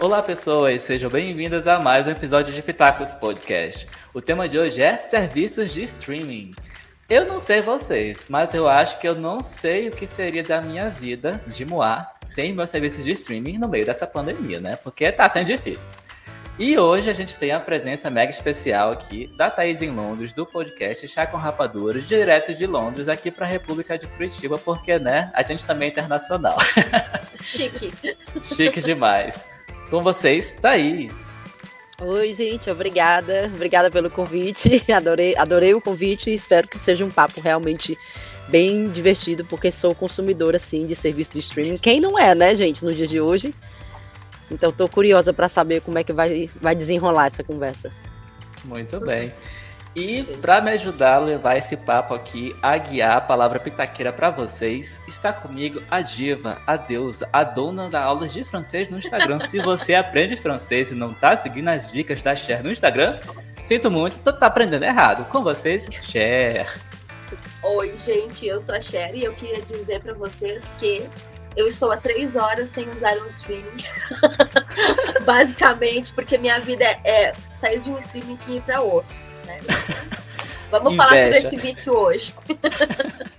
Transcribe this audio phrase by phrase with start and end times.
[0.00, 3.84] Olá, pessoas, sejam bem-vindas a mais um episódio de Pitacos Podcast.
[4.14, 6.54] O tema de hoje é serviços de streaming.
[7.10, 10.62] Eu não sei vocês, mas eu acho que eu não sei o que seria da
[10.62, 14.76] minha vida de Moar sem meus serviços de streaming no meio dessa pandemia, né?
[14.84, 15.92] Porque tá sendo difícil.
[16.60, 20.46] E hoje a gente tem a presença mega especial aqui da Thaís em Londres, do
[20.46, 25.32] podcast Chá com Rapadura, direto de Londres, aqui para a República de Curitiba, porque, né,
[25.34, 26.56] a gente também é internacional.
[27.42, 27.92] Chique.
[28.42, 29.57] Chique demais.
[29.90, 31.14] Com vocês, Thaís.
[32.00, 33.50] Oi, gente, obrigada.
[33.54, 34.84] Obrigada pelo convite.
[34.92, 37.98] Adorei, adorei o convite e espero que seja um papo realmente
[38.48, 41.78] bem divertido, porque sou consumidora, assim, de serviço de streaming.
[41.78, 43.54] Quem não é, né, gente, no dia de hoje?
[44.50, 47.92] Então, estou curiosa para saber como é que vai, vai desenrolar essa conversa.
[48.64, 49.32] Muito bem.
[49.96, 54.30] E para me ajudar a levar esse papo aqui, a guiar a palavra pitaqueira para
[54.30, 59.40] vocês, está comigo a diva, a deusa, a dona da aula de francês no Instagram.
[59.40, 63.18] Se você aprende francês e não está seguindo as dicas da Cher no Instagram,
[63.64, 65.24] sinto muito, tá aprendendo errado.
[65.28, 66.72] Com vocês, Cher.
[67.62, 71.08] Oi, gente, eu sou a Cher e eu queria dizer para vocês que
[71.56, 73.84] eu estou há três horas sem usar um streaming.
[75.24, 79.60] Basicamente, porque minha vida é, é sair de um streaming e ir para outro né?
[80.70, 82.34] Vamos falar sobre esse vício hoje.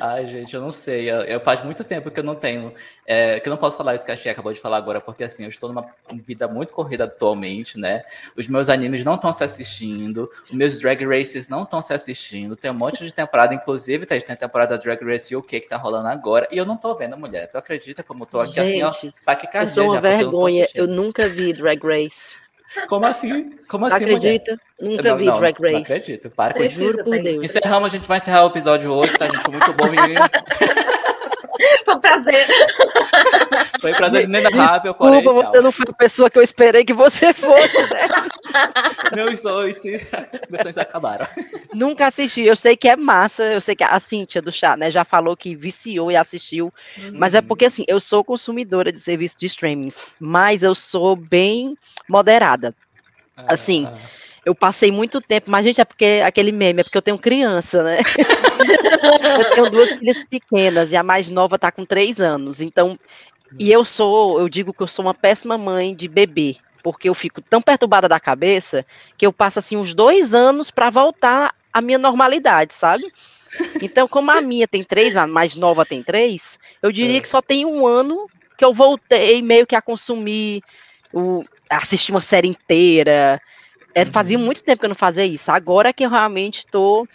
[0.00, 1.10] Ai, gente, eu não sei.
[1.10, 2.72] Eu, eu, faz muito tempo que eu não tenho.
[3.06, 5.24] É, que eu não posso falar isso que a Chia acabou de falar agora, porque
[5.24, 5.86] assim, eu estou numa
[6.26, 8.04] vida muito corrida atualmente, né?
[8.36, 12.56] Os meus animes não estão se assistindo, os meus drag races não estão se assistindo.
[12.56, 15.76] Tem um monte de temporada, inclusive, tá, tem a temporada Drag Race UK que tá
[15.76, 17.50] rolando agora, e eu não tô vendo, mulher.
[17.50, 19.12] Tu acredita como eu tô aqui gente, assim, ó?
[19.24, 22.36] Tá aqui eu sou uma vergonha, eu, eu nunca vi Drag Race.
[22.88, 23.50] Como assim?
[23.68, 23.96] Como assim?
[23.96, 24.56] Acredita?
[24.80, 24.96] Mulher?
[24.96, 25.72] Nunca não, vi não, Drag Race.
[25.72, 26.30] Não acredito.
[26.30, 26.74] Para com isso.
[26.76, 27.42] Juro por Deus.
[27.42, 29.42] Encerramos, a gente vai encerrar o episódio hoje, tá, gente?
[29.42, 30.20] Foi muito bom, menino.
[31.84, 32.46] Foi um prazer.
[33.80, 35.22] Foi um prazer inenarrável, porém.
[35.22, 38.08] Desculpa, você não foi a pessoa que eu esperei que você fosse, né?
[39.14, 39.76] Meus sonhos,
[40.48, 41.26] meus sonhos acabaram.
[41.72, 42.42] Nunca assisti.
[42.42, 43.44] Eu sei que é massa.
[43.44, 46.72] Eu sei que a Cíntia do chá, né, já falou que viciou e assistiu.
[46.96, 47.12] Uhum.
[47.14, 51.76] Mas é porque, assim, eu sou consumidora de serviço de streamings, mas eu sou bem
[52.08, 52.74] moderada.
[53.36, 53.96] Ah, assim, ah.
[54.44, 57.82] Eu passei muito tempo, mas, gente, é porque aquele meme, é porque eu tenho criança,
[57.82, 57.98] né?
[59.38, 62.60] eu tenho duas filhas pequenas e a mais nova tá com três anos.
[62.60, 62.98] Então,
[63.58, 67.14] e eu sou, eu digo que eu sou uma péssima mãe de bebê porque eu
[67.14, 68.84] fico tão perturbada da cabeça
[69.16, 73.04] que eu passo assim uns dois anos para voltar à minha normalidade, sabe?
[73.80, 77.20] Então, como a minha tem três, a mais nova tem três, eu diria é.
[77.20, 80.62] que só tem um ano que eu voltei meio que a consumir,
[81.12, 83.40] o, assistir uma série inteira.
[84.02, 85.50] É, fazia muito tempo que eu não fazia isso.
[85.50, 87.06] Agora que eu realmente estou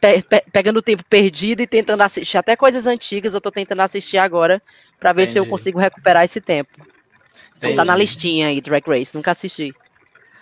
[0.00, 3.80] pe pe pegando o tempo perdido e tentando assistir até coisas antigas, eu estou tentando
[3.80, 4.62] assistir agora
[4.98, 5.32] para ver Entendi.
[5.32, 6.70] se eu consigo recuperar esse tempo.
[7.56, 7.76] Entendi.
[7.76, 9.74] Tá na listinha aí, Drag Race, nunca assisti.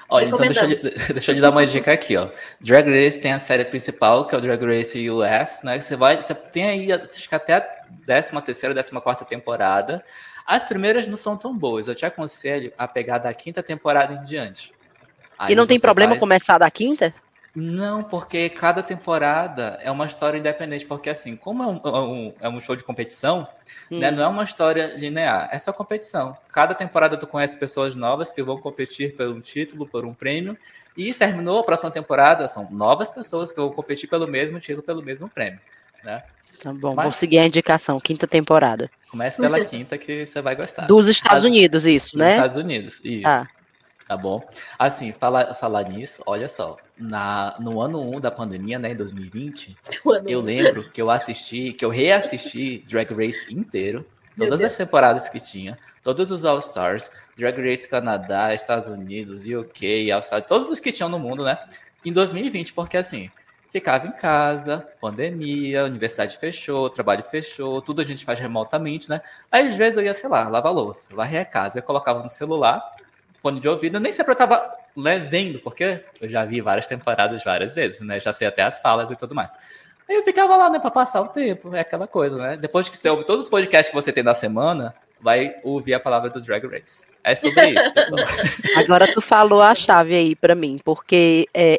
[0.09, 0.69] Olha, então deixa eu,
[1.13, 2.31] deixa eu lhe dar uma dica aqui, ó.
[2.61, 5.79] Drag Race tem a série principal, que é o Drag Race US, né?
[5.81, 7.61] Você vai, você tem aí, acho que até a
[8.07, 10.03] 13 terceira, 14 quarta temporada.
[10.47, 11.89] As primeiras não são tão boas.
[11.89, 14.73] Eu te aconselho a pegar da quinta temporada em diante.
[15.39, 16.19] Aí e não tem problema vai...
[16.19, 17.15] começar da quinta?
[17.55, 22.35] Não, porque cada temporada é uma história independente, porque assim, como é um, é um,
[22.43, 23.99] é um show de competição, né, hum.
[23.99, 26.37] né, não é uma história linear, é só competição.
[26.53, 30.57] Cada temporada tu conhece pessoas novas que vão competir por um título, por um prêmio,
[30.97, 35.03] e terminou a próxima temporada, são novas pessoas que vão competir pelo mesmo título, pelo
[35.03, 35.61] mesmo prêmio,
[36.05, 36.23] né?
[36.63, 38.91] Tá bom, Mas, vou seguir a indicação, quinta temporada.
[39.11, 40.87] Comece pela quinta que você vai gostar.
[40.87, 42.25] Dos Estados Unidos, isso, né?
[42.25, 43.29] Dos Estados Unidos, isso.
[43.29, 43.47] Ah.
[44.09, 44.43] Tá bom?
[44.79, 46.79] Assim, falar, falar nisso, olha só.
[46.97, 49.77] Na, no ano 1 da pandemia, né, em 2020,
[50.27, 55.39] eu lembro que eu assisti, que eu reassisti Drag Race inteiro, todas as temporadas que
[55.39, 61.11] tinha, todos os All-Stars, Drag Race Canadá, Estados Unidos, UK, All-Stars, todos os que tinham
[61.11, 61.59] no mundo, né,
[62.03, 63.31] em 2020, porque assim,
[63.71, 69.21] ficava em casa, pandemia, universidade fechou, trabalho fechou, tudo a gente faz remotamente, né?
[69.53, 72.31] Aí às vezes eu ia, sei lá, lavar louça, varrer a casa, eu colocava no
[72.31, 72.83] celular
[73.43, 74.75] fone de ouvido, nem sempre eu tava
[75.31, 78.19] vendo, porque eu já vi várias temporadas várias vezes, né?
[78.19, 79.57] Já sei até as falas e tudo mais.
[80.09, 82.57] Aí eu ficava lá, né, pra passar o tempo, é aquela coisa, né?
[82.57, 86.01] Depois que você ouve todos os podcasts que você tem na semana, vai ouvir a
[86.01, 87.05] palavra do Drag Race.
[87.23, 88.25] É sobre isso, pessoal.
[88.77, 91.79] Agora tu falou a chave aí para mim, porque é,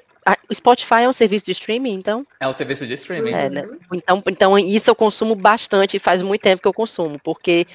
[0.50, 2.22] o Spotify é um serviço de streaming, então?
[2.40, 3.32] É um serviço de streaming.
[3.32, 3.66] É, né?
[3.94, 7.66] então, então, isso eu consumo bastante e faz muito tempo que eu consumo, porque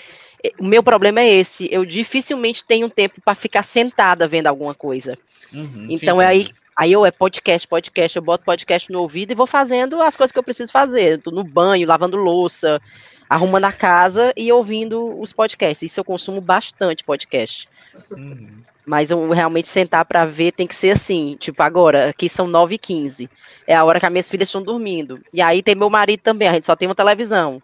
[0.58, 1.68] o meu problema é esse.
[1.72, 5.16] Eu dificilmente tenho tempo para ficar sentada vendo alguma coisa.
[5.52, 9.34] Uhum, então é aí, aí eu é podcast, podcast, eu boto podcast no ouvido e
[9.34, 11.12] vou fazendo as coisas que eu preciso fazer.
[11.12, 12.80] Eu tô no banho, lavando louça.
[13.28, 15.90] arrumando a casa e ouvindo os podcasts.
[15.90, 17.68] Isso eu consumo bastante podcast.
[18.10, 18.48] Uhum.
[18.86, 23.28] Mas eu realmente sentar para ver tem que ser assim, tipo agora, aqui são 9h15.
[23.66, 25.20] É a hora que as minhas filhas estão dormindo.
[25.32, 27.62] E aí tem meu marido também, a gente só tem uma televisão.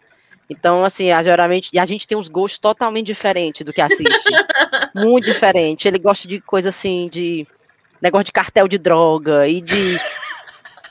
[0.51, 4.03] Então, assim, a, geralmente, e a gente tem uns gostos totalmente diferentes do que assiste.
[4.93, 5.87] Muito diferente.
[5.87, 7.47] Ele gosta de coisa assim, de
[8.01, 9.97] negócio de cartel de droga e de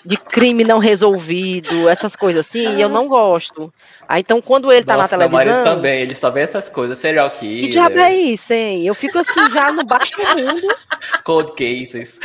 [0.03, 3.71] de crime não resolvido, essas coisas assim, e eu não gosto.
[4.09, 5.63] Aí, então, quando ele tá Nossa, na televisão.
[5.63, 7.61] também, ele só vê essas coisas, serial killer.
[7.61, 8.87] Que diabo é isso, hein?
[8.87, 10.75] Eu fico assim, já no baixo do mundo.
[11.23, 12.19] Cold cases.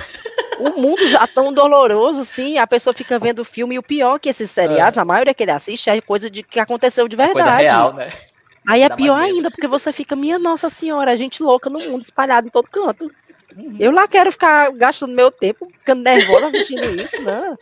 [0.59, 4.19] O mundo já tão doloroso, assim, a pessoa fica vendo o filme, e o pior
[4.19, 5.01] que esses seriados, é.
[5.01, 7.39] a maioria que ele assiste é coisa de que aconteceu de verdade.
[7.39, 8.12] É coisa real, né?
[8.68, 12.01] Aí é pior ainda, porque você fica, minha Nossa Senhora, a gente louca no mundo,
[12.01, 13.12] espalhado em todo canto.
[13.56, 13.77] Uhum.
[13.80, 17.57] Eu lá quero ficar gastando meu tempo, ficando nervosa assistindo isso, não.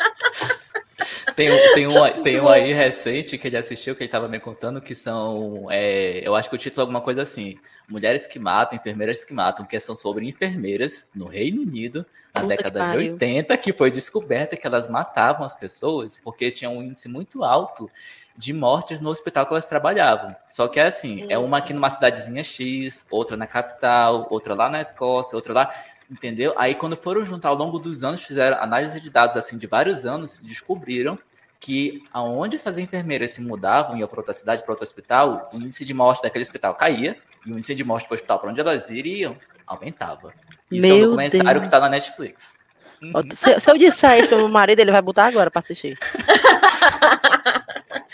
[1.35, 4.39] Tem um, tem, um, tem um aí recente que ele assistiu, que ele estava me
[4.39, 5.67] contando, que são.
[5.69, 7.57] É, eu acho que o título é alguma coisa assim:
[7.87, 12.55] Mulheres que matam, enfermeiras que matam, que são sobre enfermeiras no Reino Unido, na Puta
[12.55, 17.09] década de 80, que foi descoberta que elas matavam as pessoas porque tinham um índice
[17.09, 17.89] muito alto
[18.35, 20.35] de mortes no hospital que elas trabalhavam.
[20.49, 24.69] Só que é assim, é uma aqui numa cidadezinha X, outra na capital, outra lá
[24.69, 25.73] na Escócia, outra lá,
[26.09, 26.53] entendeu?
[26.57, 30.05] Aí quando foram juntar ao longo dos anos, fizeram análise de dados assim de vários
[30.05, 31.17] anos, descobriram
[31.59, 35.85] que aonde essas enfermeiras se mudavam, iam para outra cidade, para outro hospital, o índice
[35.85, 38.59] de morte daquele hospital caía e o índice de morte para o hospital para onde
[38.59, 40.33] elas iriam aumentava.
[40.69, 41.59] Isso Meu é um documentário Deus.
[41.61, 42.53] que está na Netflix.
[43.01, 43.11] Uhum.
[43.31, 45.97] Se, se, eu disser isso para meu marido, ele vai botar agora para assistir.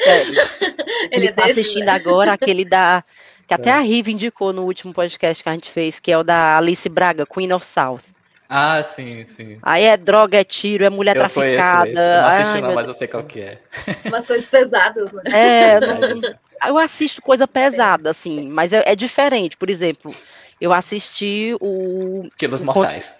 [0.03, 0.33] Sério.
[1.11, 1.91] Ele, ele tá desse, assistindo né?
[1.91, 3.03] agora aquele da.
[3.47, 3.73] Que até é.
[3.73, 6.87] a Riva indicou no último podcast que a gente fez, que é o da Alice
[6.87, 8.01] Braga, Queen of South.
[8.47, 9.57] Ah, sim, sim.
[9.61, 11.89] Aí é droga, é tiro, é mulher eu traficada.
[11.89, 11.99] Esse.
[11.99, 13.59] Eu não assisti Ai, não, mas eu sei qual que é.
[14.05, 15.21] Umas coisas pesadas, né?
[15.25, 16.21] É, não,
[16.67, 19.55] eu assisto coisa pesada, assim, mas é, é, diferente.
[19.55, 20.13] Por exemplo,
[20.59, 22.27] eu assisti o...
[22.37, 23.15] Quilos Mortais.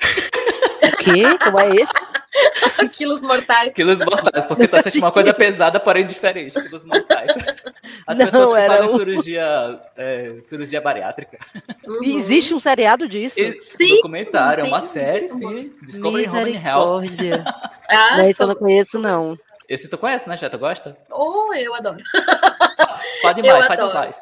[0.81, 1.23] O quê?
[1.43, 1.91] Como é esse?
[2.91, 3.73] Quilos mortais.
[3.73, 6.59] Quilos mortais, porque tu assiste uma coisa pesada, porém diferente.
[6.61, 7.31] Quilos mortais.
[8.05, 8.97] As não, pessoas que fazem um...
[8.97, 11.39] cirurgia, é, cirurgia bariátrica.
[11.85, 12.03] Uhum.
[12.03, 13.39] Existe um seriado disso?
[13.39, 13.95] E, sim.
[13.95, 15.55] Documentário, sim, é uma série, sim.
[15.81, 17.03] Discovery Home and Health.
[17.89, 19.37] ah, não, isso eu não conheço, não.
[19.67, 20.97] Esse tu conhece, né, Tu gosta?
[21.11, 21.97] Oh, eu adoro.
[23.21, 24.17] Pode mais, pode mais.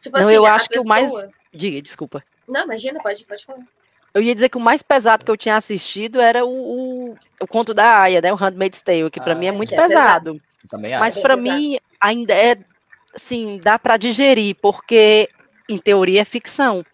[0.00, 0.82] Tipo não, assim, eu acho pessoa...
[0.82, 1.10] que o mais...
[1.52, 2.22] Diga, desculpa.
[2.46, 3.64] Não, imagina, pode, pode falar.
[4.12, 7.46] Eu ia dizer que o mais pesado que eu tinha assistido era o, o, o
[7.46, 8.32] conto da Aya, né?
[8.32, 10.32] O Handmaid's Tale, que para ah, mim é muito é pesado.
[10.32, 10.42] pesado.
[10.68, 12.56] Também Mas para mim ainda é,
[13.14, 15.28] assim, dá para digerir, porque
[15.68, 16.84] em teoria é ficção.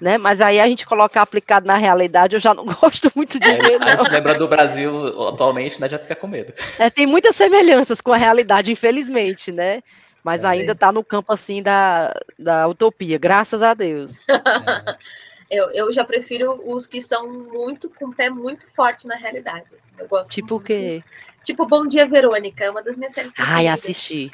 [0.00, 0.16] Né?
[0.16, 3.56] Mas aí a gente colocar aplicado na realidade, eu já não gosto muito de é,
[3.56, 3.82] ver.
[3.82, 5.88] A gente lembra do Brasil atualmente, né?
[5.88, 6.52] Já fica com medo.
[6.78, 9.82] É, tem muitas semelhanças com a realidade, infelizmente, né?
[10.22, 14.20] Mas é, ainda está no campo assim da, da utopia, graças a Deus.
[15.50, 15.58] É.
[15.58, 19.66] Eu, eu já prefiro os que são muito com o pé muito forte na realidade.
[19.74, 19.92] Assim.
[19.98, 21.02] Eu gosto tipo o quê?
[21.42, 23.66] Tipo Bom Dia Verônica, é uma das minhas séries preferidas.
[23.66, 24.30] Ai, assisti.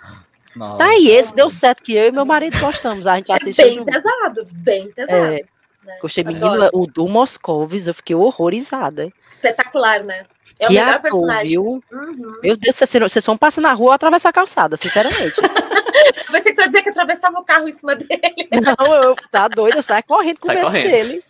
[0.56, 0.78] Nossa.
[0.78, 3.06] Tá aí, esse deu certo que eu e meu marido gostamos.
[3.06, 3.64] A gente é assistiu.
[3.64, 3.92] Bem junto.
[3.92, 5.34] pesado, bem pesado.
[5.34, 5.53] É.
[5.84, 5.98] Né?
[6.00, 9.12] Gostei, menino, o do Moscovis, eu fiquei horrorizada.
[9.30, 10.24] Espetacular, né?
[10.58, 11.48] É que o melhor ator, personagem.
[11.48, 11.84] Viu?
[11.92, 12.38] Uhum.
[12.42, 15.40] Meu Deus, vocês vão passar na rua ou atravessar a calçada, sinceramente.
[16.30, 18.20] Você que dizer que atravessava o carro em cima dele.
[18.78, 21.22] Não, eu, tá doido, eu saio correndo com medo dele.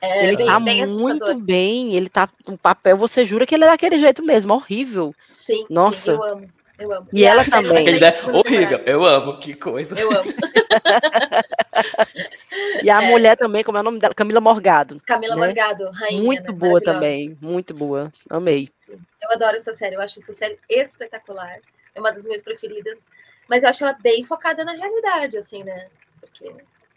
[0.00, 3.64] É, ele bem, tá bem muito bem, ele tá no papel, você jura que ele
[3.64, 5.14] é daquele jeito mesmo, horrível.
[5.28, 6.12] Sim, Nossa.
[6.12, 6.48] Sim, eu amo.
[6.80, 7.08] Eu amo.
[7.12, 7.86] E, e ela também.
[7.86, 9.98] Aquele é horrível, eu amo, que coisa.
[9.98, 10.32] Eu amo.
[12.82, 13.08] e a é.
[13.08, 14.14] mulher também, como é o nome dela?
[14.14, 15.00] Camila Morgado.
[15.06, 15.46] Camila né?
[15.46, 16.22] Morgado, rainha.
[16.22, 16.58] Muito né?
[16.58, 18.12] boa também, muito boa.
[18.28, 18.68] Amei.
[18.78, 19.00] Sim, sim.
[19.22, 21.58] Eu adoro essa série, eu acho essa série espetacular.
[21.94, 23.06] É uma das minhas preferidas
[23.50, 25.88] mas eu acho ela bem focada na realidade, assim, né?
[26.20, 26.54] Porque,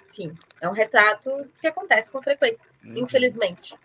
[0.08, 2.96] enfim, é um retrato que acontece com frequência, uhum.
[2.96, 3.76] infelizmente.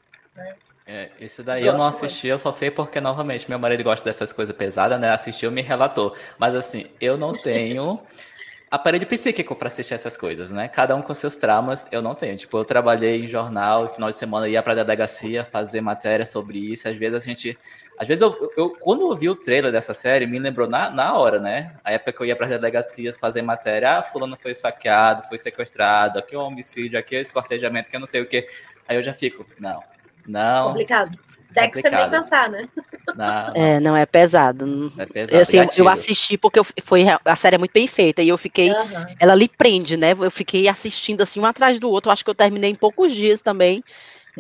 [0.86, 4.32] É, esse daí eu, não assisti, eu só sei porque, novamente, meu marido gosta dessas
[4.32, 5.10] coisas pesadas, né?
[5.10, 6.16] Assistiu, me relatou.
[6.38, 8.00] Mas, assim, eu não tenho
[8.70, 10.66] aparelho psíquico para assistir essas coisas, né?
[10.66, 12.36] Cada um com seus traumas, eu não tenho.
[12.36, 16.24] Tipo, eu trabalhei em jornal, e final de semana ia para a delegacia fazer matéria
[16.24, 16.88] sobre isso.
[16.88, 17.58] Às vezes a gente
[17.98, 21.14] às vezes, eu, eu, quando eu vi o trailer dessa série, me lembrou na, na
[21.18, 21.74] hora, né?
[21.82, 25.36] A época que eu ia para as delegacias fazer matéria, ah, fulano foi esfaqueado, foi
[25.36, 28.48] sequestrado, aqui é um homicídio, aqui é escortejamento, que eu não sei o que.
[28.86, 29.82] Aí eu já fico, não,
[30.28, 30.68] não.
[30.68, 31.18] Complicado.
[31.50, 32.68] Dexter nem pensar, né?
[33.16, 34.92] Não, É, não é pesado.
[34.98, 35.42] É pesado.
[35.42, 38.70] Assim, eu assisti porque eu, foi a série é muito bem feita e eu fiquei,
[38.70, 39.06] uhum.
[39.18, 40.12] ela lhe prende, né?
[40.12, 42.12] Eu fiquei assistindo assim um atrás do outro.
[42.12, 43.82] Acho que eu terminei em poucos dias também.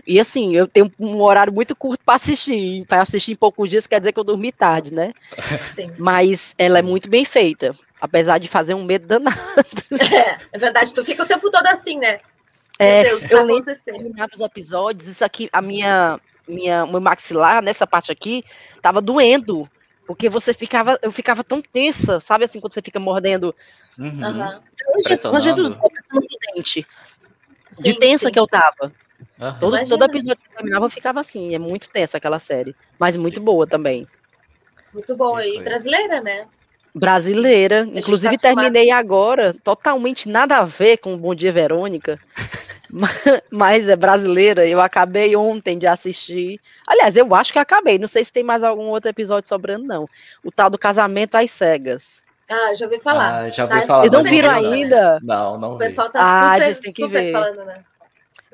[0.06, 2.84] E assim, eu tenho um horário muito curto para assistir.
[2.86, 5.12] Para assistir em poucos dias quer dizer que eu dormi tarde, né?
[5.74, 5.90] Sim.
[5.98, 7.74] Mas ela é muito bem feita.
[8.00, 9.38] apesar de fazer um medo danado.
[9.98, 12.20] É, é verdade, tu fica o tempo todo assim, né?
[12.78, 17.86] É, Deus, eu lembro terminava os episódios, isso aqui, a minha, minha, meu maxilar, nessa
[17.86, 18.44] parte aqui,
[18.80, 19.68] tava doendo.
[20.06, 23.54] Porque você ficava, eu ficava tão tensa, sabe assim, quando você fica mordendo.
[23.98, 24.06] Uhum.
[24.06, 25.54] Uhum.
[25.54, 25.70] dos
[26.54, 26.86] dente.
[27.70, 28.32] Sim, de tensa sim.
[28.32, 28.92] que eu tava.
[29.38, 29.58] Uhum.
[29.58, 31.54] Todo, todo episódio que terminava eu ficava assim.
[31.54, 32.74] É muito tensa aquela série.
[32.98, 34.06] Mas muito boa também.
[34.94, 35.44] Muito boa.
[35.44, 36.48] E brasileira, né?
[36.94, 37.86] Brasileira.
[37.92, 42.18] Inclusive, tá terminei agora, totalmente nada a ver com Bom Dia Verônica.
[43.50, 44.66] mas é brasileira.
[44.66, 46.60] Eu acabei ontem de assistir.
[46.86, 47.98] Aliás, eu acho que acabei.
[47.98, 50.06] Não sei se tem mais algum outro episódio sobrando, não.
[50.44, 52.22] O tal do casamento às cegas.
[52.50, 53.44] Ah, já ouvi falar.
[53.44, 54.00] Ah, já ouvi tá falar.
[54.00, 55.20] Vocês não viram ainda?
[55.22, 55.74] Não, não vi.
[55.74, 57.32] O pessoal tá ah, super, ver.
[57.32, 57.84] falando, né?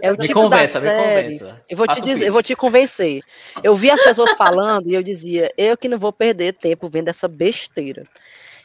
[0.00, 1.40] É o me tipo convença, da série.
[1.68, 3.22] Eu vou, te dizer, eu vou te convencer.
[3.62, 7.08] Eu vi as pessoas falando e eu dizia, eu que não vou perder tempo vendo
[7.08, 8.04] essa besteira.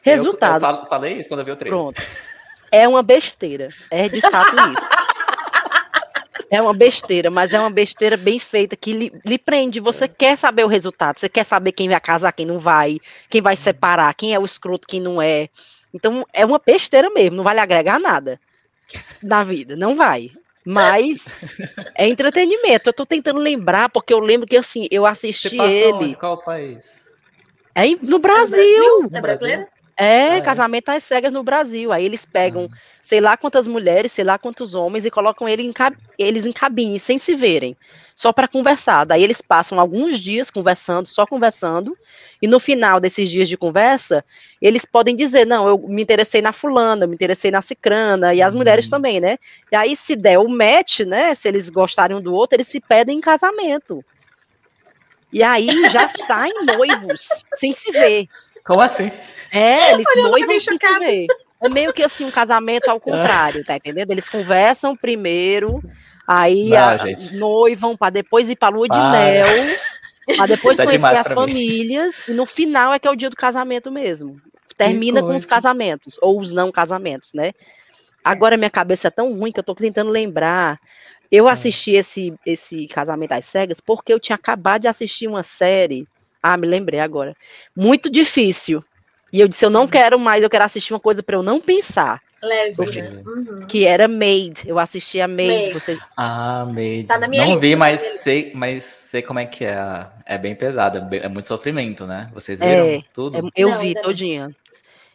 [0.01, 0.65] Resultado.
[0.65, 1.79] Eu, eu falei isso quando eu vi o trailer.
[1.79, 2.01] Pronto.
[2.71, 3.69] É uma besteira.
[3.91, 4.89] É de fato isso.
[6.51, 9.79] É uma besteira, mas é uma besteira bem feita que lhe, lhe, prende.
[9.79, 13.39] Você quer saber o resultado, você quer saber quem vai casar, quem não vai, quem
[13.39, 15.47] vai separar, quem é o escroto, quem não é.
[15.93, 18.39] Então é uma besteira mesmo, não vai lhe agregar nada
[19.21, 20.31] na vida, não vai.
[20.71, 21.27] Mas
[21.95, 22.89] é entretenimento.
[22.89, 25.93] Eu tô tentando lembrar, porque eu lembro que assim, eu assisti ele.
[25.93, 26.15] Onde?
[26.15, 27.09] Qual país?
[27.73, 29.09] É no Brasil.
[29.11, 29.65] É brasileiro?
[30.01, 31.91] É, ah, é, casamento às cegas no Brasil.
[31.91, 32.69] Aí eles pegam uhum.
[33.01, 35.73] sei lá quantas mulheres, sei lá quantos homens e colocam ele em
[36.17, 37.75] eles em cabine, sem se verem,
[38.15, 39.03] só para conversar.
[39.03, 41.97] Daí eles passam alguns dias conversando, só conversando,
[42.41, 44.23] e no final desses dias de conversa,
[44.61, 48.41] eles podem dizer: Não, eu me interessei na fulana, eu me interessei na cicrana, e
[48.41, 48.59] as uhum.
[48.59, 49.37] mulheres também, né?
[49.69, 51.35] E aí, se der o match, né?
[51.35, 54.01] Se eles gostarem um do outro, eles se pedem em casamento.
[55.31, 58.27] E aí já saem noivos, sem se ver.
[58.69, 59.11] Como assim?
[59.51, 61.25] É, eles noivam sem se ver.
[61.59, 64.11] É meio que assim, um casamento ao contrário, tá entendendo?
[64.11, 65.81] Eles conversam primeiro,
[66.27, 66.97] aí Não, a,
[67.31, 69.47] noivam para depois ir pra lua de mel,
[70.37, 72.33] para depois é conhecer as famílias, mim.
[72.33, 74.39] e no final é que é o dia do casamento mesmo.
[74.77, 77.53] Termina com os casamentos, ou os não casamentos, né?
[78.23, 80.79] Agora minha cabeça é tão ruim que eu tô tentando lembrar.
[81.31, 81.47] Eu hum.
[81.47, 86.07] assisti esse, esse Casamento às Cegas porque eu tinha acabado de assistir uma série.
[86.41, 87.35] Ah, me lembrei agora.
[87.75, 88.83] Muito difícil.
[89.31, 89.87] E eu disse, eu não uhum.
[89.87, 92.21] quero mais, eu quero assistir uma coisa para eu não pensar.
[92.41, 93.21] Leve, né?
[93.25, 93.65] uhum.
[93.67, 94.63] Que era Made.
[94.65, 95.47] Eu assisti a Made.
[95.47, 95.73] Made.
[95.73, 95.99] Você...
[96.15, 97.03] Ah, Made.
[97.03, 100.07] Tá não vi, mas sei, mas sei como é que é.
[100.25, 102.29] É bem pesado, é, é muito sofrimento, né?
[102.33, 103.37] Vocês viram é, tudo?
[103.37, 104.55] É, eu não, vi todinha.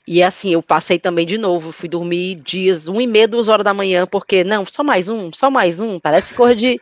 [0.07, 3.65] E assim, eu passei também de novo, fui dormir dias, um e meia, duas horas
[3.65, 6.79] da manhã, porque, não, só mais um, só mais um, parece cor de,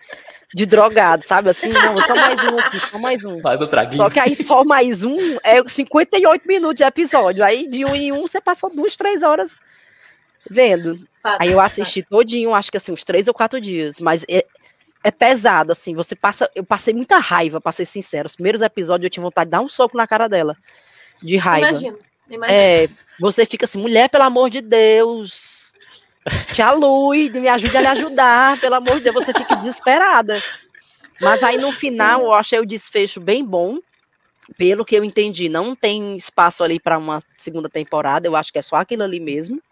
[0.54, 1.48] de drogado, sabe?
[1.48, 3.40] Assim, não, só mais um aqui, só mais um.
[3.40, 3.96] Mais um traguinho.
[3.96, 7.42] Só que aí só mais um é 58 minutos de episódio.
[7.42, 9.56] Aí de um em um você passou duas, três horas
[10.50, 10.98] vendo.
[11.22, 12.10] Fato, aí eu assisti fato.
[12.10, 13.98] todinho, acho que assim, uns três ou quatro dias.
[13.98, 14.44] Mas é,
[15.02, 16.50] é pesado, assim, você passa.
[16.54, 18.26] Eu passei muita raiva, pra ser sincero.
[18.26, 20.56] Os primeiros episódios eu tinha vontade de dar um soco na cara dela.
[21.22, 21.68] De raiva.
[21.68, 22.58] Imagino, imagino.
[22.58, 25.71] É, você fica assim, mulher, pelo amor de Deus
[26.52, 30.40] te alui, me ajude a lhe ajudar, pelo amor de Deus, você fica desesperada.
[31.20, 33.78] Mas aí no final eu achei o desfecho bem bom.
[34.58, 38.58] Pelo que eu entendi, não tem espaço ali para uma segunda temporada, eu acho que
[38.58, 39.62] é só aquilo ali mesmo.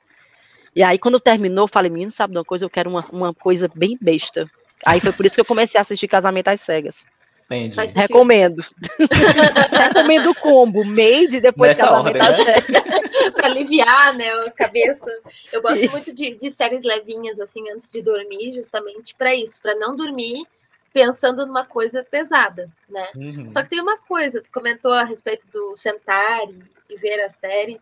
[0.75, 2.65] E aí, quando terminou, eu falei, menino, sabe de uma coisa?
[2.65, 4.49] Eu quero uma, uma coisa bem besta.
[4.87, 7.05] Aí foi por isso que eu comecei a assistir Casamento às Cegas.
[7.51, 7.77] Entendi.
[7.97, 8.65] Recomendo.
[9.73, 12.81] Recomendo o combo, made depois Nessa Casamento ordem, às né?
[13.35, 15.11] Para aliviar, né, a cabeça.
[15.53, 15.91] Eu gosto isso.
[15.91, 20.47] muito de, de, séries levinhas, assim, antes de dormir, justamente para isso, para não dormir
[20.93, 23.09] pensando numa coisa pesada, né?
[23.17, 23.49] Uhum.
[23.49, 27.31] Só que tem uma coisa, tu comentou a respeito do sentar e, e ver a
[27.31, 27.81] série.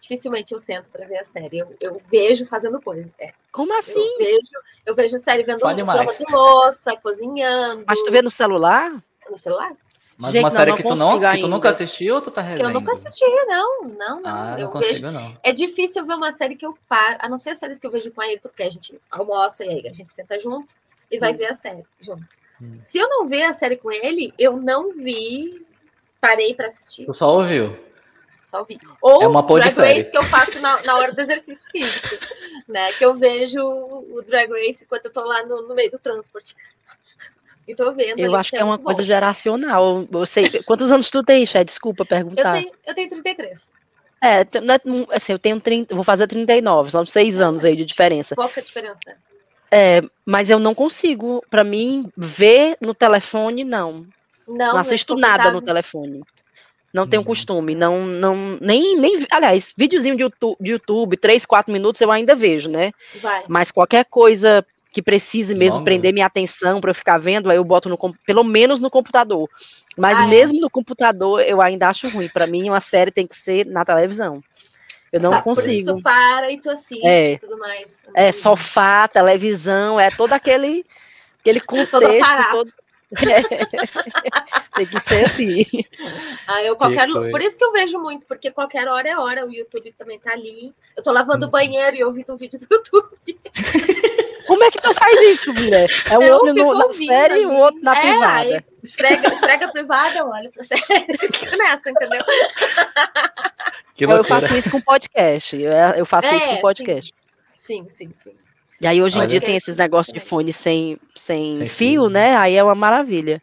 [0.00, 1.58] Dificilmente eu sento para ver a série.
[1.58, 3.10] Eu, eu vejo fazendo coisa.
[3.18, 3.32] É.
[3.50, 4.00] Como assim?
[4.00, 4.52] Eu vejo,
[4.86, 7.84] eu vejo a série vendo roupa de louça, cozinhando.
[7.86, 8.92] Mas tu vê no celular?
[9.28, 9.72] No celular?
[10.18, 12.40] Mas Gente, uma série não, que, tu não, que tu nunca assistiu ou tu tá
[12.40, 12.68] revendo?
[12.68, 13.84] Eu nunca assisti, não.
[13.84, 14.22] Não, não.
[14.24, 15.10] Ah, eu não consigo, vejo...
[15.12, 15.36] não.
[15.44, 17.90] É difícil ver uma série que eu paro, a não ser as séries que eu
[17.90, 20.74] vejo com ele, porque a gente almoça e aí a gente senta junto
[21.08, 21.36] e vai hum.
[21.36, 22.26] ver a série junto.
[22.60, 22.78] Hum.
[22.82, 25.64] Se eu não ver a série com ele, eu não vi,
[26.20, 27.06] parei para assistir.
[27.06, 27.76] Tu só ouviu?
[28.48, 28.78] Só ouvi.
[29.02, 32.16] Ou é uma Drag Race que eu faço na, na hora do exercício físico,
[32.66, 32.90] né?
[32.94, 36.56] Que eu vejo o Drag Race enquanto eu tô lá no, no meio do transporte.
[37.66, 38.18] E tô vendo.
[38.18, 39.06] Eu acho que é, é uma coisa bom.
[39.06, 40.08] geracional.
[40.10, 40.62] Eu sei.
[40.62, 41.62] Quantos anos tu tem, Fé?
[41.62, 42.56] Desculpa perguntar.
[42.56, 43.70] Eu tenho, eu tenho 33.
[44.22, 44.46] É, é
[45.12, 48.34] assim, eu tenho 30, vou fazer 39, são seis anos aí de diferença.
[48.34, 49.14] Pouca diferença.
[49.70, 54.06] É, mas eu não consigo, para mim, ver no telefone, não.
[54.48, 56.22] Não, não assisto nada no telefone.
[56.92, 61.70] Não tenho costume, não, não, nem, nem, aliás, videozinho de YouTube, de YouTube, 3, 4
[61.70, 62.92] minutos eu ainda vejo, né?
[63.20, 63.44] Vai.
[63.46, 67.64] Mas qualquer coisa que precise mesmo prender minha atenção para eu ficar vendo, aí eu
[67.64, 69.48] boto no, pelo menos no computador.
[69.96, 70.26] Mas ah, é?
[70.26, 70.60] mesmo é.
[70.62, 72.28] no computador eu ainda acho ruim.
[72.28, 74.42] Para mim, uma série tem que ser na televisão.
[75.12, 75.86] Eu não ah, consigo.
[75.86, 78.04] Por isso para e tu assiste é, e tudo mais.
[78.14, 80.84] É, sofá, televisão, é todo aquele,
[81.40, 82.70] aquele contexto todo.
[82.70, 82.87] É.
[84.76, 85.64] Tem que ser assim.
[86.46, 87.08] Ah, eu qualquer...
[87.08, 90.32] Por isso que eu vejo muito, porque qualquer hora é hora, o YouTube também tá
[90.32, 90.72] ali.
[90.96, 91.50] Eu tô lavando o hum.
[91.50, 93.16] banheiro e ouvindo um vídeo do YouTube.
[94.46, 95.90] Como é que tu faz isso, mulher?
[96.10, 98.64] É um eu olho no, na série e o outro na é, privada.
[98.82, 100.82] esfrega, esfrega a privada, olha pra série.
[101.32, 102.22] Fica nessa, entendeu?
[104.00, 105.56] eu faço isso com podcast.
[105.56, 107.12] Eu faço é, isso com podcast.
[107.58, 108.34] Sim, sim, sim.
[108.38, 108.57] sim.
[108.80, 112.08] E aí hoje em dia tem esses negócios de fone sem, sem, sem fio, fio,
[112.08, 112.36] né?
[112.36, 113.42] Aí é uma maravilha.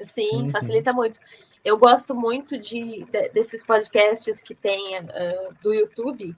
[0.00, 0.50] Sim, uhum.
[0.50, 1.18] facilita muito.
[1.64, 6.34] Eu gosto muito de, de desses podcasts que tem uh, do YouTube,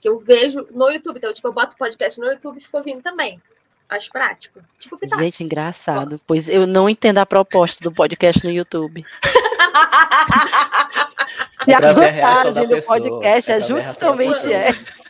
[0.00, 1.18] que eu vejo no YouTube.
[1.18, 3.40] Então, tipo, eu boto podcast no YouTube e fico ouvindo também.
[3.88, 4.60] Acho prático.
[4.78, 5.22] Tipo, Pitax.
[5.22, 6.10] Gente, engraçado.
[6.10, 6.26] Gosto.
[6.26, 9.04] Pois eu não entendo a proposta do podcast no YouTube.
[11.66, 15.05] e a vantagem do podcast é, é justamente essa.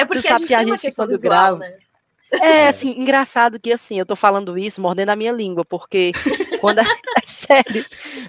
[0.00, 1.58] É porque a gente, a gente quando visual, grava.
[1.58, 1.78] Né?
[2.32, 6.12] É, assim, engraçado que assim, eu tô falando isso mordendo a minha língua, porque
[6.60, 6.82] quando a,
[7.18, 7.84] é sério,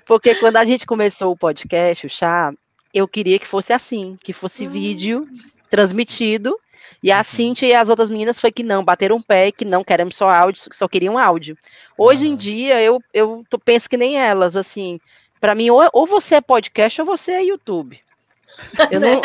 [0.06, 2.52] porque quando a gente começou o podcast, o chá,
[2.94, 4.72] eu queria que fosse assim, que fosse hum.
[4.72, 5.28] vídeo
[5.70, 6.58] transmitido,
[7.04, 7.24] e a uhum.
[7.24, 10.30] Cintia e as outras meninas foi que não, bateram um pé, que não queremos só
[10.30, 11.58] áudio, só queriam áudio.
[11.98, 15.00] Hoje em dia, eu, eu penso que nem elas, assim,
[15.40, 18.00] para mim, ou, ou você é podcast ou você é YouTube.
[18.90, 19.22] Eu não,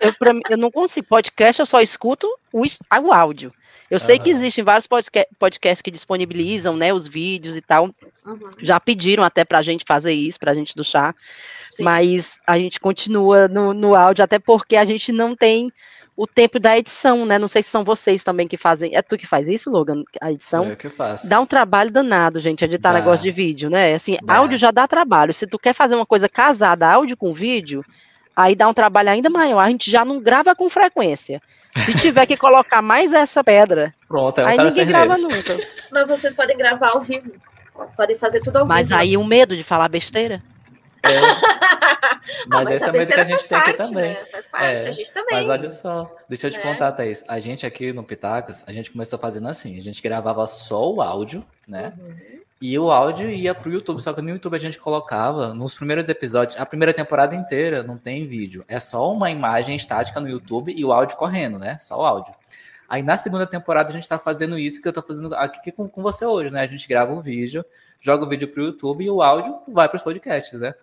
[0.00, 1.06] eu, pra, eu não consigo.
[1.06, 3.52] Podcast eu só escuto o, o áudio.
[3.90, 4.22] Eu sei uhum.
[4.22, 4.86] que existem vários
[5.38, 7.94] podcasts que disponibilizam, né, os vídeos e tal.
[8.24, 8.50] Uhum.
[8.58, 11.14] Já pediram até pra gente fazer isso, pra gente do chá.
[11.70, 11.82] Sim.
[11.82, 15.70] Mas a gente continua no, no áudio, até porque a gente não tem
[16.16, 17.38] o tempo da edição, né?
[17.38, 18.94] Não sei se são vocês também que fazem.
[18.94, 20.04] É tu que faz isso, Logan?
[20.20, 20.70] A edição?
[20.70, 21.28] É que eu faço.
[21.28, 22.98] Dá um trabalho danado, gente, editar dá.
[23.00, 23.94] negócio de vídeo, né?
[23.94, 24.36] Assim, dá.
[24.36, 25.34] áudio já dá trabalho.
[25.34, 27.84] Se tu quer fazer uma coisa casada, áudio com vídeo,
[28.36, 29.60] aí dá um trabalho ainda maior.
[29.60, 31.40] A gente já não grava com frequência.
[31.76, 35.58] Se tiver que colocar mais essa pedra, Pronto, é aí ninguém grava nunca.
[35.90, 37.32] Mas vocês podem gravar ao vivo.
[37.96, 38.98] Podem fazer tudo ao Mas vivo.
[38.98, 40.42] Mas aí o medo de falar besteira.
[41.02, 41.10] É.
[42.48, 44.14] Mas, ah, mas esse é o medo que a gente tem aqui também.
[44.14, 44.24] Né?
[44.30, 45.36] Faz parte, é, a gente também.
[45.36, 46.62] Mas olha só, deixa eu te é.
[46.62, 47.22] contar, Thaís.
[47.28, 51.02] A gente aqui no Pitacos, a gente começou fazendo assim: a gente gravava só o
[51.02, 51.92] áudio, né?
[51.98, 52.40] Uhum.
[52.60, 56.08] E o áudio ia pro YouTube, só que no YouTube a gente colocava nos primeiros
[56.08, 60.72] episódios, a primeira temporada inteira não tem vídeo, é só uma imagem estática no YouTube
[60.74, 61.76] e o áudio correndo, né?
[61.78, 62.34] Só o áudio.
[62.88, 65.88] Aí na segunda temporada a gente tá fazendo isso que eu tô fazendo aqui com,
[65.88, 66.60] com você hoje, né?
[66.60, 67.64] A gente grava um vídeo,
[68.00, 70.74] joga o vídeo pro YouTube e o áudio vai para os podcasts, né?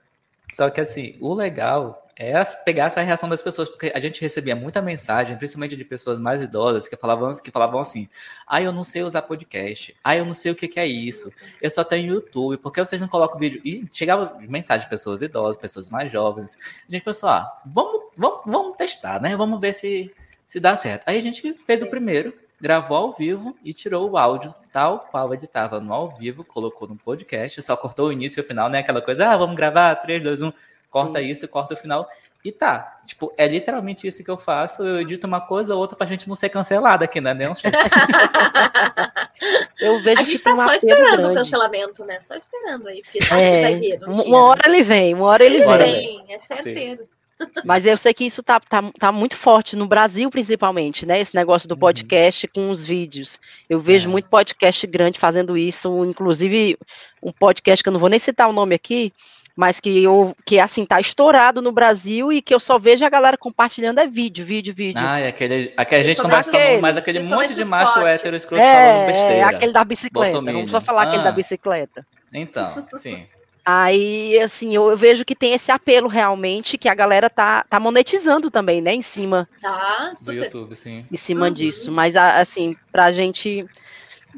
[0.53, 4.55] Só que assim, o legal é pegar essa reação das pessoas, porque a gente recebia
[4.55, 8.07] muita mensagem, principalmente de pessoas mais idosas, que falavam, que falavam assim:
[8.45, 11.31] ah, eu não sei usar podcast, ah, eu não sei o que, que é isso,
[11.59, 13.59] eu só tenho YouTube, por que vocês não colocam vídeo?
[13.65, 16.57] E chegava mensagem de pessoas idosas, pessoas mais jovens.
[16.87, 19.35] A gente pensou: ah, vamos, vamos, vamos testar, né?
[19.35, 20.13] Vamos ver se,
[20.45, 21.03] se dá certo.
[21.07, 25.33] Aí a gente fez o primeiro, gravou ao vivo e tirou o áudio tal qual
[25.33, 28.69] ele estava no ao vivo, colocou no podcast, só cortou o início e o final,
[28.69, 28.79] né?
[28.79, 30.53] Aquela coisa, ah, vamos gravar, 3, 2, 1,
[30.89, 31.25] corta Sim.
[31.25, 32.07] isso, corta o final.
[32.43, 34.83] E tá, tipo, é literalmente isso que eu faço.
[34.83, 37.35] Eu edito uma coisa ou outra pra gente não ser cancelada aqui, né?
[37.35, 37.53] Não,
[39.79, 41.29] eu vejo a gente tá só esperando grande.
[41.29, 42.19] o cancelamento, né?
[42.19, 43.99] Só esperando aí, porque é, vai vir.
[44.07, 45.77] Um uma hora ele vem, uma hora ele, ele vem.
[45.77, 46.25] vem.
[46.33, 47.03] É certeiro.
[47.03, 47.20] Sim.
[47.63, 51.19] Mas eu sei que isso tá, tá, tá muito forte no Brasil, principalmente, né?
[51.19, 51.79] Esse negócio do uhum.
[51.79, 52.51] podcast uhum.
[52.53, 53.39] com os vídeos.
[53.69, 54.11] Eu vejo é.
[54.11, 56.77] muito podcast grande fazendo isso, inclusive
[57.21, 59.13] um podcast que eu não vou nem citar o nome aqui,
[59.55, 63.09] mas que eu que assim tá estourado no Brasil e que eu só vejo a
[63.09, 65.01] galera compartilhando é vídeo, vídeo, vídeo.
[65.03, 68.35] Ah, é aquele, aquele a gente não mais falando, mas aquele monte de macho hétero
[68.35, 69.33] escroto é, falando besteira.
[69.33, 70.31] É, aquele da bicicleta.
[70.31, 70.55] Bolsominion.
[70.59, 71.07] Vamos só falar ah.
[71.07, 72.05] aquele da bicicleta.
[72.33, 73.25] Então, sim.
[73.63, 77.79] Aí, assim, eu, eu, vejo que tem esse apelo realmente, que a galera tá, tá
[77.79, 79.47] monetizando também, né, em cima.
[79.61, 80.33] Tá, super.
[80.33, 81.05] Do YouTube, sim.
[81.11, 81.53] Em cima uhum.
[81.53, 81.91] disso.
[81.91, 83.65] Mas, assim, pra gente,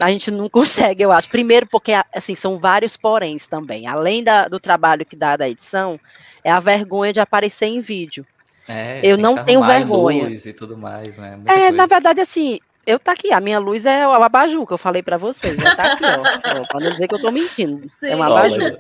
[0.02, 1.30] a gente não consegue, eu acho.
[1.30, 3.88] Primeiro porque, assim, são vários poréns também.
[3.88, 5.98] Além da, do trabalho que dá da edição,
[6.44, 8.26] é a vergonha de aparecer em vídeo.
[8.68, 10.26] É, eu não tenho vergonha.
[10.26, 11.32] Luz e tudo mais, né?
[11.36, 11.76] Muita é, coisa.
[11.78, 15.02] na verdade, assim, eu tá aqui, a minha luz é o abajur que eu falei
[15.02, 15.76] para vocês, né?
[15.76, 16.68] Tá aqui, ó, ó.
[16.68, 17.88] Pra não dizer que eu tô mentindo.
[17.88, 18.08] Sim.
[18.08, 18.78] É um abajur.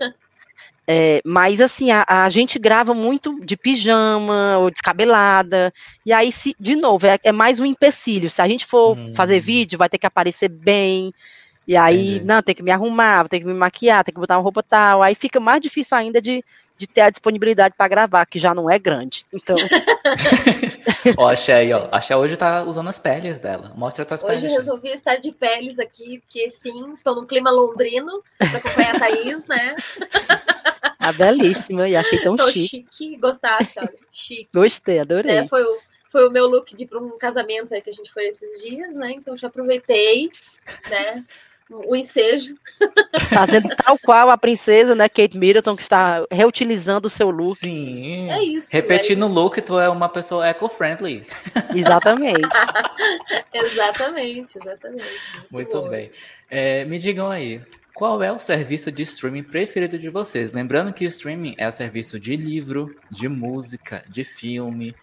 [0.85, 5.73] É, mas assim, a, a, gente grava muito de pijama ou descabelada,
[6.05, 8.29] e aí, se, de novo, é, é mais um empecilho.
[8.29, 9.13] Se a gente for hum.
[9.15, 11.13] fazer vídeo, vai ter que aparecer bem,
[11.65, 12.25] e aí, Entendi.
[12.25, 15.01] não, tem que me arrumar, tem que me maquiar, tem que botar uma roupa tal,
[15.01, 16.43] aí fica mais difícil ainda de,
[16.77, 19.25] de ter a disponibilidade para gravar, que já não é grande.
[19.31, 19.55] Então.
[21.15, 21.87] ó, a aí, ó.
[21.89, 23.71] A hoje tá usando as peles dela.
[23.77, 24.43] Mostra as tuas hoje peles.
[24.43, 28.99] Hoje resolvi estar de peles aqui, porque sim, estou no clima londrino para acompanhar a
[28.99, 29.75] Thaís, né?
[31.03, 32.87] A ah, belíssima, e achei tão Tô chique.
[32.89, 33.91] chique, gostasse, sabe?
[34.09, 34.47] Chique.
[34.53, 35.35] Gostei, adorei.
[35.35, 35.77] É, foi o
[36.13, 39.13] foi o meu look de um casamento aí que a gente foi esses dias, né?
[39.13, 40.29] Então já aproveitei,
[40.87, 41.25] né?
[41.69, 42.55] O ensejo.
[43.29, 47.57] Fazendo tal qual a princesa, né, Kate Middleton, que está reutilizando o seu look.
[47.57, 48.29] Sim.
[48.29, 48.69] É isso.
[48.71, 51.25] Repetindo é o look, tu é uma pessoa eco-friendly.
[51.73, 52.41] Exatamente.
[53.51, 55.05] exatamente, exatamente.
[55.49, 56.11] Muito, Muito bem.
[56.49, 57.59] É, me digam aí,
[57.93, 60.51] qual é o serviço de streaming preferido de vocês?
[60.51, 64.95] Lembrando que streaming é serviço de livro, de música, de filme,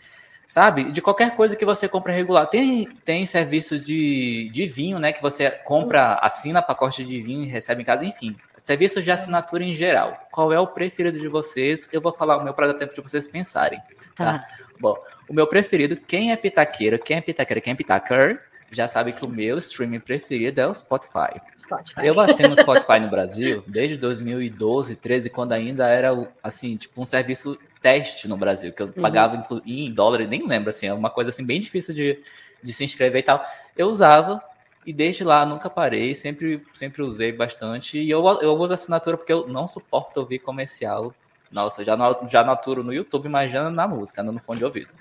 [0.46, 0.90] sabe?
[0.90, 2.46] De qualquer coisa que você compra regular.
[2.48, 5.12] Tem, tem serviço de, de vinho, né?
[5.12, 8.36] Que você compra, assina pacote de vinho e recebe em casa, enfim.
[8.58, 10.26] Serviços de assinatura em geral.
[10.32, 11.88] Qual é o preferido de vocês?
[11.92, 13.80] Eu vou falar o meu para dar tempo de vocês pensarem.
[14.16, 14.40] Tá?
[14.40, 14.48] tá?
[14.80, 14.96] Bom,
[15.28, 19.24] o meu preferido, quem é pitaqueiro, quem é pitaqueiro, quem é pitaquer, já sabe que
[19.24, 21.40] o meu streaming preferido é o Spotify.
[21.58, 22.06] Spotify.
[22.06, 26.10] Eu assino o Spotify no Brasil desde 2012, 13, quando ainda era
[26.42, 29.02] assim, tipo um serviço teste no Brasil, que eu uhum.
[29.02, 32.22] pagava em dólar, nem lembro, assim, é uma coisa assim bem difícil de,
[32.62, 33.44] de se inscrever e tal.
[33.76, 34.42] Eu usava
[34.86, 37.98] e desde lá nunca parei, sempre, sempre usei bastante.
[37.98, 41.14] E eu, eu uso assinatura porque eu não suporto ouvir comercial.
[41.50, 41.96] Nossa, já,
[42.28, 44.92] já naturo no YouTube, imagina na música, no fone de ouvido.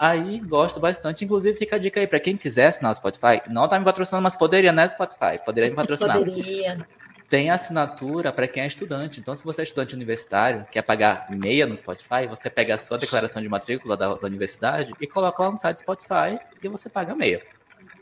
[0.00, 1.26] Aí gosto bastante.
[1.26, 3.42] Inclusive, fica a dica aí para quem quiser assinar o Spotify.
[3.48, 5.38] Não tá me patrocinando, mas poderia, né, Spotify?
[5.44, 6.16] Poderia me patrocinar.
[6.16, 6.86] Poderia
[7.28, 9.20] tem assinatura para quem é estudante.
[9.20, 12.98] Então, se você é estudante universitário, quer pagar meia no Spotify, você pega a sua
[12.98, 17.14] declaração de matrícula da, da universidade e coloca lá no site Spotify e você paga
[17.14, 17.40] meia.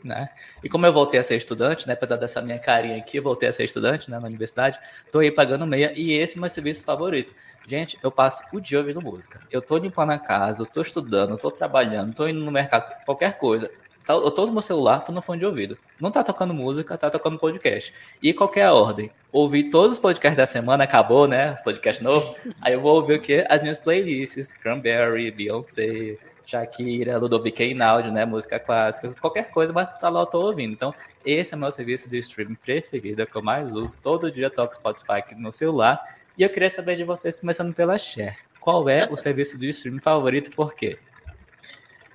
[0.03, 0.29] Né?
[0.63, 3.49] E como eu voltei a ser estudante, né, apesar dessa minha carinha aqui, eu voltei
[3.49, 4.79] a ser estudante né, na universidade,
[5.11, 7.33] tô aí pagando meia e esse é meu serviço favorito.
[7.67, 9.41] Gente, eu passo o dia ouvindo música.
[9.51, 13.03] Eu tô limpando a casa, eu tô estudando, eu tô trabalhando, tô indo no mercado,
[13.05, 13.69] qualquer coisa.
[14.09, 15.77] Tá, eu tô no meu celular, tô no fone de ouvido.
[16.01, 17.93] Não tá tocando música, tá tocando podcast.
[18.19, 19.11] E qualquer ordem.
[19.31, 21.53] Ouvi todos os podcasts da semana, acabou, né?
[21.63, 22.35] Podcast novo.
[22.59, 23.45] Aí eu vou ouvir o quê?
[23.47, 24.51] As minhas playlists.
[24.55, 28.25] Cranberry, Beyoncé, Shakira, Ludovic Einaudi, né?
[28.25, 29.13] Música clássica.
[29.21, 30.73] Qualquer coisa, mas tá lá eu tô ouvindo.
[30.73, 30.91] Então,
[31.23, 33.95] esse é o meu serviço de streaming preferido, é que eu mais uso.
[34.01, 36.01] Todo dia toco Spotify aqui no celular.
[36.35, 38.35] E eu queria saber de vocês, começando pela Share.
[38.59, 40.97] Qual é o serviço de streaming favorito e por quê?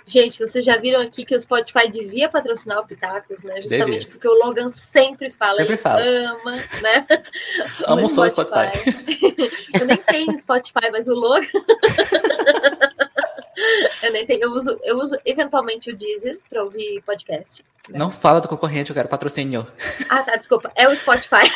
[0.07, 3.63] Gente, vocês já viram aqui que o Spotify devia patrocinar o Pitacos, né?
[3.63, 4.11] Justamente devia.
[4.11, 6.03] porque o Logan sempre fala, sempre ele fala.
[6.03, 7.07] ama, né?
[7.89, 8.71] Amo só o Spotify.
[9.81, 11.47] eu nem tenho Spotify, mas o Logan.
[14.03, 17.65] eu nem tenho, eu uso, eu uso eventualmente o Deezer para ouvir podcast.
[17.89, 17.99] Né?
[17.99, 19.65] Não fala do concorrente, eu quero patrocínio.
[20.11, 20.71] Ah, tá, desculpa.
[20.75, 21.51] É o Spotify.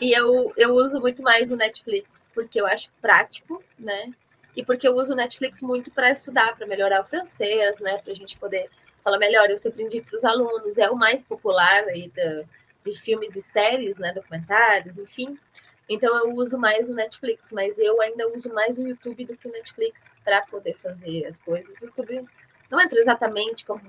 [0.00, 4.12] e eu, eu uso muito mais o Netflix, porque eu acho prático, né?
[4.58, 7.98] E porque eu uso o Netflix muito para estudar, para melhorar o francês, né?
[7.98, 8.68] Para a gente poder
[9.04, 9.48] falar melhor.
[9.48, 12.42] Eu sempre indico para os alunos, é o mais popular aí da,
[12.82, 14.12] de filmes e séries, né?
[14.12, 15.38] Documentários, enfim.
[15.88, 19.46] Então eu uso mais o Netflix, mas eu ainda uso mais o YouTube do que
[19.46, 21.80] o Netflix para poder fazer as coisas.
[21.80, 22.26] O YouTube
[22.68, 23.80] não entra exatamente como.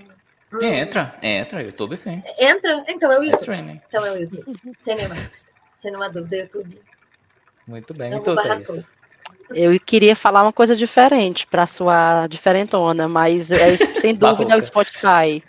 [0.54, 2.22] Hum, entra, entra, YouTube sim.
[2.38, 3.54] Entra, então é o YouTube.
[3.54, 4.56] É então é o YouTube.
[4.78, 5.36] Sem nenhuma dúvida.
[5.80, 6.82] Sem nenhuma dúvida, YouTube.
[7.66, 8.99] Muito bem, então, Thaís.
[9.54, 14.62] Eu queria falar uma coisa diferente para sua diferentona, mas é, sem dúvida é o
[14.62, 15.44] Spotify.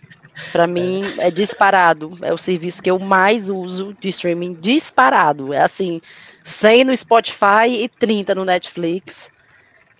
[0.53, 5.53] Para mim é disparado, é o serviço que eu mais uso de streaming disparado.
[5.53, 6.01] É assim,
[6.43, 9.31] 100 no Spotify e 30 no Netflix.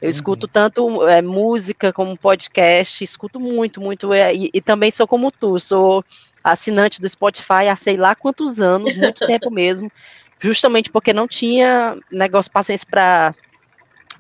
[0.01, 0.11] Eu uhum.
[0.11, 4.15] escuto tanto é, música como podcast, escuto muito, muito.
[4.15, 6.03] É, e, e, também sou como tu, sou
[6.43, 9.93] assinante do Spotify há sei lá quantos anos, muito tempo mesmo,
[10.41, 13.35] justamente porque não tinha negócio paciência para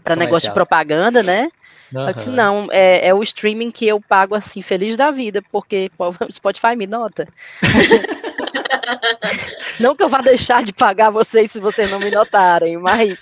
[0.03, 1.51] para negócio de propaganda, né?
[1.93, 2.09] Uhum.
[2.09, 5.91] Eu disse, não, é, é, o streaming que eu pago assim, feliz da vida, porque
[5.99, 7.29] o Spotify me nota.
[9.81, 13.19] não que eu vá deixar de pagar vocês se vocês não me notarem, mas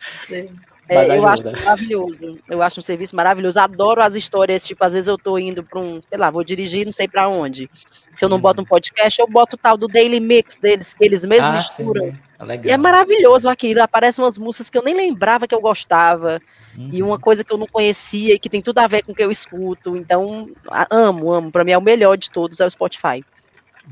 [0.89, 2.39] é, eu acho maravilhoso.
[2.49, 3.61] Eu acho um serviço maravilhoso.
[3.61, 6.87] Adoro as histórias, tipo, às vezes eu tô indo para um, sei lá, vou dirigir,
[6.87, 7.71] não sei para onde.
[8.13, 8.43] Se eu não uhum.
[8.43, 11.53] boto um podcast, eu boto o tal do Daily Mix deles, que eles mesmos ah,
[11.53, 12.07] misturam.
[12.07, 12.19] Sim.
[12.41, 13.83] É e é maravilhoso aquilo.
[13.83, 16.41] Aparecem umas músicas que eu nem lembrava que eu gostava.
[16.77, 16.91] Uhum.
[16.93, 19.15] E uma coisa que eu não conhecia e que tem tudo a ver com o
[19.15, 19.97] que eu escuto.
[19.97, 20.49] Então,
[20.91, 21.51] amo, amo.
[21.51, 23.25] Para mim é o melhor de todos, é o Spotify.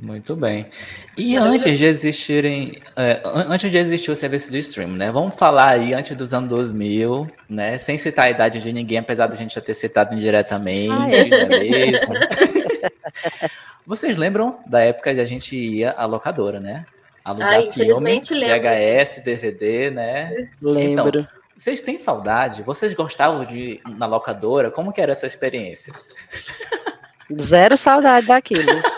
[0.00, 0.66] Muito bem.
[1.16, 5.11] E antes de existirem, é, antes de existir o serviço de streaming, né?
[5.11, 7.78] Vamos falar aí antes dos anos 2000, né?
[7.78, 11.28] Sem citar a idade de ninguém, apesar da gente já ter citado indiretamente, ah, é.
[11.28, 12.12] é mesmo?
[13.87, 16.85] Vocês lembram da época que a gente ia à locadora, né?
[17.24, 20.48] Alugar ah, filme, VHS, DVD, né?
[20.61, 21.20] Lembro.
[21.20, 22.62] Então, vocês têm saudade?
[22.62, 24.70] Vocês gostavam de ir na locadora?
[24.70, 25.94] Como que era essa experiência?
[27.40, 28.62] Zero saudade daquilo.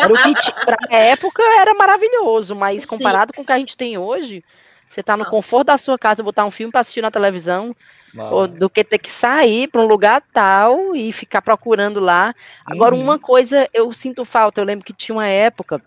[0.00, 3.36] Era o que pra época era maravilhoso, mas comparado Sim.
[3.36, 4.44] com o que a gente tem hoje,
[4.86, 5.30] você tá no Nossa.
[5.30, 7.76] conforto da sua casa, botar um filme para assistir na televisão,
[8.16, 12.34] ou, do que ter que sair para um lugar tal e ficar procurando lá.
[12.64, 13.02] Agora, uhum.
[13.02, 15.82] uma coisa eu sinto falta, eu lembro que tinha uma época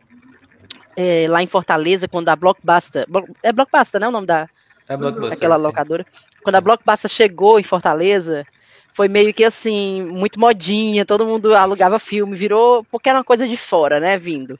[0.95, 3.07] é, lá em Fortaleza, quando a Blockbuster.
[3.41, 4.07] É Blockbuster, né?
[4.07, 4.47] O nome da.
[4.87, 5.37] É Blockbuster.
[5.37, 5.63] Aquela sim.
[5.63, 6.05] locadora.
[6.43, 8.45] Quando a Blockbuster chegou em Fortaleza,
[8.93, 12.83] foi meio que assim, muito modinha, todo mundo alugava filme, virou.
[12.91, 14.17] Porque era uma coisa de fora, né?
[14.17, 14.59] Vindo.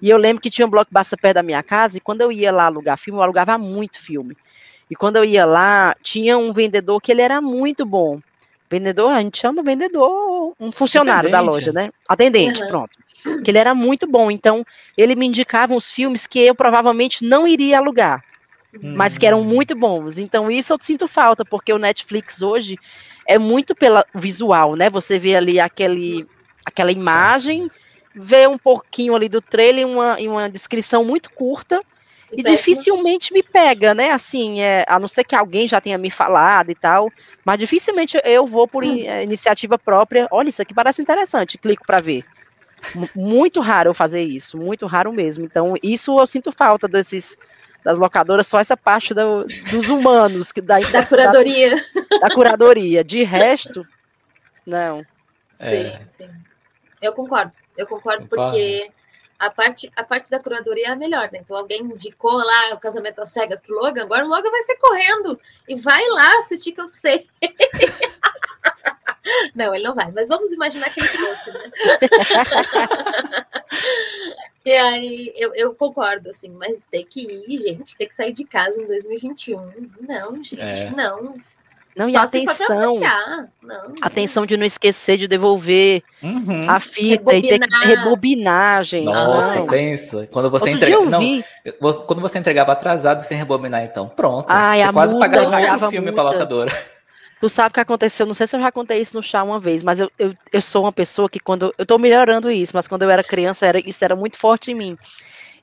[0.00, 2.50] E eu lembro que tinha um blockbuster perto da minha casa, e quando eu ia
[2.50, 4.36] lá alugar filme, eu alugava muito filme.
[4.90, 8.20] E quando eu ia lá, tinha um vendedor que ele era muito bom.
[8.68, 11.32] Vendedor, a gente chama vendedor, um funcionário Atendente.
[11.32, 11.90] da loja, né?
[12.08, 12.66] Atendente, uhum.
[12.66, 12.98] pronto.
[13.44, 14.30] Que ele era muito bom.
[14.30, 14.64] Então,
[14.96, 18.24] ele me indicava uns filmes que eu provavelmente não iria alugar,
[18.82, 19.44] mas que eram hum.
[19.44, 20.18] muito bons.
[20.18, 22.78] Então, isso eu sinto falta, porque o Netflix hoje
[23.26, 24.90] é muito pelo visual, né?
[24.90, 26.26] Você vê ali aquele,
[26.64, 27.68] aquela imagem
[28.14, 31.80] vê um pouquinho ali do trailer e uma, uma descrição muito curta
[32.30, 34.10] e, e dificilmente me pega, né?
[34.10, 37.10] Assim, é, a não ser que alguém já tenha me falado e tal,
[37.44, 40.26] mas dificilmente eu vou por in, é, iniciativa própria.
[40.30, 42.24] Olha, isso aqui parece interessante, clico para ver.
[42.94, 45.44] M muito raro eu fazer isso, muito raro mesmo.
[45.44, 47.38] Então, isso eu sinto falta desses
[47.84, 51.74] das locadoras, só essa parte do, dos humanos, que da, da curadoria.
[52.10, 53.02] Da, da, curadoria.
[53.02, 53.84] De resto,
[54.66, 55.04] não.
[55.58, 55.70] É.
[55.70, 56.30] Sim, sim.
[57.00, 57.52] Eu concordo.
[57.76, 58.90] Eu concordo, porque
[59.38, 61.40] a parte, a parte da curadoria é a melhor, né?
[61.40, 64.76] Então alguém indicou lá o casamento às cegas pro Logan, agora o Logan vai ser
[64.76, 67.26] correndo e vai lá assistir que eu sei.
[69.54, 71.72] não, ele não vai, mas vamos imaginar que ele fosse, né?
[74.64, 78.44] e aí eu, eu concordo, assim, mas tem que ir, gente, tem que sair de
[78.44, 79.90] casa em 2021.
[80.00, 80.90] Não, gente, é.
[80.90, 81.36] não.
[81.94, 83.00] Não, Só e atenção.
[83.62, 86.64] Não, atenção de não esquecer de devolver uhum.
[86.68, 87.38] a fita rebobinar.
[87.38, 89.04] e ter que rebobinar, gente.
[89.04, 89.66] Nossa, não.
[89.66, 90.26] pensa.
[90.32, 91.00] Quando você entrega.
[91.00, 91.22] Não,
[92.06, 94.46] quando você entregava atrasado sem rebobinar, então, pronto.
[94.48, 96.72] Ai, você a quase multa, pagava o filme para locadora.
[97.42, 98.24] Tu sabe o que aconteceu?
[98.24, 100.62] Não sei se eu já contei isso no chá uma vez, mas eu, eu, eu
[100.62, 101.74] sou uma pessoa que quando.
[101.76, 104.74] Eu tô melhorando isso, mas quando eu era criança, era, isso era muito forte em
[104.76, 104.98] mim.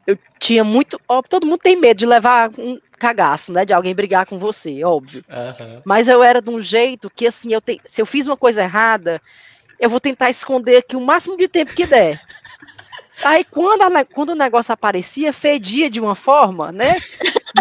[0.05, 0.99] Eu tinha muito.
[1.07, 3.63] Ó, todo mundo tem medo de levar um, cagaço, né?
[3.63, 5.23] De alguém brigar com você, óbvio.
[5.31, 5.81] Uhum.
[5.85, 7.79] Mas eu era de um jeito que, assim, eu te...
[7.85, 9.21] se eu fiz uma coisa errada,
[9.79, 12.19] eu vou tentar esconder aqui o máximo de tempo que der.
[13.23, 16.97] Aí, quando, a, quando o negócio aparecia, fedia de uma forma, né?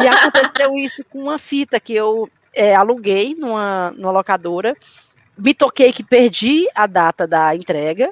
[0.02, 4.76] E aconteceu isso com uma fita que eu é, aluguei numa, numa locadora.
[5.36, 8.10] Me toquei que perdi a data da entrega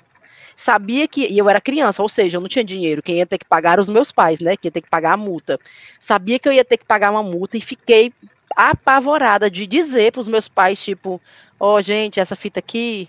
[0.57, 3.37] sabia que, e eu era criança, ou seja, eu não tinha dinheiro, quem ia ter
[3.37, 5.61] que pagar eram os meus pais, né, que ia ter que pagar a multa.
[6.01, 8.11] Sabia que eu ia ter que pagar uma multa e fiquei
[8.57, 11.21] apavorada de dizer para os meus pais, tipo,
[11.61, 13.07] ó, oh, gente, essa fita aqui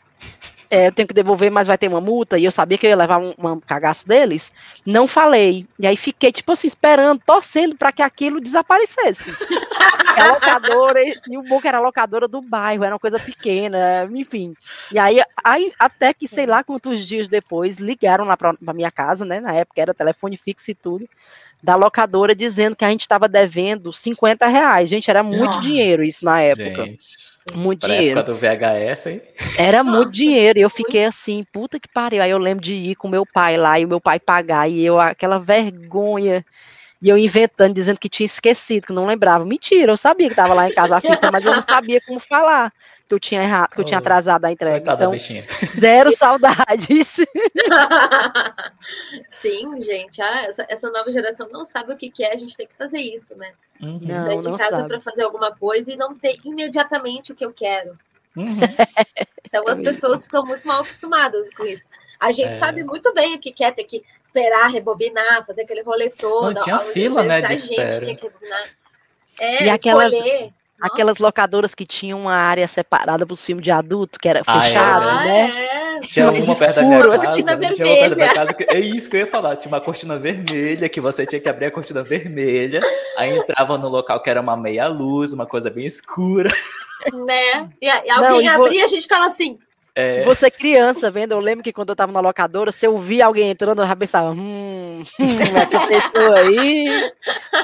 [0.70, 2.90] é, eu tenho que devolver, mas vai ter uma multa, e eu sabia que eu
[2.90, 4.52] ia levar um, um cagaço deles,
[4.86, 5.68] não falei.
[5.80, 9.32] E aí fiquei, tipo assim, esperando, torcendo para que aquilo desaparecesse.
[10.18, 14.54] a locadora, e o bom que era locadora do bairro, era uma coisa pequena, enfim.
[14.92, 19.24] E aí, aí até que, sei lá quantos dias depois, ligaram lá para minha casa,
[19.24, 19.40] né?
[19.40, 21.08] Na época era telefone fixo e tudo
[21.62, 24.90] da locadora dizendo que a gente estava devendo 50 reais.
[24.90, 25.62] Gente, era muito Nossa.
[25.62, 26.86] dinheiro isso na época.
[26.86, 27.18] Gente.
[27.54, 28.20] Muito dinheiro.
[28.20, 29.22] Época do VHS, hein?
[29.58, 30.60] Era Nossa, muito dinheiro.
[30.60, 32.22] E eu fiquei assim, puta que pariu.
[32.22, 34.70] Aí eu lembro de ir com meu pai lá e o meu pai pagar.
[34.70, 36.46] E eu, aquela vergonha.
[37.02, 39.46] E eu inventando, dizendo que tinha esquecido, que não lembrava.
[39.46, 42.20] Mentira, eu sabia que estava lá em casa a fita, mas eu não sabia como
[42.20, 42.74] falar
[43.08, 44.78] que eu tinha errado, que eu tinha atrasado a entrega.
[44.78, 45.46] Coitada então, bichinha.
[45.76, 47.18] zero saudades.
[49.30, 52.58] Sim, gente, ah, essa, essa, nova geração não sabe o que, que é, a gente
[52.58, 53.52] tem que fazer isso, né?
[53.80, 54.00] Uhum.
[54.02, 57.54] Não, Sair de casa para fazer alguma coisa e não ter imediatamente o que eu
[57.54, 57.98] quero.
[58.36, 58.60] Uhum.
[59.46, 61.90] Então as pessoas ficam muito mal acostumadas com isso.
[62.20, 62.56] A gente é.
[62.56, 66.54] sabe muito bem o que quer ter que esperar, rebobinar, fazer aquele rolê todo.
[66.54, 67.42] Não tinha fila, né?
[67.42, 68.02] De a gente espera.
[68.02, 68.70] tinha que rebobinar.
[69.40, 70.50] É, e aquelas, escolher.
[70.82, 74.62] aquelas locadoras que tinham uma área separada para os filmes de adulto, que era ah,
[74.62, 75.26] fechada, é.
[75.26, 75.68] né?
[75.74, 75.78] É.
[76.02, 77.18] Tinha uma perto da minha casa.
[77.18, 78.16] Cortina vermelha.
[78.16, 79.56] Tinha casa que, é isso que eu ia falar.
[79.56, 82.82] Tinha uma cortina vermelha que você tinha que abrir a cortina vermelha.
[83.18, 86.52] Aí entrava no local que era uma meia luz, uma coisa bem escura.
[87.14, 87.70] Né?
[87.82, 88.68] E, e alguém Não, abria, vou...
[88.68, 89.58] a gente ficava assim.
[90.00, 90.24] É...
[90.26, 93.50] Você criança, vendo, eu lembro que quando eu tava na locadora, se eu via alguém
[93.50, 97.12] entrando, eu já pensava, hum, hum essa pessoa aí,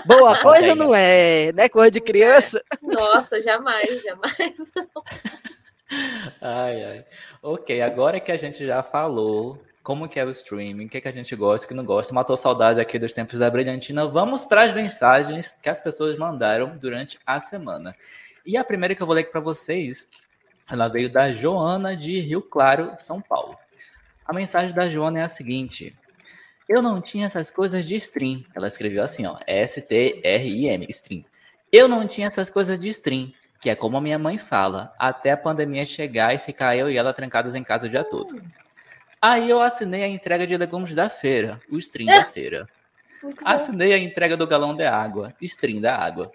[0.03, 1.69] boa coisa não é, né?
[1.69, 2.59] Coisa de criança.
[2.81, 4.71] Nossa, jamais, jamais.
[6.41, 7.05] Ai, ai.
[7.39, 11.07] Ok, agora que a gente já falou como que é o streaming, o que, que
[11.07, 12.15] a gente gosta, o que não gosta.
[12.15, 14.07] Matou saudade aqui dos tempos da Brilhantina.
[14.07, 17.95] Vamos para as mensagens que as pessoas mandaram durante a semana.
[18.43, 20.07] E a primeira que eu vou ler aqui para vocês,
[20.69, 23.57] ela veio da Joana de Rio Claro, São Paulo.
[24.25, 25.95] A mensagem da Joana é a seguinte:
[26.67, 28.43] Eu não tinha essas coisas de stream.
[28.55, 31.25] Ela escreveu assim, ó, S-T-R-I-M, stream.
[31.71, 35.31] Eu não tinha essas coisas de stream, que é como a minha mãe fala, até
[35.31, 38.41] a pandemia chegar e ficar eu e ela trancadas em casa o dia todo.
[39.21, 42.67] Aí eu assinei a entrega de legumes da feira, o stream da feira.
[43.43, 46.31] Assinei a entrega do galão de água, stream da água.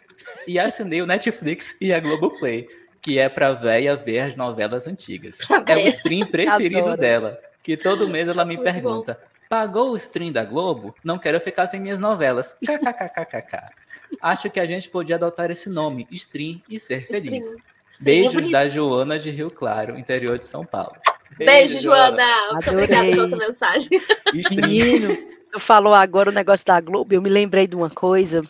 [0.47, 2.67] E assinei o Netflix e a Globoplay,
[3.01, 5.39] que é pra véia ver as novelas antigas.
[5.67, 7.01] É o stream preferido Adoro.
[7.01, 9.27] dela, que todo mês ela me Muito pergunta: bom.
[9.49, 10.95] pagou o stream da Globo?
[11.05, 12.55] Não quero ficar sem minhas novelas.
[12.65, 13.71] KKKKK.
[14.23, 17.47] Acho que a gente podia adotar esse nome, stream, e ser feliz.
[17.47, 17.63] Stream.
[18.01, 20.97] Beijos da Joana de Rio Claro, interior de São Paulo.
[21.37, 22.53] Beijo, Beijo Joana.
[22.53, 23.89] Muito obrigada pela mensagem.
[24.33, 25.17] Menino,
[25.53, 28.43] tu falou agora o negócio da Globo, eu me lembrei de uma coisa.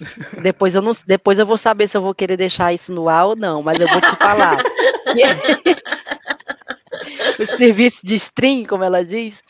[0.42, 3.26] Depois eu não, depois eu vou saber se eu vou querer deixar isso no ar
[3.26, 4.58] ou não, mas eu vou te falar.
[7.38, 9.42] o serviço de stream, como ela diz,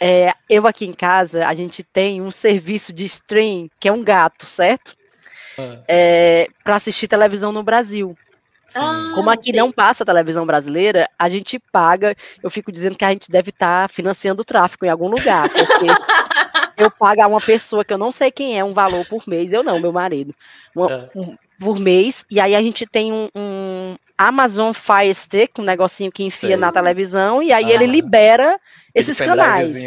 [0.00, 4.02] é, eu aqui em casa, a gente tem um serviço de stream que é um
[4.02, 4.94] gato, certo?
[5.58, 5.78] Ah.
[5.88, 8.16] É, para assistir televisão no Brasil.
[8.74, 9.56] Ah, Como aqui sim.
[9.56, 12.14] não passa televisão brasileira, a gente paga.
[12.42, 15.48] Eu fico dizendo que a gente deve estar tá financiando o tráfico em algum lugar,
[15.48, 15.86] porque
[16.78, 19.52] eu pago a uma pessoa que eu não sei quem é um valor por mês,
[19.52, 20.34] eu não, meu marido,
[20.74, 21.10] uma, é.
[21.18, 26.12] um, por mês, e aí a gente tem um, um Amazon Fire Stick, um negocinho
[26.12, 28.60] que enfia na televisão, e aí ah, ele libera
[28.94, 29.86] esses canais.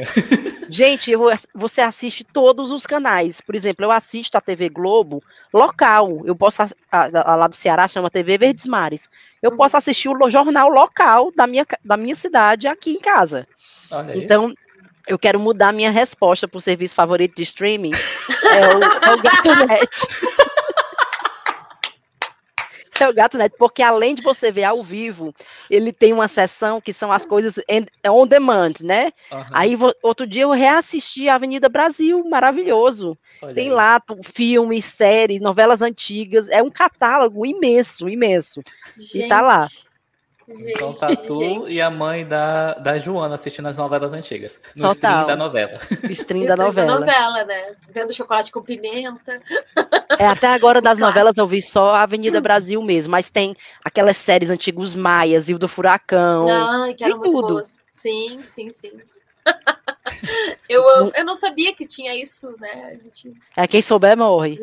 [0.69, 3.41] Gente, eu, você assiste todos os canais.
[3.41, 5.21] Por exemplo, eu assisto a TV Globo
[5.53, 6.21] local.
[6.23, 9.09] Eu posso, a, a, lá do Ceará chama TV Verdes Mares.
[9.41, 9.57] Eu uhum.
[9.57, 13.45] posso assistir o jornal local da minha, da minha cidade aqui em casa.
[14.15, 14.53] Então,
[15.07, 17.91] eu quero mudar minha resposta para o serviço favorito de streaming.
[18.51, 19.49] é o, é o Gato
[23.03, 25.33] é o Gato Net, porque além de você ver ao vivo,
[25.69, 27.59] ele tem uma sessão que são as coisas
[28.07, 29.11] on demand, né?
[29.31, 29.43] Uhum.
[29.51, 33.17] Aí outro dia eu reassisti a Avenida Brasil, maravilhoso.
[33.41, 33.73] Olha tem aí.
[33.73, 38.61] lá filmes, séries, novelas antigas, é um catálogo imenso, imenso.
[38.97, 39.25] Gente.
[39.25, 39.67] E tá lá.
[40.53, 41.73] Gente, então tá tu gente.
[41.73, 44.59] e a mãe da, da Joana assistindo as novelas antigas.
[44.75, 44.93] No Total.
[44.93, 45.79] stream da novela.
[46.11, 46.99] Stream da novela.
[46.99, 47.75] novela, né?
[47.89, 49.41] Vendo chocolate com pimenta.
[50.17, 51.13] É, até agora das claro.
[51.13, 52.41] novelas eu vi só a Avenida hum.
[52.41, 56.47] Brasil mesmo, mas tem aquelas séries antigas Maias, e o do Furacão.
[56.47, 57.53] Não, que eram tudo.
[57.53, 57.81] Boas.
[57.91, 58.91] Sim, sim, sim.
[60.69, 60.83] Eu,
[61.15, 62.97] eu não sabia que tinha isso, né?
[63.01, 63.33] Gente...
[63.55, 64.59] É quem souber morre.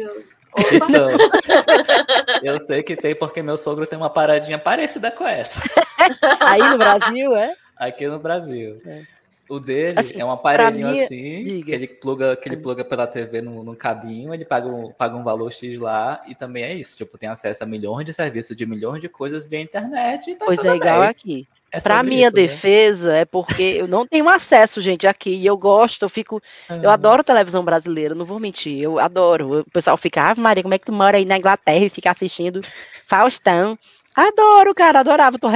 [0.72, 1.08] Então,
[2.42, 5.61] eu sei que tem porque meu sogro tem uma paradinha parecida com essa.
[6.40, 7.54] Aí no Brasil, é?
[7.76, 8.80] Aqui no Brasil.
[8.87, 9.02] É.
[9.48, 11.64] O dele assim, é um aparelhinho mim, assim, diga.
[11.64, 15.16] que ele pluga, que ele pluga pela TV no, no cabinho, ele paga um, paga
[15.16, 18.54] um valor X lá, e também é isso, tipo, tem acesso a milhões de serviços
[18.54, 20.34] de milhões de coisas via internet.
[20.34, 21.08] Tá pois é igual bem.
[21.08, 21.48] aqui.
[21.70, 22.42] É Para minha isso, né?
[22.42, 23.20] defesa, né?
[23.20, 25.31] é porque eu não tenho acesso, gente, aqui.
[25.31, 26.40] E eu gosto, eu fico.
[26.70, 26.83] Uhum.
[26.83, 28.81] Eu adoro televisão brasileira, não vou mentir.
[28.81, 29.61] Eu adoro.
[29.61, 32.11] O pessoal fica, ah, Maria, como é que tu mora aí na Inglaterra e fica
[32.11, 32.61] assistindo
[33.07, 33.78] Faustão?
[34.16, 35.38] Adoro, cara, adorava.
[35.38, 35.46] Tô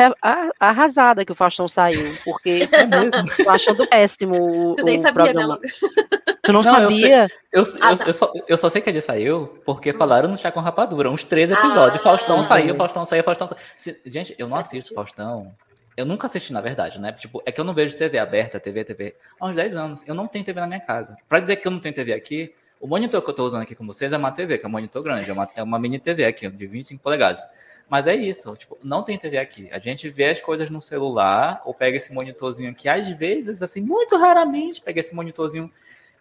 [0.61, 3.25] arrasada que o Faustão saiu, porque é mesmo.
[3.43, 5.59] tô achando péssimo o, tu nem o sabia, programa.
[6.43, 7.29] Tu não, não sabia?
[7.53, 8.05] Eu, sei, eu, ah, tá.
[8.05, 9.99] eu, só, eu, só, sei que ele saiu porque hum.
[9.99, 12.01] falaram no Chá com Rapadura, uns três episódios.
[12.01, 13.97] Ah, Faustão saiu, Faustão saiu, Faustão saiu.
[14.07, 15.53] Gente, eu não assisto Faustão.
[15.97, 17.13] Eu nunca assisti, na verdade, né?
[17.13, 20.05] Tipo, é que eu não vejo TV aberta, TV, TV, há uns 10 anos.
[20.07, 21.17] Eu não tenho TV na minha casa.
[21.29, 23.75] Pra dizer que eu não tenho TV aqui, o monitor que eu tô usando aqui
[23.75, 25.99] com vocês é uma TV, que é um monitor grande, é uma, é uma mini
[25.99, 27.47] TV aqui, de 25 polegadas.
[27.89, 29.69] Mas é isso, tipo, não tem TV aqui.
[29.71, 33.83] A gente vê as coisas no celular, ou pega esse monitorzinho aqui, às vezes, assim,
[33.83, 35.71] muito raramente, pega esse monitorzinho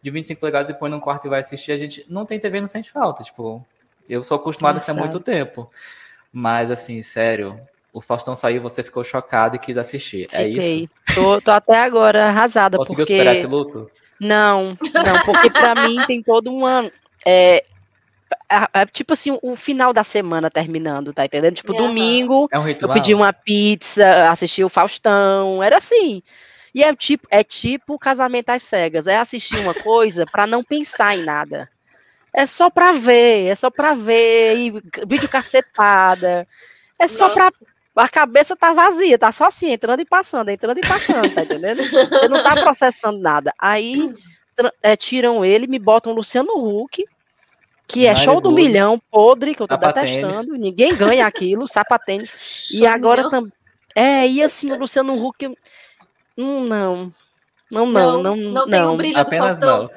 [0.02, 1.72] de 25 polegadas e põe num quarto e vai assistir.
[1.72, 3.24] A gente não tem TV, não sente falta.
[3.24, 3.66] Tipo,
[4.10, 4.92] eu sou acostumado Nossa.
[4.92, 5.72] a ser há muito tempo.
[6.32, 7.60] Mas, assim, sério,
[7.94, 10.28] o Faustão saiu, você ficou chocado e quis assistir.
[10.32, 10.60] É Fiquei.
[10.60, 10.90] É isso?
[11.14, 12.78] Tô, tô até agora arrasada.
[12.78, 13.14] Conseguiu porque...
[13.14, 13.90] superar esse luto?
[14.20, 16.92] Não, não, porque para mim tem todo um ano.
[17.26, 17.64] É,
[18.74, 21.56] é, tipo assim, o final da semana terminando, tá entendendo?
[21.56, 26.22] Tipo, domingo, é um eu pedi uma pizza, assisti o Faustão, era assim.
[26.74, 31.18] E é tipo, é tipo casamento às cegas, é assistir uma coisa para não pensar
[31.18, 31.70] em nada.
[32.34, 34.72] É só pra ver, é só pra ver, e
[35.06, 36.48] vídeo cacetada.
[36.98, 37.34] É só Nossa.
[37.34, 37.50] pra.
[37.96, 41.84] A cabeça tá vazia, tá só assim, entrando e passando, entrando e passando, tá entendendo?
[41.84, 43.54] Você não tá processando nada.
[43.60, 44.14] Aí
[44.82, 47.04] é, tiram ele, me botam Luciano Huck,
[47.88, 50.16] que é show do milhão, podre, que eu tô Sapatênis.
[50.16, 52.70] detestando, ninguém ganha aquilo, sapatênis.
[52.72, 53.52] e agora também.
[53.94, 55.48] É, e assim, o Luciano Huck.
[56.38, 57.14] Hum, não.
[57.70, 59.90] Não, não, não, não, não tem o brilho Apenas do Faustão.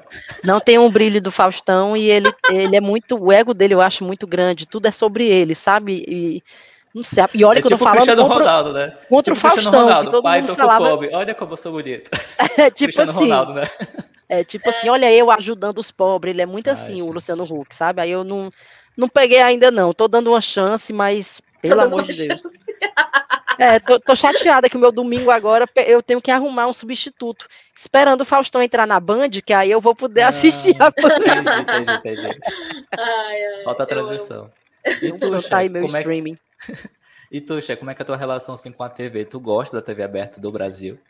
[0.45, 0.55] Não.
[0.55, 3.80] não tem um brilho do Faustão e ele, ele é muito, o ego dele eu
[3.80, 6.05] acho muito grande, tudo é sobre ele, sabe?
[6.07, 6.42] E
[6.95, 8.97] não sei, e olha é que tipo eu tô falando Cristiano contra, Ronaldo, né?
[9.09, 10.86] contra tipo o Faustão, Ronaldo, que todo pai mundo falava.
[11.12, 12.11] Olha como eu sou bonito.
[12.57, 13.24] É tipo Cristiano assim.
[13.24, 13.64] Ronaldo, né?
[14.28, 17.03] É tipo assim, olha eu ajudando os pobres, ele é muito Ai, assim, gente.
[17.03, 18.01] o Luciano Huck, sabe?
[18.01, 18.51] Aí eu não
[18.97, 22.42] não peguei ainda não, tô dando uma chance, mas pelo amor de Deus.
[23.57, 27.47] É, tô, tô, chateada que o meu domingo agora eu tenho que arrumar um substituto.
[27.72, 31.14] Esperando o Faustão entrar na Band, que aí eu vou poder ah, assistir a Band.
[31.16, 32.40] Entendi, entendi, entendi.
[32.99, 34.51] Ai, ai, Falta a transição.
[34.85, 36.37] E tu, tá aí meu streaming.
[36.68, 36.89] É que...
[37.30, 39.24] E tu, Xê, como é que é a tua relação assim, com a TV?
[39.24, 41.01] Tu gosta da TV aberta do Brasil?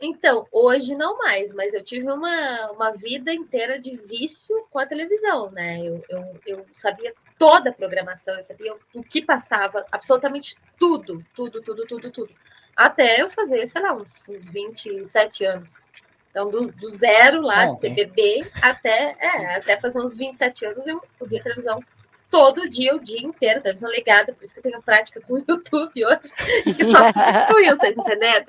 [0.00, 4.86] Então, hoje não mais, mas eu tive uma, uma vida inteira de vício com a
[4.86, 5.80] televisão, né?
[5.80, 11.62] Eu, eu, eu sabia toda a programação, eu sabia o que passava, absolutamente tudo, tudo,
[11.62, 12.32] tudo, tudo, tudo.
[12.76, 15.82] Até eu fazer, sei lá, uns, uns 27 anos.
[16.30, 20.86] Então, do, do zero lá, de ser bebê, até, é, até fazer uns 27 anos,
[20.86, 21.82] eu, eu via televisão
[22.30, 25.38] todo dia, o dia inteiro, televisão ligada, por isso que eu tenho prática com o
[25.38, 26.20] YouTube hoje,
[26.76, 28.46] que só substituiu, tá entendendo?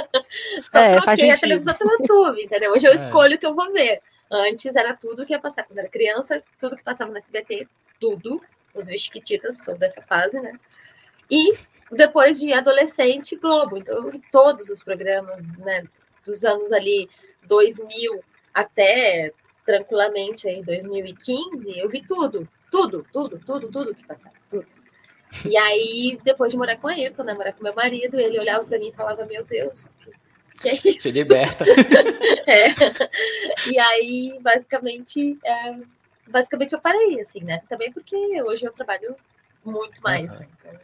[0.64, 2.72] só é, troquei a televisão pelo YouTube, entendeu?
[2.72, 2.96] Hoje eu é.
[2.96, 4.00] escolho o que eu vou ver.
[4.30, 7.66] Antes era tudo que ia passar quando era criança, tudo que passava no SBT,
[7.98, 8.42] tudo.
[8.74, 10.52] Os Vichiquititas são dessa fase, né?
[11.30, 11.52] E
[11.90, 13.78] depois de adolescente, Globo.
[13.78, 15.84] Então, eu vi todos os programas, né?
[16.24, 17.08] Dos anos ali
[17.44, 19.32] 2000 até
[19.64, 22.48] tranquilamente aí 2015, eu vi tudo.
[22.70, 24.66] Tudo, tudo, tudo, tudo que passava, tudo.
[25.44, 28.64] E aí, depois de morar com a Ayrton, né, morar com meu marido, ele olhava
[28.64, 29.90] para mim e falava, meu Deus,
[30.60, 31.02] que é isso?
[31.02, 31.64] Se liberta.
[32.46, 33.70] é.
[33.70, 35.76] E aí, basicamente, é,
[36.26, 37.62] basicamente eu parei, assim, né?
[37.68, 39.14] Também porque hoje eu trabalho
[39.64, 40.38] muito mais, uhum.
[40.38, 40.48] né?
[40.58, 40.80] Então,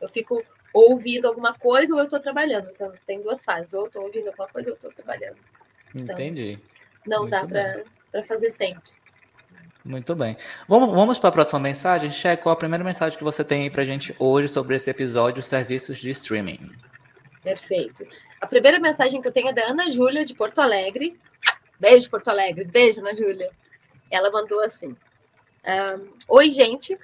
[0.00, 2.68] eu fico ouvindo alguma coisa ou eu estou trabalhando.
[2.72, 5.38] Então, tem duas fases, ou eu estou ouvindo alguma coisa ou eu estou trabalhando.
[5.94, 6.58] Então, Entendi.
[7.06, 8.92] Não muito dá para fazer sempre.
[9.88, 10.36] Muito bem.
[10.68, 12.12] Vamos, vamos para a próxima mensagem.
[12.12, 14.90] Checo, qual a primeira mensagem que você tem aí para a gente hoje sobre esse
[14.90, 16.72] episódio Serviços de Streaming?
[17.42, 18.06] Perfeito.
[18.38, 21.18] A primeira mensagem que eu tenho é da Ana Júlia, de Porto Alegre.
[21.80, 22.66] Beijo, Porto Alegre.
[22.66, 23.50] Beijo, Ana Júlia.
[24.10, 24.94] Ela mandou assim:
[25.64, 26.98] um, Oi, gente.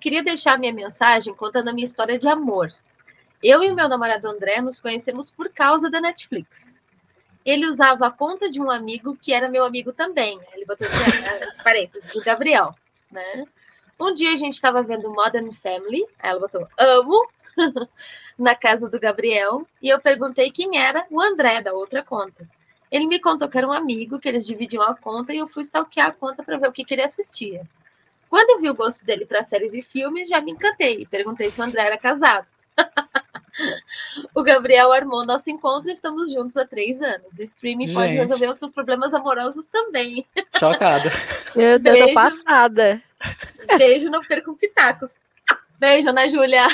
[0.00, 2.68] Queria deixar minha mensagem contando a minha história de amor.
[3.42, 6.77] Eu e o meu namorado André nos conhecemos por causa da Netflix
[7.44, 10.38] ele usava a conta de um amigo que era meu amigo também.
[10.52, 12.74] Ele botou assim, parênteses, do Gabriel,
[13.10, 13.44] né?
[13.98, 17.28] Um dia a gente estava vendo Modern Family, ela botou amo,
[18.38, 22.48] na casa do Gabriel, e eu perguntei quem era o André da outra conta.
[22.90, 25.62] Ele me contou que era um amigo, que eles dividiam a conta, e eu fui
[25.62, 27.68] stalkear a conta para ver o que, que ele assistia.
[28.30, 31.50] Quando eu vi o gosto dele para séries e filmes, já me encantei e perguntei
[31.50, 32.46] se o André era casado.
[34.34, 37.38] o Gabriel armou nosso encontro e estamos juntos há três anos.
[37.38, 37.96] O streaming Gente.
[37.96, 40.26] pode resolver os seus problemas amorosos também.
[40.58, 41.10] Chocada.
[41.54, 42.08] Meu Deus, Beijo.
[42.08, 43.02] tô passada.
[43.76, 45.18] Beijo, não percam pitacos.
[45.78, 46.66] Beijo, Ana Júlia.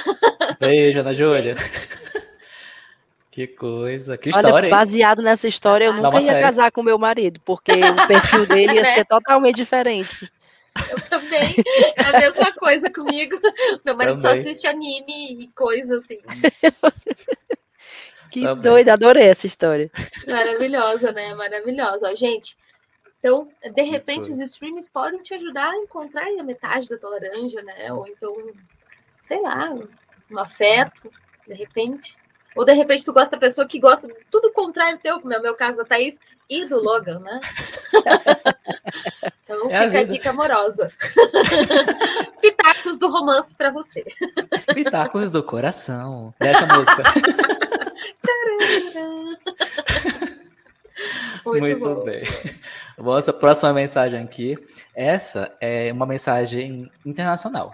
[0.59, 1.57] Beijo, Ana Júlia.
[3.35, 4.55] Que coisa, que história.
[4.55, 6.41] Olha, baseado nessa história, eu nunca ia série.
[6.41, 8.95] casar com meu marido, porque o perfil dele ia né?
[8.95, 10.31] ser totalmente diferente.
[10.91, 11.55] Eu também.
[11.97, 13.39] É a mesma coisa comigo.
[13.85, 14.17] Meu marido também.
[14.17, 16.21] só assiste anime e coisa assim.
[18.31, 18.63] que também.
[18.63, 19.91] doida, adorei essa história.
[20.27, 21.35] Maravilhosa, né?
[21.35, 22.11] Maravilhosa.
[22.11, 22.57] Ó, gente,
[23.25, 27.63] então, de repente, os streams podem te ajudar a encontrar a metade da tua laranja,
[27.63, 27.91] né?
[27.93, 28.35] Ou então,
[29.19, 29.73] sei lá,
[30.31, 31.11] um afeto,
[31.47, 32.19] de repente.
[32.57, 35.43] Ou de repente tu gosta da pessoa que gosta tudo contrário teu, como é o
[35.43, 37.41] meu caso da Thaís e do Logan, né?
[39.43, 40.91] então é fica a, a, dica amorosa.
[42.41, 44.03] Pitacos do romance para você.
[44.75, 46.35] Pitacos do coração.
[46.39, 47.03] Dessa música.
[51.45, 52.23] Muito, Muito bem.
[52.97, 54.57] Vamos para a próxima mensagem aqui.
[54.95, 57.73] Essa é uma mensagem internacional.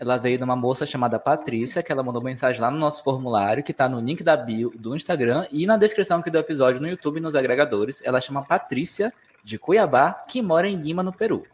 [0.00, 3.64] Ela veio de uma moça chamada Patrícia, que ela mandou mensagem lá no nosso formulário,
[3.64, 6.88] que está no link da bio do Instagram e na descrição aqui do episódio no
[6.88, 8.00] YouTube nos agregadores.
[8.04, 11.44] Ela chama Patrícia de Cuiabá, que mora em Lima, no Peru.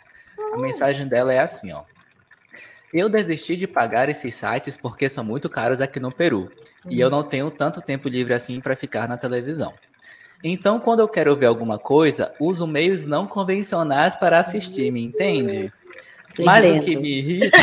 [0.53, 1.85] A mensagem dela é assim, ó.
[2.93, 6.51] Eu desisti de pagar esses sites porque são muito caros aqui no Peru.
[6.85, 6.93] Uhum.
[6.93, 9.73] E eu não tenho tanto tempo livre assim para ficar na televisão.
[10.45, 15.73] Então, quando eu quero ver alguma coisa, uso meios não convencionais para assistir, me entende?
[16.39, 17.59] Mas o que me irrita.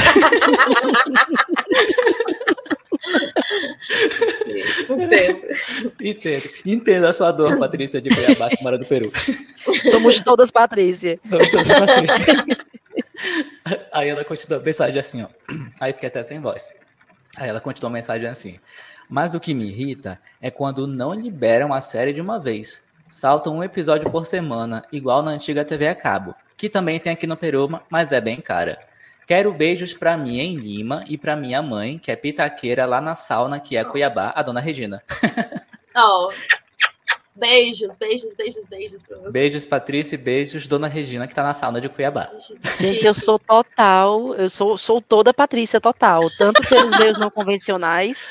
[4.90, 5.42] Entendo.
[6.02, 6.50] Entendo.
[6.66, 9.12] Entendo a sua dor, Patrícia de Cuiabá, que mora do Peru.
[9.90, 11.20] Somos todas Patrícia.
[11.26, 12.46] Somos todas Patrícia.
[13.92, 15.28] Aí ela continua a mensagem assim, ó.
[15.80, 16.70] Aí fica até sem voz.
[17.38, 18.60] Aí ela continua a mensagem assim.
[19.10, 22.82] Mas o que me irrita é quando não liberam a série de uma vez.
[23.10, 27.26] Salta um episódio por semana, igual na antiga TV a cabo, que também tem aqui
[27.26, 28.80] no Peruma, mas é bem cara.
[29.26, 33.16] Quero beijos para mim em Lima e para minha mãe, que é pitaqueira lá na
[33.16, 35.02] sauna, que é Cuiabá, a dona Regina.
[35.94, 36.30] Oh,
[37.36, 39.32] beijos, beijos, beijos, beijos pra você.
[39.32, 42.32] Beijos, Patrícia, e beijos, dona Regina, que tá na sauna de Cuiabá.
[42.80, 48.26] Gente, eu sou total, eu sou, sou toda Patrícia total, tanto pelos meios não convencionais,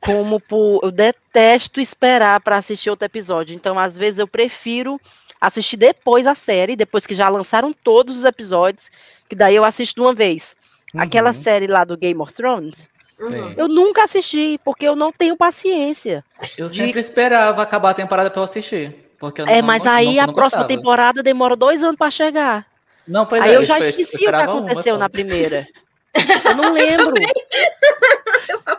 [0.00, 0.80] como por.
[0.84, 3.56] Eu detesto esperar para assistir outro episódio.
[3.56, 5.00] Então, às vezes, eu prefiro
[5.40, 8.90] assistir depois a série, depois que já lançaram todos os episódios,
[9.28, 10.54] que daí eu assisto de uma vez.
[10.94, 11.00] Uhum.
[11.00, 12.88] Aquela série lá do Game of Thrones.
[13.18, 13.54] Uhum.
[13.56, 16.24] Eu nunca assisti, porque eu não tenho paciência.
[16.56, 16.76] Eu de...
[16.76, 18.94] sempre esperava acabar a temporada para eu assistir.
[19.18, 20.68] Porque eu é, não, mas não, aí não, a próxima gostava.
[20.68, 22.66] temporada demora dois anos para chegar.
[23.06, 25.66] Não, pois aí é, eu já esqueci o que aconteceu uma, na primeira.
[26.14, 27.14] Eu não lembro.
[28.48, 28.78] eu, só,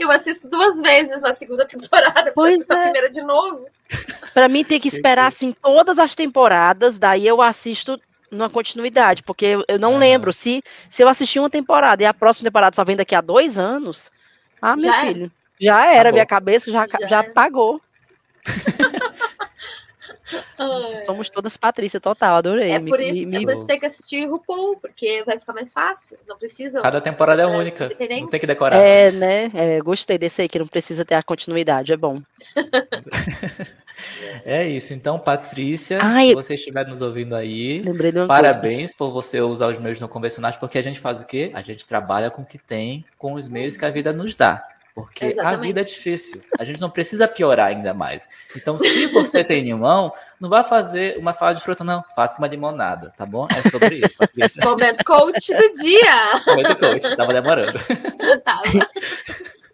[0.00, 2.82] eu, assisto duas vezes na segunda temporada, pois é.
[2.82, 3.66] primeira de novo.
[4.32, 8.00] Para mim tem que esperar assim todas as temporadas, daí eu assisto
[8.30, 12.48] numa continuidade, porque eu, não lembro se se eu assistir uma temporada e a próxima
[12.48, 14.10] temporada só vem daqui a dois anos.
[14.60, 15.06] Ah, meu já é.
[15.06, 15.64] filho, é.
[15.64, 16.12] já era, Acabou.
[16.12, 17.32] minha cabeça já já, já é.
[20.56, 21.04] pagou.
[21.04, 22.72] Somos todas Patrícia total, adorei.
[22.72, 23.54] É por isso me, que me...
[23.54, 26.18] você tem que assistir RuPaul, porque vai ficar mais fácil.
[26.26, 26.80] Não precisa.
[26.80, 27.88] Cada temporada é única.
[27.88, 28.76] Não tem que decorar.
[28.76, 29.50] É, né?
[29.54, 32.20] É, gostei desse aí, que não precisa ter a continuidade, é bom.
[34.44, 34.94] É isso.
[34.94, 37.82] Então, Patrícia, Ai, se você estiver nos ouvindo aí,
[38.26, 38.94] parabéns coisa.
[38.96, 41.50] por você usar os meios não convencionais, porque a gente faz o quê?
[41.54, 44.66] A gente trabalha com o que tem, com os meios que a vida nos dá.
[44.94, 45.58] Porque Exatamente.
[45.58, 46.42] a vida é difícil.
[46.58, 48.28] A gente não precisa piorar ainda mais.
[48.54, 52.04] Então, se você tem limão, não vá fazer uma salada de fruta, não.
[52.14, 53.48] Faça uma limonada, tá bom?
[53.50, 54.62] É sobre isso, Patrícia.
[54.64, 56.42] Momento coach do dia.
[56.46, 57.78] Momento coach, tava demorando.
[58.44, 58.62] Tava.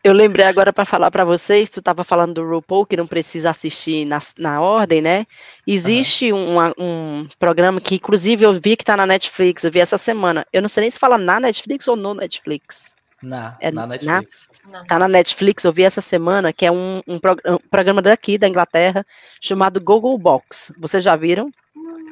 [0.04, 3.50] Eu lembrei agora para falar para vocês, tu estava falando do RuPaul, que não precisa
[3.50, 5.26] assistir na, na ordem, né?
[5.66, 6.56] Existe uhum.
[6.56, 10.46] um, um programa que, inclusive, eu vi que está na Netflix, eu vi essa semana.
[10.52, 12.94] Eu não sei nem se fala na Netflix ou no Netflix.
[13.22, 14.48] Na, é, na Netflix.
[14.70, 18.00] Na, tá na Netflix, eu vi essa semana, que é um, um, prog um programa
[18.00, 19.04] daqui, da Inglaterra,
[19.40, 20.72] chamado Google Box.
[20.78, 21.50] Vocês já viram?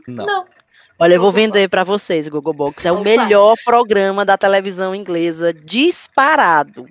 [0.06, 0.26] Não.
[0.26, 0.46] não.
[0.98, 2.86] Olha, eu vou vender para vocês o Google Box.
[2.86, 6.88] É o melhor programa da televisão inglesa disparado.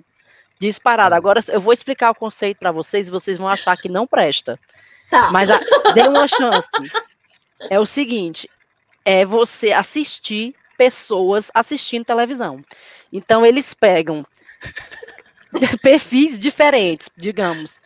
[0.60, 1.10] Disparado.
[1.10, 1.16] Tá.
[1.16, 4.58] Agora eu vou explicar o conceito para vocês e vocês vão achar que não presta.
[5.10, 5.30] Tá.
[5.32, 5.58] Mas a,
[5.92, 6.68] dê uma chance.
[7.68, 8.48] É o seguinte:
[9.04, 12.60] é você assistir pessoas assistindo televisão.
[13.12, 14.24] Então eles pegam
[15.82, 17.80] perfis diferentes, digamos,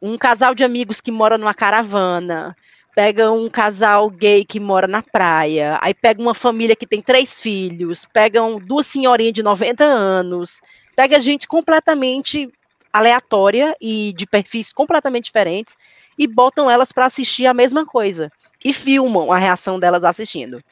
[0.00, 2.56] um casal de amigos que mora numa caravana,
[2.94, 7.40] pega um casal gay que mora na praia, aí pega uma família que tem três
[7.40, 10.60] filhos, pegam duas senhorinhas de 90 anos,
[10.94, 12.48] pega gente completamente
[12.92, 15.76] aleatória e de perfis completamente diferentes
[16.16, 18.30] e botam elas para assistir a mesma coisa
[18.64, 20.62] e filmam a reação delas assistindo.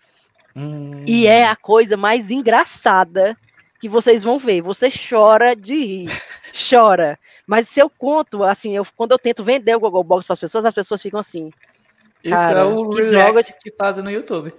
[0.55, 0.91] Hum.
[1.07, 3.37] E é a coisa mais engraçada
[3.81, 4.63] que vocês vão ver.
[4.63, 6.11] Você chora de rir,
[6.71, 7.19] chora.
[7.47, 10.41] Mas se eu conto, assim, eu, quando eu tento vender o Google Box para as
[10.41, 11.51] pessoas, as pessoas ficam assim.
[12.23, 14.55] Isso Cara, é o que React que fazem no YouTube.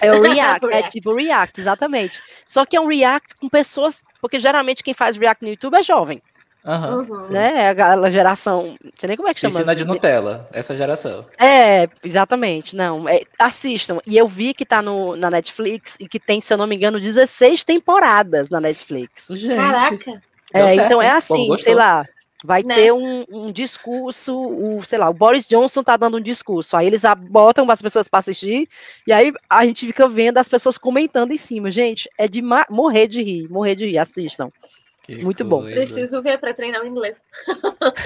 [0.00, 2.22] É o React, é tipo React, exatamente.
[2.46, 5.82] Só que é um React com pessoas, porque geralmente quem faz React no YouTube é
[5.82, 6.22] jovem.
[6.64, 7.64] Uhum, né?
[7.64, 8.76] É aquela geração.
[8.82, 9.54] Não sei nem como é que chama.
[9.54, 11.26] Ensina de Nutella, essa geração.
[11.38, 12.76] É, exatamente.
[12.76, 13.98] Não, é, assistam.
[14.06, 16.76] E eu vi que tá no, na Netflix e que tem, se eu não me
[16.76, 19.28] engano, 16 temporadas na Netflix.
[19.30, 19.56] Gente.
[19.56, 20.22] Caraca!
[20.54, 22.06] É, então é assim, sei lá.
[22.44, 22.74] Vai né?
[22.74, 26.88] ter um, um, discurso, o, sei lá, o Boris Johnson tá dando um discurso, aí
[26.88, 28.68] eles botam as pessoas para assistir,
[29.06, 31.70] e aí a gente fica vendo as pessoas comentando em cima.
[31.70, 34.50] Gente, é de morrer de rir, morrer de rir, assistam.
[35.02, 35.44] Que Muito coisa.
[35.44, 35.64] bom.
[35.64, 37.20] Preciso ver para treinar o inglês.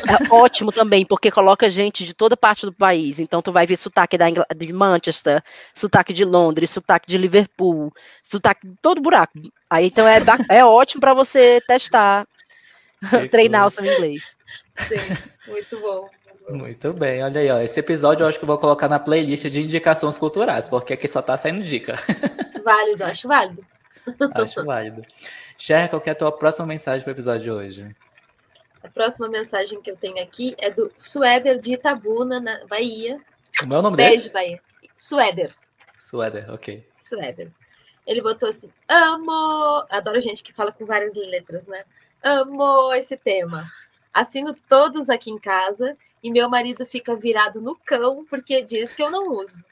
[0.09, 3.19] É ótimo também, porque coloca gente de toda parte do país.
[3.19, 4.43] Então, tu vai ver sotaque da Ingl...
[4.57, 5.43] de Manchester,
[5.75, 7.93] sotaque de Londres, sotaque de Liverpool,
[8.23, 9.35] sotaque de todo buraco.
[9.69, 10.19] Aí, então, é,
[10.49, 12.27] é ótimo para você testar,
[13.31, 14.39] treinar o seu inglês.
[14.89, 14.97] Sim,
[15.47, 16.09] muito bom.
[16.49, 17.61] Muito bem, olha aí, ó.
[17.61, 21.09] Esse episódio eu acho que eu vou colocar na playlist de indicações culturais, porque aqui
[21.09, 21.97] só tá saindo dica.
[22.65, 23.65] Válido, acho válido.
[24.35, 25.03] Acho válido.
[25.57, 27.97] Cher, qual é a tua próxima mensagem para o episódio de hoje?
[28.83, 33.21] A próxima mensagem que eu tenho aqui é do Suéder de Itabuna, na Bahia.
[33.63, 34.33] O meu nome Beijo, dele?
[34.33, 34.63] Bahia.
[34.97, 35.53] Suéder.
[35.99, 36.87] Suéder, ok.
[36.95, 37.51] Suéder.
[38.07, 39.85] Ele botou assim: amo.
[39.91, 41.85] Adoro gente que fala com várias letras, né?
[42.23, 43.67] Amo esse tema.
[44.15, 49.03] Assino todos aqui em casa e meu marido fica virado no cão porque diz que
[49.03, 49.65] eu não uso.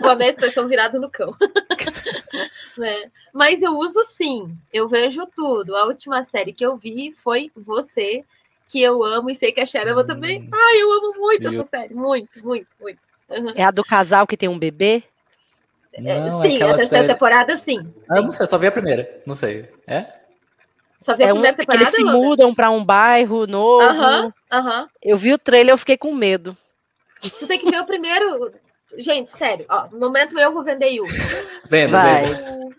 [0.00, 1.34] Vou a expressão virado no cão.
[2.76, 3.10] né?
[3.32, 5.76] Mas eu uso sim, eu vejo tudo.
[5.76, 8.24] A última série que eu vi foi Você,
[8.68, 10.40] que eu amo e sei que a Sharon ama também.
[10.40, 10.50] Hum.
[10.52, 11.94] Ai, eu amo muito essa série.
[11.94, 12.98] Muito, muito, muito.
[13.28, 13.52] Uhum.
[13.54, 15.02] É a do casal que tem um bebê?
[15.92, 17.08] É, não, sim, a terceira série...
[17.08, 17.92] temporada, sim.
[18.08, 18.22] Ah, sim.
[18.22, 19.22] não sei, só vi a primeira.
[19.26, 19.68] Não sei.
[19.86, 20.06] É?
[21.00, 21.84] Só vi a é primeira um, temporada.
[21.84, 23.82] Eles se mudam para um bairro novo.
[23.82, 24.88] Aham, aham.
[25.02, 26.56] Eu vi o trailer, eu fiquei com medo.
[27.38, 28.52] Tu tem que ver o primeiro.
[28.96, 31.04] Gente, sério, ó, no momento eu vou vender Yu.
[31.68, 32.26] Vendo, Vai.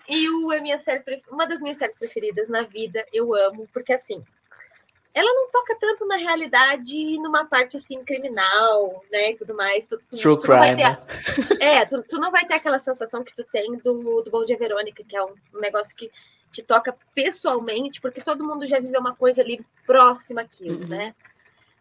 [0.10, 3.06] Yu é minha série, uma das minhas séries preferidas na vida.
[3.14, 4.24] Eu amo, porque assim,
[5.14, 9.86] ela não toca tanto na realidade numa parte assim criminal, né, e tudo mais.
[9.86, 10.76] Tu, tu, True tu crime.
[10.78, 14.46] Ter, é, tu, tu, não vai ter aquela sensação que tu tem do, do Bom
[14.46, 16.10] Dia Verônica, que é um, um, negócio que
[16.50, 20.88] te toca pessoalmente, porque todo mundo já viveu uma coisa ali próxima àquilo, uhum.
[20.88, 21.16] né?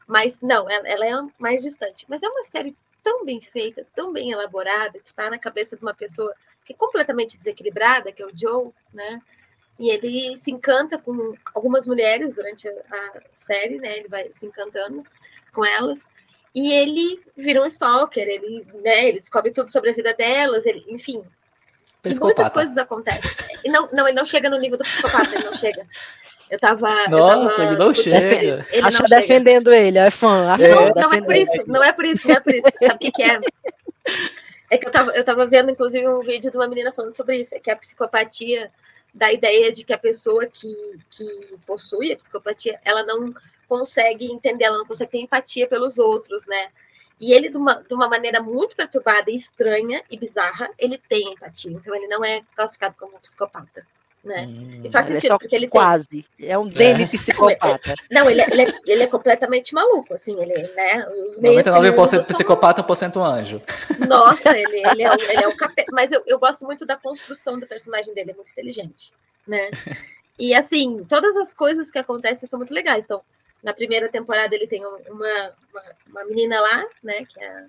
[0.07, 2.05] Mas não, ela, ela, é mais distante.
[2.09, 5.82] Mas é uma série tão bem feita, tão bem elaborada, que está na cabeça de
[5.82, 6.34] uma pessoa
[6.64, 9.20] que é completamente desequilibrada, que é o Joe, né?
[9.78, 13.98] E ele se encanta com algumas mulheres durante a, série, né?
[13.98, 15.05] Ele vai se encantando
[15.53, 16.07] com elas.
[16.55, 20.84] E ele vira um stalker, ele, né, ele descobre tudo sobre a vida delas, ele,
[20.88, 21.24] enfim.
[22.05, 23.30] Muitas coisas acontecem.
[23.64, 25.86] E não, não, ele não chega no nível do psicopata, ele não chega.
[26.51, 27.09] Eu tava.
[27.09, 28.66] Nossa, eu tava ele não chega.
[28.72, 30.57] Ele Acha defendendo ele, é fã.
[30.59, 32.68] É, não, não é por isso, não é por isso, não é por isso.
[32.80, 33.40] Sabe o que, que é?
[34.68, 37.36] É que eu tava, eu tava vendo, inclusive, um vídeo de uma menina falando sobre
[37.36, 38.70] isso, é que a psicopatia
[39.14, 40.74] da ideia de que a pessoa que,
[41.11, 43.32] que possui a psicopatia, ela não
[43.68, 46.68] consegue entender, ela não consegue ter empatia pelos outros, né?
[47.20, 51.72] E ele, de uma, de uma maneira muito perturbada, estranha e bizarra, ele tem empatia.
[51.72, 53.84] Então, ele não é classificado como um psicopata
[54.23, 54.47] né?
[54.47, 56.25] Hum, e faz é sentido, é porque ele quase.
[56.37, 56.49] Tem...
[56.49, 57.95] É um demi-psicopata.
[58.11, 61.07] Não, ele é, ele, é, ele é completamente maluco, assim, ele, né?
[61.09, 63.62] Os 99% psicopata, 1% anjo.
[64.07, 65.91] Nossa, ele, ele é, ele é o capeta.
[65.93, 69.12] Mas eu, eu gosto muito da construção do personagem dele, é muito inteligente,
[69.47, 69.71] né?
[70.39, 73.05] E, assim, todas as coisas que acontecem são muito legais.
[73.05, 73.21] Então,
[73.62, 75.53] na primeira temporada ele tem uma, uma,
[76.07, 77.66] uma menina lá, né, que é a,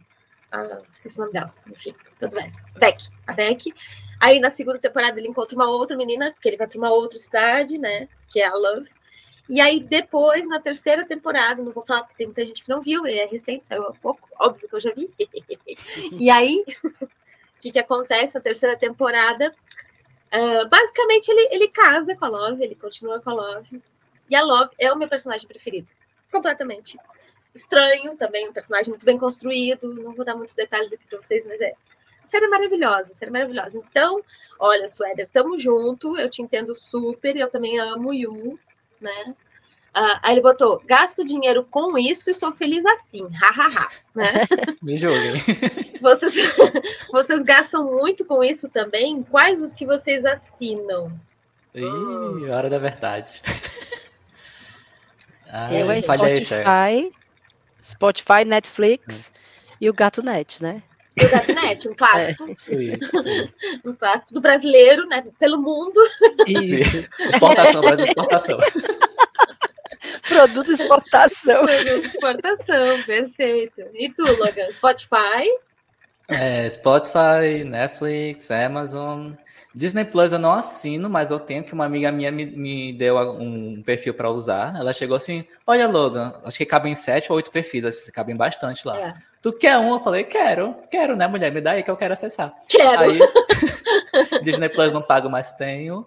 [0.92, 2.50] esqueci o nome dela, enfim, tudo bem.
[2.78, 3.74] Beck, a Beck.
[4.20, 7.18] Aí na segunda temporada ele encontra uma outra menina, porque ele vai para uma outra
[7.18, 8.08] cidade, né?
[8.28, 8.90] Que é a Love.
[9.50, 12.82] E aí depois, na terceira temporada, não vou falar porque tem muita gente que não
[12.82, 15.10] viu, ele é recente, saiu há pouco, óbvio que eu já vi.
[16.14, 17.08] e aí, o
[17.60, 19.54] que, que acontece na terceira temporada?
[20.34, 23.82] Uh, basicamente, ele, ele casa com a Love, ele continua com a Love.
[24.30, 25.92] E a Love é o meu personagem preferido.
[26.32, 26.98] Completamente.
[27.54, 29.94] Estranho também, um personagem muito bem construído.
[29.94, 31.74] Não vou dar muitos detalhes aqui para vocês, mas é
[32.24, 33.78] série maravilhosa, série maravilhosa.
[33.78, 34.22] Então,
[34.58, 38.58] olha, Suéder, tamo junto, eu te entendo super, eu também amo o Yu,
[39.00, 39.36] né?
[39.94, 44.32] Uh, aí ele botou, gasto dinheiro com isso e sou feliz assim, hahaha, né?
[44.82, 45.34] Me julguem.
[46.02, 46.34] Vocês,
[47.12, 49.22] vocês gastam muito com isso também?
[49.22, 51.12] Quais os que vocês assinam?
[51.76, 52.50] Ih, hum.
[52.50, 53.40] hora da verdade.
[55.72, 57.12] eu é Spotify,
[57.82, 59.40] Spotify, Netflix hum.
[59.82, 60.84] e o Gato Net, né?
[61.18, 62.44] do Gatinete, um clássico.
[62.44, 63.50] É, sim, sim.
[63.86, 65.24] Um clássico do brasileiro, né?
[65.40, 66.00] Pelo mundo.
[66.48, 67.06] Isso.
[67.20, 68.60] Exportação, Brasil exportação.
[70.28, 71.66] Produto exportação.
[71.66, 73.82] Produto exportação, perfeito.
[73.94, 74.72] E tu, Logan?
[74.72, 75.48] Spotify?
[76.28, 79.34] É, Spotify, Netflix, Amazon.
[79.74, 83.18] Disney Plus eu não assino, mas eu tenho que uma amiga minha me, me deu
[83.18, 84.76] um perfil para usar.
[84.76, 88.86] Ela chegou assim: Olha, Logan, acho que cabem sete ou oito perfis, assim, cabem bastante
[88.86, 89.00] lá.
[89.00, 89.14] É.
[89.42, 89.94] Tu quer um?
[89.94, 91.52] Eu falei: Quero, quero, né, mulher?
[91.52, 92.54] Me dá aí que eu quero acessar.
[92.68, 93.00] Quero.
[93.00, 93.20] Aí,
[94.44, 96.06] Disney Plus não pago, mas tenho.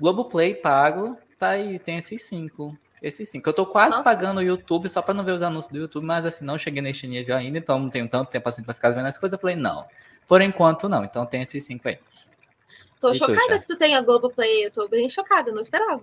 [0.00, 2.76] Globoplay pago, tá aí, tem esses cinco.
[3.00, 3.48] Esses cinco.
[3.48, 4.10] Eu tô quase Nossa.
[4.10, 6.82] pagando o YouTube só para não ver os anúncios do YouTube, mas assim, não cheguei
[6.82, 9.34] neste nível ainda, então não tenho tanto tempo assim para ficar vendo as coisas.
[9.34, 9.86] Eu falei: Não.
[10.26, 11.04] Por enquanto, não.
[11.04, 11.98] Então tem esses cinco aí.
[13.04, 16.00] Tô e chocada tu, que tu tenha Globoplay, eu tô bem chocada, não esperava.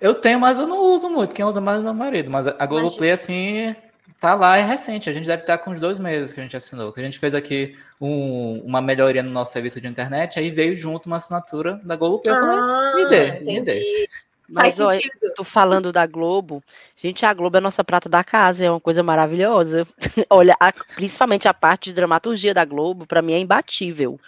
[0.00, 1.34] Eu tenho, mas eu não uso muito.
[1.34, 2.30] Quem usa mais é meu marido.
[2.30, 3.76] Mas a Globoplay, assim,
[4.18, 5.10] tá lá, é recente.
[5.10, 6.90] A gente deve estar com uns dois meses que a gente assinou.
[6.90, 10.74] Que a gente fez aqui um, uma melhoria no nosso serviço de internet, aí veio
[10.74, 12.34] junto uma assinatura da Globoplay.
[12.34, 13.44] Ah, eu falei, ah, me dê, entendi.
[13.44, 14.08] me dê.
[14.48, 15.00] Mas olha,
[15.34, 16.62] tô falando da Globo.
[16.96, 19.86] Gente, a Globo é a nossa prata da casa, é uma coisa maravilhosa.
[20.30, 24.18] olha, a, principalmente a parte de dramaturgia da Globo, para mim é imbatível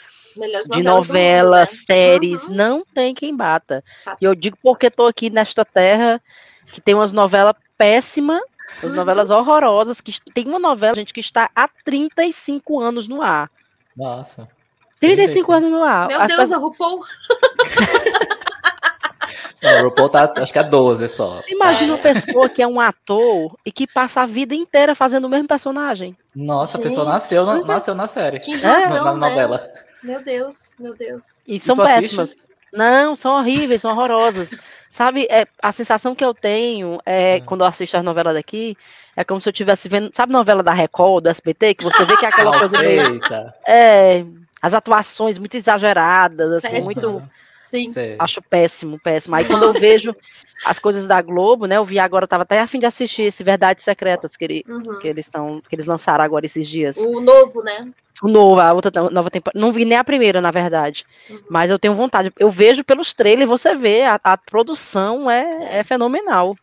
[0.71, 1.85] de novelas, mundo, né?
[1.87, 2.55] séries, uhum.
[2.55, 3.83] não tem quem bata.
[4.21, 6.21] E eu digo porque estou aqui nesta terra
[6.73, 8.41] que tem umas novelas péssimas,
[8.83, 8.97] as uhum.
[8.97, 13.51] novelas horrorosas, que tem uma novela, gente, que está há 35 anos no ar.
[13.97, 14.49] Nossa.
[15.01, 15.53] 35, 35.
[15.53, 16.09] anos no ar.
[16.09, 16.53] Meu Deus, pessoas...
[16.53, 17.01] a RuPaul.
[19.63, 21.43] Não, o RuPaul tá, acho que é 12 só.
[21.49, 21.95] Imagina é.
[21.97, 25.49] uma pessoa que é um ator e que passa a vida inteira fazendo o mesmo
[25.49, 26.17] personagem.
[26.35, 26.87] Nossa, Gente.
[26.87, 28.39] a pessoa nasceu, nasceu na série.
[28.39, 28.89] Que é?
[28.89, 29.69] na, na novela.
[30.03, 31.41] Meu Deus, meu Deus.
[31.47, 32.31] E são péssimas.
[32.31, 32.49] Assiste?
[32.73, 34.57] Não, são horríveis, são horrorosas.
[34.91, 37.41] Sabe, é, a sensação que eu tenho é, é.
[37.41, 38.77] quando eu assisto as novelas daqui,
[39.17, 42.17] é como se eu estivesse vendo, sabe novela da Record, do SBT, que você vê
[42.17, 43.21] que é aquela coisa meio.
[43.67, 44.25] É,
[44.61, 46.85] as atuações muito exageradas, assim, Péssimo.
[46.85, 47.23] muito.
[47.69, 48.17] Sim.
[48.19, 49.35] Acho péssimo, péssimo.
[49.35, 50.15] Aí quando eu vejo
[50.65, 51.77] as coisas da Globo, né?
[51.77, 54.65] Eu vi agora, eu tava até a fim de assistir esse Verdades Secretas que, ele,
[54.69, 54.99] uhum.
[54.99, 56.97] que eles estão, que eles lançaram agora esses dias.
[56.97, 57.91] O novo, né?
[58.23, 59.61] O novo, a outra nova temporada.
[59.61, 61.05] Não vi nem a primeira, na verdade.
[61.31, 61.41] Uhum.
[61.49, 62.33] Mas eu tenho vontade.
[62.39, 66.57] Eu vejo pelos trailers, você vê, a, a produção é, é fenomenal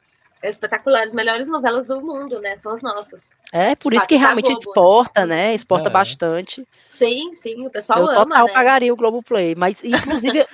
[0.45, 2.55] é espetacular, as melhores novelas do mundo, né?
[2.55, 3.31] São as nossas.
[3.51, 5.53] É, por isso que realmente exporta, né?
[5.53, 5.91] Exporta é.
[5.91, 6.67] bastante.
[6.83, 8.53] Sim, sim, o pessoal eu ama, total né?
[8.53, 10.45] pagaria o Globoplay, mas inclusive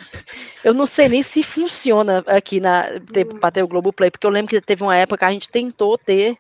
[0.64, 3.40] eu não sei nem se funciona aqui na hum.
[3.40, 5.98] para ter o Globoplay, porque eu lembro que teve uma época que a gente tentou
[5.98, 6.38] ter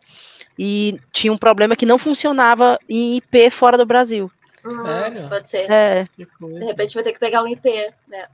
[0.58, 4.32] e tinha um problema que não funcionava em IP fora do Brasil.
[4.64, 5.30] Hum, Sério?
[5.30, 5.72] Pode ser.
[5.72, 6.08] É.
[6.18, 7.70] De repente vai ter que pegar um IP,
[8.08, 8.28] né?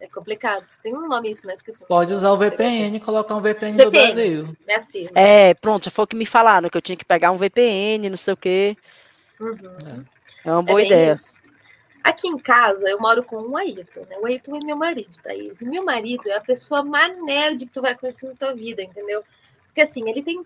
[0.00, 0.64] É complicado.
[0.82, 1.52] Tem um nome isso, né?
[1.52, 1.84] Esqueci.
[1.84, 4.56] Pode usar o VPN e colocar um VPN, VPN, do Brasil.
[4.66, 5.08] É assim.
[5.14, 8.16] É, pronto, foi o que me falaram, que eu tinha que pegar um VPN, não
[8.16, 8.76] sei o quê.
[9.38, 10.04] Uhum.
[10.44, 11.12] É uma boa é ideia.
[11.12, 11.40] Isso.
[12.02, 14.16] Aqui em casa, eu moro com o Ayrton, né?
[14.18, 15.60] O Ayrton é meu marido, Thaís.
[15.60, 18.82] E meu marido é a pessoa mais nerd que tu vai conhecer na tua vida,
[18.82, 19.22] entendeu?
[19.66, 20.42] Porque assim, ele tem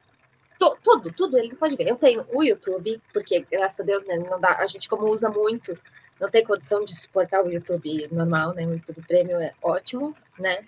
[0.58, 1.88] to, tudo, tudo ele pode ver.
[1.88, 5.28] Eu tenho o YouTube, porque, graças a Deus, né, não dá, a gente como usa
[5.28, 5.78] muito,
[6.20, 8.66] não tem condição de suportar o YouTube normal, né?
[8.66, 10.64] O YouTube Premium é ótimo, né?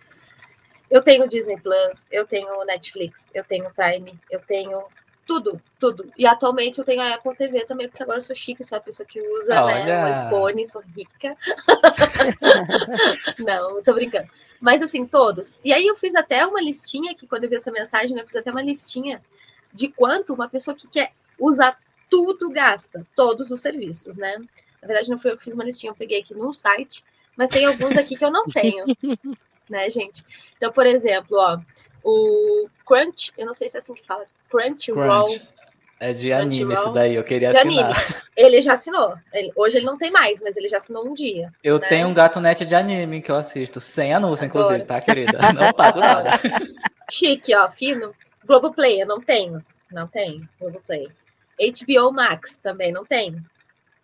[0.91, 4.85] Eu tenho Disney Plus, eu tenho Netflix, eu tenho Prime, eu tenho
[5.27, 6.11] tudo, tudo.
[6.17, 8.81] E atualmente eu tenho a Apple TV também, porque agora eu sou chique, sou a
[8.81, 11.37] pessoa que usa né, o iPhone, sou rica.
[13.39, 14.29] Não, tô brincando.
[14.61, 15.59] Mas assim, todos.
[15.65, 18.27] E aí eu fiz até uma listinha que quando eu vi essa mensagem, né, eu
[18.27, 19.21] fiz até uma listinha
[19.73, 21.77] de quanto uma pessoa que quer usar
[22.09, 24.39] tudo gasta, todos os serviços, né?
[24.83, 27.03] Na verdade, não foi eu que fiz uma listinha, eu peguei aqui no site,
[27.37, 28.85] mas tem alguns aqui que eu não tenho,
[29.69, 30.25] né, gente?
[30.57, 31.59] Então, por exemplo, ó,
[32.05, 35.27] o Crunch, eu não sei se é assim que fala, Crunchyroll.
[35.27, 35.49] Crunch.
[35.99, 37.87] É de anime isso daí, eu queria de assinar.
[37.87, 38.15] Anime.
[38.37, 39.17] Ele já assinou.
[39.33, 41.51] Ele, hoje ele não tem mais, mas ele já assinou um dia.
[41.65, 41.89] Eu né?
[41.89, 44.67] tenho um gato net de anime que eu assisto, sem anúncio, Adoro.
[44.67, 45.39] inclusive, tá, querida?
[45.55, 46.33] Não pago nada.
[47.11, 48.15] Chique, ó, fino.
[48.45, 49.65] Globoplay, eu não tenho.
[49.91, 51.09] Não tenho, Globoplay.
[51.59, 53.43] HBO Max também não tenho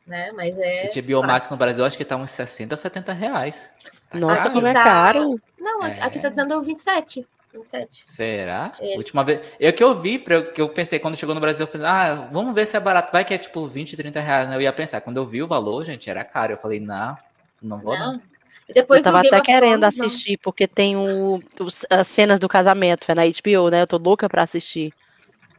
[0.07, 0.32] né?
[0.32, 0.88] Mas é.
[1.00, 3.72] HBO Max no Brasil acho que tá uns 60 ou 70 reais.
[4.11, 4.55] Tá Nossa, caro.
[4.55, 4.84] como é tá...
[4.84, 5.40] caro.
[5.59, 6.00] Não, é...
[6.03, 7.26] aqui tá dizendo 27.
[7.53, 8.03] 27.
[8.05, 8.72] Será?
[8.80, 8.96] É.
[8.96, 9.40] Última vez.
[9.61, 10.18] Eu que eu vi,
[10.55, 13.12] que eu pensei quando chegou no Brasil, eu falei, ah, vamos ver se é barato.
[13.12, 14.48] Vai que é tipo 20, 30 reais.
[14.48, 14.57] Né?
[14.57, 16.55] Eu ia pensar, quando eu vi o valor, gente, era caro.
[16.55, 17.16] Eu falei, não,
[17.61, 18.12] não vou não.
[18.12, 18.22] não.
[18.68, 20.38] E depois eu tava até querendo assistir, não.
[20.42, 23.82] porque tem o, os, as cenas do casamento, é na HBO, né?
[23.82, 24.94] Eu tô louca pra assistir.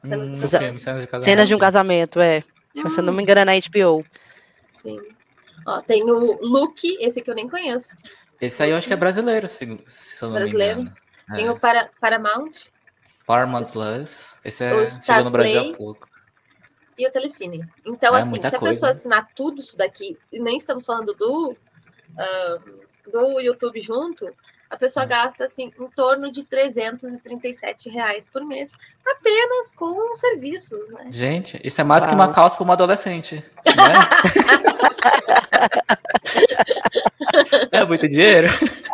[0.02, 2.44] Cenas, hum, cenas, de cenas de um casamento, é.
[2.76, 2.90] Hum.
[2.90, 4.04] Se eu não me engano, é na HBO.
[4.74, 5.00] Sim.
[5.66, 7.96] Ó, tem o Luke, esse que eu nem conheço.
[8.42, 10.78] Esse aí eu acho que é brasileiro, se, se eu não brasileiro.
[10.78, 10.98] me engano.
[11.36, 11.52] Tem é.
[11.52, 12.52] o para, Paramount.
[13.26, 14.38] Paramount Plus.
[14.44, 16.10] Esse é, chegou no Brasil há pouco.
[16.98, 17.66] E o Telecine.
[17.86, 18.74] Então, é, assim, se a coisa.
[18.74, 24.26] pessoa assinar tudo isso daqui, e nem estamos falando do, uh, do YouTube junto,
[24.74, 28.72] a pessoa gasta assim em torno de 337 reais por mês
[29.06, 31.06] apenas com serviços, né?
[31.12, 33.94] Gente, isso é mais que uma calça para uma adolescente, né?
[37.72, 38.48] é muito dinheiro.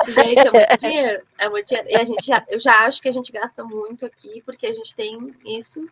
[0.05, 1.21] Gente, é muito dinheiro.
[1.37, 1.89] É muito dinheiro.
[1.89, 4.73] E a gente já, eu já acho que a gente gasta muito aqui porque a
[4.73, 5.87] gente tem isso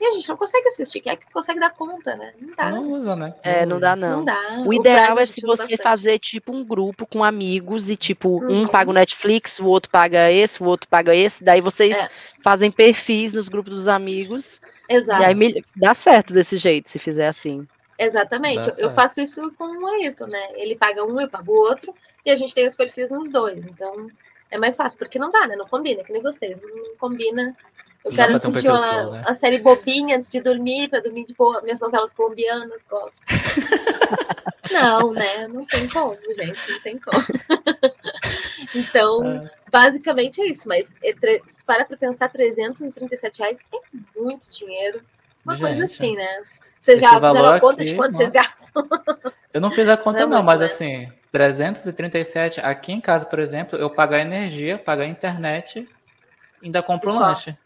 [0.00, 2.32] e a gente não consegue assistir, que é que consegue dar conta, né?
[2.40, 2.70] Não dá.
[2.70, 3.34] Não usa, né?
[3.42, 4.18] É, não dá, não.
[4.18, 4.62] Não dá.
[4.64, 5.82] O, o ideal é se você bastante.
[5.82, 8.62] fazer, tipo, um grupo com amigos e, tipo, uhum.
[8.62, 11.42] um paga o Netflix, o outro paga esse, o outro paga esse.
[11.42, 12.08] Daí vocês é.
[12.40, 14.60] fazem perfis nos grupos dos amigos.
[14.88, 15.22] Exato.
[15.22, 17.66] E aí dá certo desse jeito, se fizer assim.
[17.98, 18.70] Exatamente.
[18.78, 20.48] Eu faço isso com o Ayrton, né?
[20.54, 21.92] Ele paga um, eu pago o outro,
[22.24, 23.66] e a gente tem os perfis nos dois.
[23.66, 24.06] Então,
[24.48, 25.56] é mais fácil, porque não dá, né?
[25.56, 26.60] Não combina, que nem vocês.
[26.62, 27.56] Não combina
[28.04, 29.34] eu quero assistir uma, né?
[29.34, 33.22] série bobinha antes de dormir, para dormir de boa, minhas novelas colombianas, gosto.
[34.70, 35.48] não, né?
[35.48, 37.24] Não tem como, gente, não tem como.
[38.74, 39.50] então, é.
[39.70, 41.12] basicamente é isso, mas é
[41.44, 45.02] se para para pensar, 337 reais é muito dinheiro.
[45.44, 46.42] Uma gente, coisa assim, né?
[46.80, 48.26] Vocês já fizeram a conta aqui, de quanto nossa.
[48.26, 48.88] vocês gastam?
[49.52, 50.66] Eu não fiz a conta, não, não mas né?
[50.66, 55.88] assim, 337 aqui em casa, por exemplo, eu pago a energia, pago a internet,
[56.62, 57.56] ainda compro um lanche.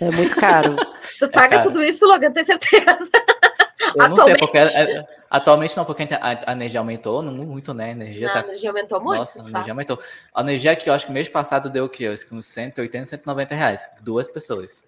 [0.00, 0.76] É muito caro.
[1.18, 3.10] tu é paga é tudo isso, Logan, tem certeza?
[3.96, 7.86] Eu não sei, porque é, atualmente não, porque a, energia aumentou não, muito, né?
[7.86, 8.40] A energia, não, tá...
[8.40, 9.18] a energia aumentou muito.
[9.18, 10.00] Nossa, a energia aumentou.
[10.34, 12.12] A energia aqui, eu acho que mês passado deu o quê?
[12.28, 13.88] Que uns 180, 190 reais.
[14.00, 14.86] Duas pessoas.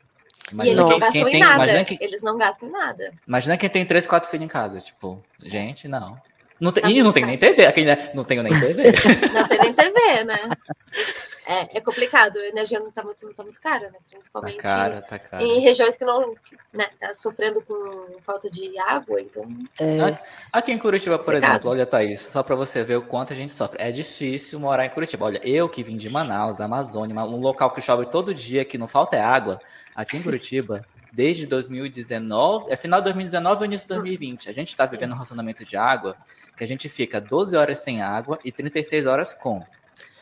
[0.53, 1.85] Imagina e eles quem, não quem tem, nada.
[1.85, 3.13] Quem, eles não gastam nada.
[3.27, 4.81] Imagina quem tem três, quatro filhos em casa.
[4.81, 6.21] Tipo, gente, não.
[6.59, 8.11] Não tem, tá não tem nem TV, aqui, né?
[8.13, 8.93] não tenho nem TV.
[9.33, 10.49] não tem nem TV, né?
[11.47, 13.99] É, é complicado, a energia não está muito, não tá muito cara, né?
[14.11, 15.43] Principalmente tá cara, tá cara.
[15.43, 16.35] em regiões que não
[16.73, 19.49] né, tá sofrendo com falta de água, então.
[19.81, 20.19] É.
[20.53, 21.51] Aqui em Curitiba, por complicado.
[21.51, 23.83] exemplo, olha, Thaís, só para você ver o quanto a gente sofre.
[23.83, 25.25] É difícil morar em Curitiba.
[25.25, 28.87] Olha, eu que vim de Manaus, Amazônia, um local que chove todo dia, que não
[28.87, 29.61] falta é água,
[29.95, 30.85] aqui em Curitiba.
[31.13, 34.49] Desde 2019, é final de 2019 ou início de 2020.
[34.49, 36.17] A gente está vivendo um racionamento de água
[36.57, 39.65] que a gente fica 12 horas sem água e 36 horas com.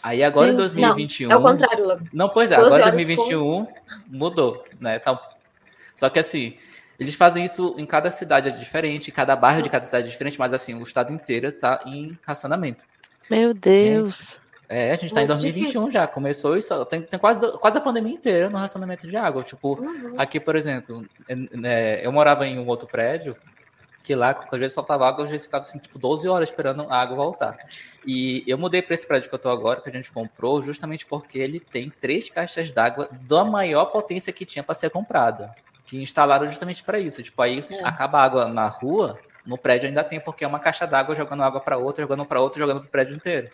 [0.03, 1.29] Aí agora em 2021.
[1.29, 2.05] Não, é o contrário, Logo.
[2.13, 3.73] Não, pois é, agora em 2021 com...
[4.09, 4.99] mudou, né?
[4.99, 5.21] Tá...
[5.95, 6.55] Só que assim,
[6.99, 10.39] eles fazem isso em cada cidade é diferente, cada bairro de cada cidade é diferente,
[10.39, 12.85] mas assim, o estado inteiro tá em racionamento.
[13.31, 14.41] Meu Deus.
[14.41, 15.93] Gente, é, a gente tá Muito em 2021 difícil.
[15.93, 19.43] já, começou isso, tem, tem, quase, quase a pandemia inteira no racionamento de água.
[19.43, 20.15] Tipo, uhum.
[20.19, 21.07] aqui, por exemplo,
[21.65, 23.35] é, eu morava em um outro prédio,
[24.03, 26.97] que lá, às vezes faltava água, às vezes ficava assim, tipo, 12 horas esperando a
[27.01, 27.59] água voltar.
[28.07, 31.05] E eu mudei para esse prédio que eu tô agora, que a gente comprou, justamente
[31.05, 35.55] porque ele tem três caixas d'água da maior potência que tinha para ser comprada.
[35.85, 37.23] Que instalaram justamente para isso.
[37.23, 37.85] Tipo, aí é.
[37.85, 41.43] acaba a água na rua, no prédio ainda tem, porque é uma caixa d'água jogando
[41.43, 43.51] água para outra, jogando para outra, jogando para o prédio inteiro.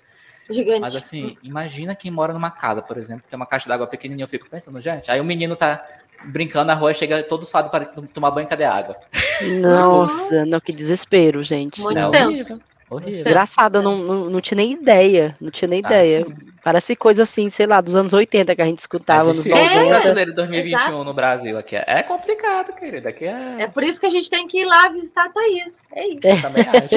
[0.48, 0.80] Gigante.
[0.80, 4.28] Mas assim, imagina quem mora numa casa, por exemplo, tem uma caixa d'água pequenininha, eu
[4.28, 5.86] fico pensando, gente, aí o menino tá
[6.24, 8.96] brincando na rua, chega todo suado para tomar banho, cadê a água?
[9.60, 11.80] Nossa, não, que desespero, gente.
[11.80, 12.60] Muito não, tenso.
[12.94, 13.20] Horrível.
[13.22, 15.34] Engraçado, eu não, não, não, tinha nem ideia.
[15.40, 16.26] Não tinha nem ah, ideia.
[16.26, 16.34] Sim.
[16.62, 19.74] Parece coisa assim, sei lá, dos anos 80 que a gente escutava é nos 90.
[19.74, 21.04] É, brasileiro 2021 Exato.
[21.04, 21.76] no Brasil aqui.
[21.76, 23.08] É complicado, querida.
[23.08, 23.62] Aqui é...
[23.62, 25.86] é por isso que a gente tem que ir lá visitar a Thaís.
[25.92, 26.26] É isso.
[26.26, 26.40] É.
[26.40, 26.88] Também acho.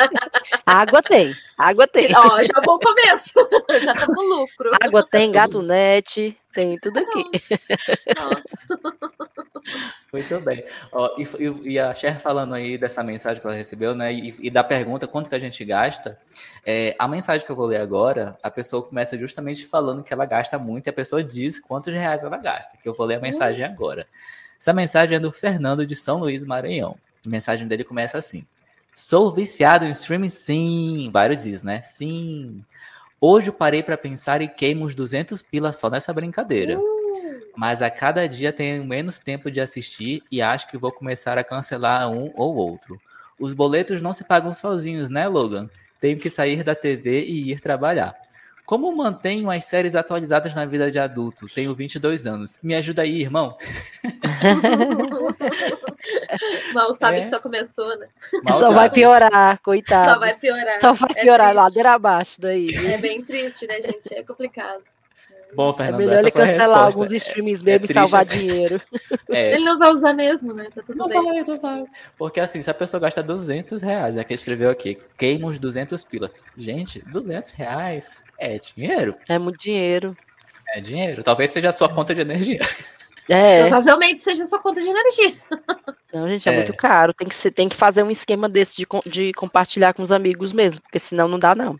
[0.64, 1.34] água tem.
[1.58, 2.08] Água tem.
[2.16, 3.32] Ó, já bom começo.
[3.84, 4.70] já tá no lucro.
[4.80, 6.36] Água tem, gato net.
[6.52, 7.24] Tem tudo aqui.
[8.16, 8.80] Nossa.
[10.12, 10.64] Muito bem.
[10.90, 14.12] Ó, e, e, a Cher falando aí dessa mensagem que ela recebeu, né?
[14.12, 16.18] E, e da pergunta quanto que a gente gasta,
[16.66, 20.24] é, a mensagem que eu vou ler agora, a pessoa começa justamente falando que ela
[20.24, 22.76] gasta muito e a pessoa diz quantos reais ela gasta.
[22.76, 23.72] Que eu vou ler a mensagem uhum.
[23.72, 24.06] agora.
[24.58, 26.96] Essa mensagem é do Fernando de São Luís, Maranhão.
[27.24, 28.44] A mensagem dele começa assim:
[28.94, 31.10] Sou viciado em streaming, sim.
[31.12, 31.82] Vários is, né?
[31.82, 32.64] Sim.
[33.22, 36.78] Hoje eu parei para pensar e queimo uns 200 pilas só nessa brincadeira.
[36.78, 37.00] Uh.
[37.54, 41.44] Mas a cada dia tenho menos tempo de assistir e acho que vou começar a
[41.44, 42.98] cancelar um ou outro.
[43.38, 45.68] Os boletos não se pagam sozinhos, né, Logan?
[46.00, 48.14] Tenho que sair da TV e ir trabalhar.
[48.70, 51.46] Como mantenho as séries atualizadas na vida de adulto?
[51.52, 52.60] Tenho 22 anos.
[52.62, 53.58] Me ajuda aí, irmão.
[56.72, 57.22] Mal sabe é.
[57.22, 58.06] que só começou, né?
[58.44, 58.74] Mal só sabe.
[58.76, 60.12] vai piorar, coitado.
[60.12, 60.80] Só vai piorar.
[60.80, 62.68] Só vai piorar, é ladeira abaixo daí.
[62.86, 64.14] É bem triste, né, gente?
[64.14, 64.84] É complicado.
[65.54, 68.80] Bom, Fernando, é melhor ele cancelar alguns streams mesmo é e salvar dinheiro.
[69.32, 69.54] É.
[69.54, 70.68] Ele não vai usar mesmo, né?
[70.74, 71.22] Tá tudo não bem.
[71.22, 71.84] Vai, não vai.
[72.18, 76.02] Porque assim, se a pessoa gasta 200 reais, é que escreveu aqui, queima uns 200
[76.02, 76.32] pila.
[76.56, 79.14] Gente, 200 reais é dinheiro.
[79.28, 80.16] É muito dinheiro.
[80.74, 81.22] É dinheiro.
[81.22, 82.58] Talvez seja a sua conta de energia.
[83.28, 83.68] É.
[83.68, 85.38] Provavelmente seja a sua conta de energia.
[86.12, 87.14] Não, gente, é, é, muito caro.
[87.14, 90.52] Tem que, ser, tem que fazer um esquema desse de, de compartilhar com os amigos
[90.52, 91.78] mesmo, porque senão não dá, não.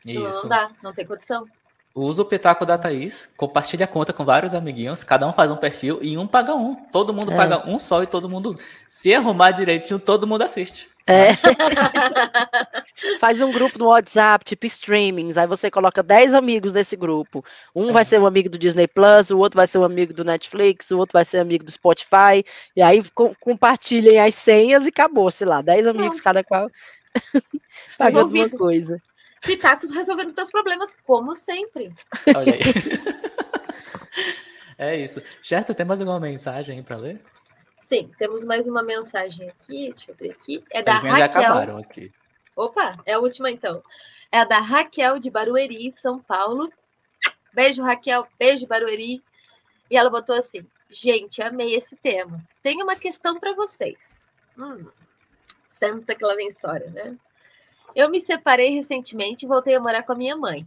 [0.00, 0.42] Senão Isso.
[0.42, 1.46] não dá, não tem condição.
[1.94, 5.56] Usa o pitaco da Thaís, compartilha a conta com vários amiguinhos, cada um faz um
[5.56, 6.74] perfil e um paga um.
[6.92, 7.36] Todo mundo é.
[7.36, 8.54] paga um só e todo mundo,
[8.86, 10.88] se arrumar direitinho, todo mundo assiste.
[11.08, 11.32] É.
[13.18, 17.42] Faz um grupo no WhatsApp, tipo streamings, aí você coloca 10 amigos nesse grupo.
[17.74, 17.92] Um é.
[17.92, 20.90] vai ser um amigo do Disney Plus, o outro vai ser um amigo do Netflix,
[20.90, 22.44] o outro vai ser amigo do Spotify,
[22.76, 26.22] e aí com, compartilhem as senhas e acabou, sei lá, 10 amigos Nossa.
[26.22, 26.70] cada qual.
[27.96, 29.00] Paga alguma coisa.
[29.42, 31.92] Pitacos resolvendo teus problemas, como sempre.
[32.36, 32.60] Olha aí.
[34.78, 35.22] é isso.
[35.42, 37.20] Certo, tem mais alguma mensagem para ler?
[37.78, 39.92] Sim, temos mais uma mensagem aqui.
[39.94, 40.62] Deixa eu ver aqui.
[40.70, 41.16] É da Raquel.
[41.16, 42.12] Já acabaram aqui.
[42.54, 43.82] Opa, é a última então.
[44.30, 46.70] É a da Raquel de Barueri, São Paulo.
[47.54, 48.26] Beijo, Raquel.
[48.38, 49.22] Beijo, Barueri.
[49.90, 52.42] E ela botou assim: Gente, amei esse tema.
[52.62, 54.30] Tenho uma questão para vocês.
[54.58, 54.86] Hum,
[55.68, 57.16] santa que lá vem história, né?
[57.94, 60.66] Eu me separei recentemente e voltei a morar com a minha mãe.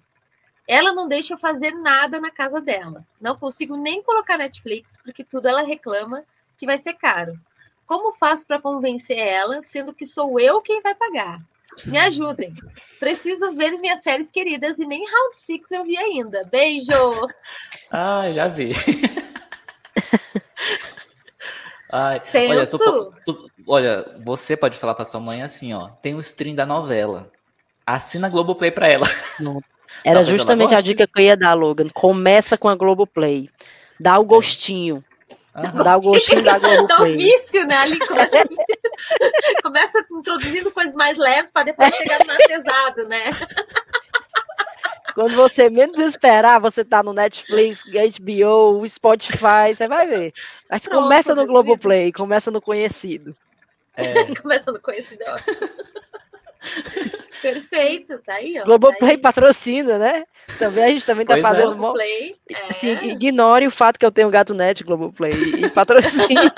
[0.67, 3.05] Ela não deixa eu fazer nada na casa dela.
[3.19, 6.23] Não consigo nem colocar Netflix, porque tudo ela reclama
[6.57, 7.39] que vai ser caro.
[7.85, 11.41] Como faço para convencer ela, sendo que sou eu quem vai pagar?
[11.85, 12.53] Me ajudem.
[12.99, 16.45] Preciso ver minhas séries queridas e nem Round Six eu vi ainda.
[16.45, 16.91] Beijo!
[17.93, 18.71] Ah, já vi.
[21.91, 25.89] Ai, olha, tu, tu, olha, você pode falar para sua mãe assim, ó.
[26.01, 27.29] Tem o stream da novela.
[27.85, 29.07] Assina a Globoplay para ela.
[29.39, 29.61] Não.
[30.05, 31.89] Era justamente a dica que eu ia dar, Logan.
[31.93, 33.49] Começa com a Globoplay.
[33.99, 35.03] Dá o gostinho.
[35.53, 35.83] Uhum.
[35.83, 36.87] Dá o gostinho da Globoplay.
[36.87, 37.75] Dá o vício, né?
[37.75, 38.37] Ali começa,
[39.61, 43.23] começa introduzindo coisas mais leves para depois chegar mais pesado, né?
[45.13, 50.33] Quando você menos esperar, você tá no Netflix, HBO, Spotify, você vai ver.
[50.69, 53.35] Mas Pronto, começa no Globoplay, começa no conhecido.
[53.95, 54.33] É.
[54.35, 55.69] começa no conhecido, é ótimo.
[57.41, 58.65] Perfeito, tá aí, ó.
[58.65, 60.23] Globoplay tá patrocina, né?
[60.59, 61.47] Também a gente também tá pois é.
[61.47, 61.71] fazendo.
[61.71, 61.75] É.
[61.75, 62.73] Globoplay, é.
[62.73, 66.53] Sim, ignore o fato que eu tenho Gato Net Globoplay e patrocina.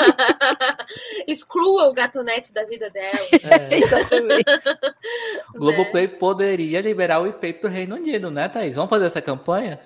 [1.25, 3.17] Exclua o Gato Net da vida dela.
[3.31, 3.75] É.
[3.77, 4.69] Exatamente.
[5.55, 8.75] O Globoplay poderia liberar o IP pro Reino Unido, né, Thaís?
[8.75, 9.79] Vamos fazer essa campanha?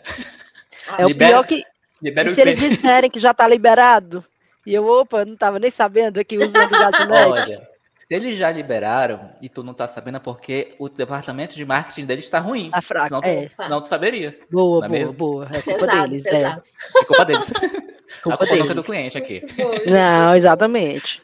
[0.98, 1.40] É Libera...
[1.40, 1.64] o pior que.
[2.02, 4.24] Libera se eles disserem que já tá liberado,
[4.66, 7.32] e eu, opa, não tava nem sabendo que usa do Gato Net.
[7.32, 7.77] Olha.
[8.08, 12.06] Se eles já liberaram e tu não tá sabendo, é porque o departamento de marketing
[12.06, 12.72] deles está ruim.
[12.72, 13.08] Tá fraco.
[13.08, 13.48] Senão, é.
[13.48, 14.40] tu, senão tu saberia.
[14.50, 15.14] Boa, é boa, mesmo?
[15.14, 15.50] boa.
[15.52, 16.26] É culpa pesado, deles.
[16.28, 16.42] É.
[16.44, 17.04] é.
[17.06, 17.52] culpa deles.
[17.52, 17.66] culpa
[18.34, 18.76] a culpa deles.
[18.76, 19.42] do cliente aqui.
[19.86, 21.22] Não, exatamente.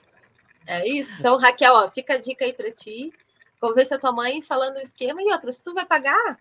[0.68, 1.20] É isso.
[1.22, 3.14] Então, Raquel, ó, fica a dica aí para ti.
[3.62, 6.38] Convença a tua mãe falando o esquema e outra, se tu vai pagar,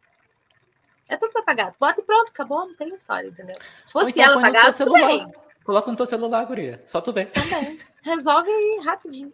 [1.08, 1.72] é tu que vai pagar.
[1.78, 3.56] Bota e pronto, acabou, não tem história, entendeu?
[3.84, 5.30] Se fosse então, ela pagar, tudo bem.
[5.62, 6.82] Coloca no teu celular, guria.
[6.84, 7.26] Só tu vê.
[7.26, 7.78] Também.
[8.02, 9.32] Resolve aí rapidinho.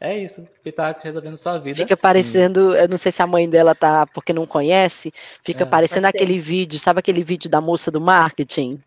[0.00, 1.76] É isso, Pitaco resolvendo sua vida.
[1.76, 2.02] Fica sim.
[2.02, 6.06] parecendo, eu não sei se a mãe dela tá, porque não conhece, fica é, parecendo
[6.06, 8.78] aquele vídeo, sabe aquele vídeo da moça do marketing?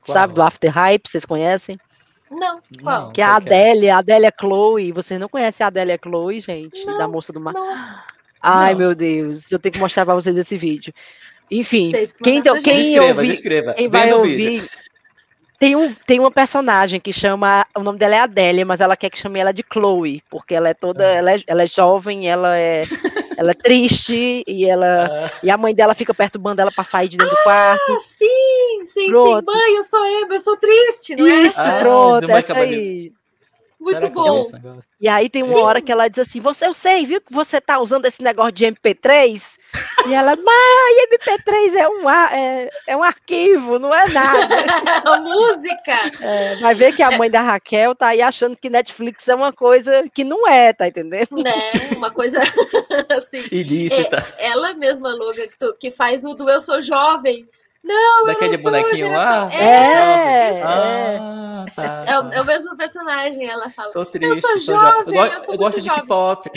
[0.00, 0.16] Qual?
[0.16, 1.78] Sabe, do After Hype, vocês conhecem?
[2.30, 3.10] Não, qual?
[3.10, 4.92] Que é a Adélia, a Adélia Chloe.
[4.92, 6.84] Vocês não conhecem a Adélia Chloe, gente?
[6.84, 7.66] Não, da moça do marketing?
[8.40, 8.78] Ai, não.
[8.78, 10.92] meu Deus, eu tenho que mostrar para vocês esse vídeo.
[11.50, 13.40] Enfim, quem, quem, quem, ouvir,
[13.74, 14.70] quem vai ouvir,
[15.58, 17.66] tem, um, tem uma personagem que chama.
[17.76, 20.68] O nome dela é Adélia, mas ela quer que chame ela de Chloe, porque ela
[20.68, 21.04] é toda.
[21.06, 21.14] Ah.
[21.14, 22.84] Ela, é, ela é jovem, ela é.
[23.36, 25.30] ela é triste e ela ah.
[25.42, 28.00] e a mãe dela fica perturbando ela para sair de dentro ah, do quarto.
[28.00, 29.50] Sim, sim, pronto.
[29.50, 29.58] sim.
[29.58, 31.42] Mãe, eu sou Emma, eu sou triste, não é?
[31.42, 33.12] Isso, ah, pronto, essa aí.
[33.80, 34.50] Muito bom.
[35.00, 37.60] E aí tem uma hora que ela diz assim: Você, eu sei, viu que você
[37.60, 39.56] tá usando esse negócio de MP3?
[40.08, 44.48] E ela, mãe, MP3 é um, é, é um arquivo, não é nada.
[44.98, 45.92] É uma música.
[46.20, 49.52] É, vai ver que a mãe da Raquel tá aí achando que Netflix é uma
[49.52, 51.42] coisa que não é, tá entendendo?
[51.42, 51.52] Né?
[51.96, 52.40] Uma coisa
[53.10, 53.44] assim.
[53.52, 54.24] Ilícita.
[54.38, 57.48] É, ela mesma, Loga, que, que faz o do Eu Sou Jovem.
[57.82, 59.48] Não, Daquele não bonequinho lá?
[59.52, 63.88] É, é, ah, tá, é, o, é, o, mesmo personagem, ela fala.
[63.90, 66.50] Sou triste, eu sou jovem, eu, eu, eu gosto de K-pop.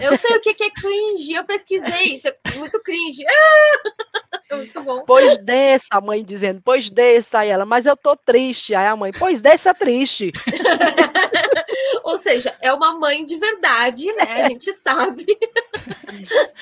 [0.00, 3.24] Eu sei o que é cringe, eu pesquisei, isso é muito cringe.
[3.26, 4.12] Ah!
[4.54, 5.04] É muito bom.
[5.06, 8.74] Pois desça, a mãe dizendo, pois desça, aí ela, mas eu tô triste.
[8.74, 10.32] Aí a mãe, pois desça triste.
[12.04, 14.42] Ou seja, é uma mãe de verdade, né?
[14.44, 15.26] A gente sabe.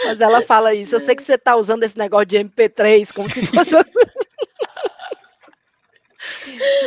[0.04, 0.94] Mas ela fala isso.
[0.94, 3.74] Eu sei que você tá usando esse negócio de MP3 como se fosse.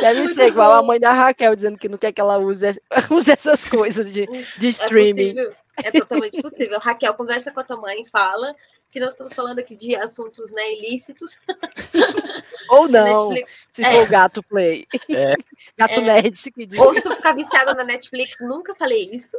[0.00, 0.76] Deve Muito ser igual bom.
[0.78, 2.80] a mãe da Raquel dizendo que não quer que ela use,
[3.10, 4.26] use essas coisas de,
[4.56, 5.38] de é streaming.
[5.38, 6.78] É, é totalmente possível.
[6.78, 8.54] Raquel, conversa com a tua mãe, fala
[8.96, 11.36] que nós estamos falando aqui de assuntos né, ilícitos.
[12.70, 13.68] Ou não, Netflix.
[13.70, 13.92] se é.
[13.92, 14.86] for gato play.
[15.10, 15.34] É.
[15.76, 16.00] Gato é.
[16.00, 16.50] nerd.
[16.50, 16.78] Que diz.
[16.78, 19.36] Ou se tu ficar viciado na Netflix, nunca falei isso.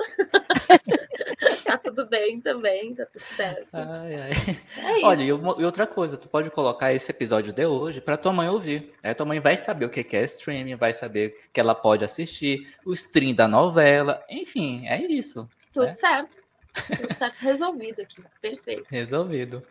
[1.66, 3.68] tá tudo bem também, tá tudo certo.
[3.74, 4.32] Ai, ai.
[4.78, 8.16] É Olha, e, uma, e, outra coisa, tu pode colocar esse episódio de hoje para
[8.16, 8.94] tua mãe ouvir.
[9.02, 12.72] Aí tua mãe vai saber o que é streaming, vai saber que ela pode assistir,
[12.86, 15.50] o stream da novela, enfim, é isso.
[15.74, 15.92] Tudo né?
[15.92, 16.47] certo.
[17.00, 18.24] Tudo certo, resolvido aqui.
[18.42, 18.86] Perfeito.
[18.90, 19.64] Resolvido.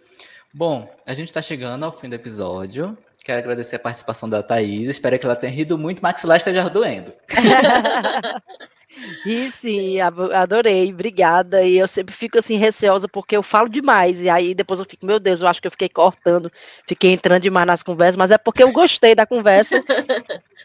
[0.53, 2.97] Bom, a gente está chegando ao fim do episódio.
[3.23, 4.89] Quero agradecer a participação da Thaís.
[4.89, 7.13] Espero que ela tenha rido muito, maxilar esteja doendo.
[9.25, 11.63] E sim, adorei, obrigada.
[11.63, 15.05] E eu sempre fico assim receosa porque eu falo demais e aí depois eu fico,
[15.05, 16.51] meu Deus, eu acho que eu fiquei cortando,
[16.87, 19.83] fiquei entrando demais nas conversas, mas é porque eu gostei da conversa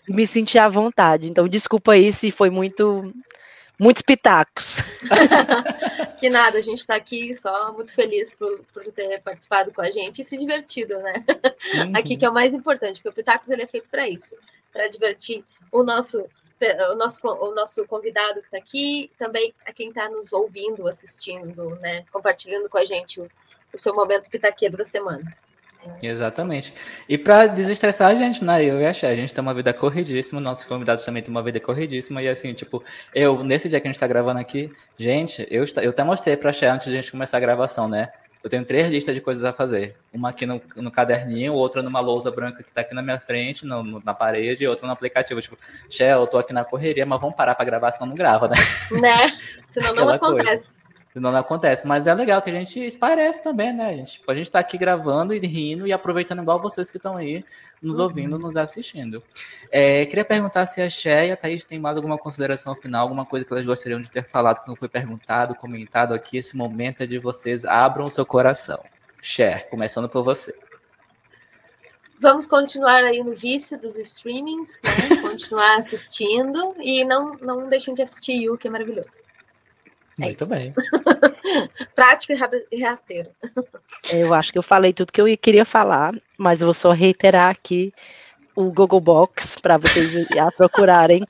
[0.07, 1.29] e me senti à vontade.
[1.29, 3.13] Então, desculpa aí se foi muito
[3.81, 4.77] muitos pitacos.
[6.19, 9.89] que nada, a gente está aqui só muito feliz por, por ter participado com a
[9.89, 11.25] gente e se divertido, né?
[11.73, 11.97] Uhum.
[11.97, 14.35] Aqui que é o mais importante, porque o Pitacos ele é feito para isso,
[14.71, 16.23] para divertir o nosso
[16.91, 21.71] o nosso, o nosso convidado que está aqui, também a quem está nos ouvindo, assistindo,
[21.77, 23.27] né, compartilhando com a gente o,
[23.73, 25.35] o seu momento pitaqueiro da semana.
[26.01, 26.73] Exatamente.
[27.07, 28.63] E para desestressar a gente, né?
[28.63, 31.43] Eu e a Xé, a gente tem uma vida corridíssima, nossos convidados também têm uma
[31.43, 32.21] vida corridíssima.
[32.21, 35.89] E assim, tipo, eu, nesse dia que a gente tá gravando aqui, gente, eu, eu
[35.89, 38.11] até mostrei pra Xé antes de a gente começar a gravação, né?
[38.43, 39.95] Eu tenho três listas de coisas a fazer.
[40.11, 43.65] Uma aqui no, no caderninho, outra numa lousa branca que tá aqui na minha frente,
[43.65, 45.39] no, no, na parede, e outra no aplicativo.
[45.39, 45.57] Tipo,
[45.87, 48.55] Xé, eu tô aqui na correria, mas vamos parar pra gravar, senão não grava, né?
[48.99, 49.15] Né?
[49.69, 50.79] Senão não acontece.
[50.79, 50.80] Coisa.
[51.19, 51.85] Não acontece.
[51.85, 53.89] Mas é legal que a gente esparece também, né?
[53.89, 57.17] A gente, a gente tá aqui gravando e rindo e aproveitando igual vocês que estão
[57.17, 57.43] aí
[57.81, 58.05] nos uhum.
[58.05, 59.21] ouvindo, nos assistindo.
[59.71, 63.25] É, queria perguntar se a Xé e a Thaís têm mais alguma consideração final, alguma
[63.25, 66.37] coisa que elas gostariam de ter falado que não foi perguntado, comentado aqui.
[66.37, 68.79] Esse momento é de vocês abram o seu coração.
[69.21, 70.55] Xé, começando por você.
[72.21, 75.17] Vamos continuar aí no vício dos streamings, né?
[75.27, 79.23] continuar assistindo e não, não deixem de assistir You, que é maravilhoso.
[80.21, 80.73] É Muito bem.
[81.95, 82.33] Prático
[82.71, 83.29] e rasteiro.
[84.11, 87.49] Eu acho que eu falei tudo que eu queria falar, mas eu vou só reiterar
[87.49, 87.93] aqui
[88.55, 91.23] o Google Box para vocês procurarem.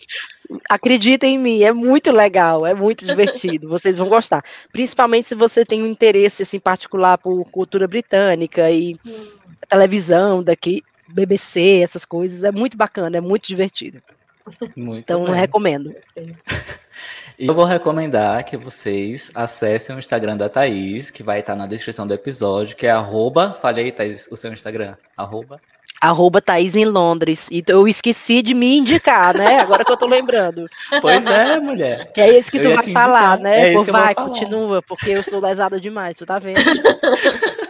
[0.70, 4.44] Acreditem em mim, é muito legal, é muito divertido, vocês vão gostar.
[4.72, 9.28] Principalmente se você tem um interesse assim, particular por cultura britânica e hum.
[9.70, 14.02] televisão daqui, BBC, essas coisas, é muito bacana, é muito divertido.
[14.76, 15.36] Muito então, bem.
[15.36, 15.96] recomendo.
[17.38, 21.66] E eu vou recomendar que vocês acessem o Instagram da Thaís, que vai estar na
[21.66, 25.60] descrição do episódio, que é arroba, falei, Thaís, o seu Instagram, arroba.
[26.00, 27.48] Arroba Thaís em Londres.
[27.52, 29.60] E eu esqueci de me indicar, né?
[29.60, 30.68] Agora que eu tô lembrando.
[31.00, 32.12] Pois é, mulher.
[32.12, 33.72] Que é isso que eu tu vai falar, né?
[33.72, 36.60] É Pô, vai, continua, porque eu sou lesada demais, tu tá vendo?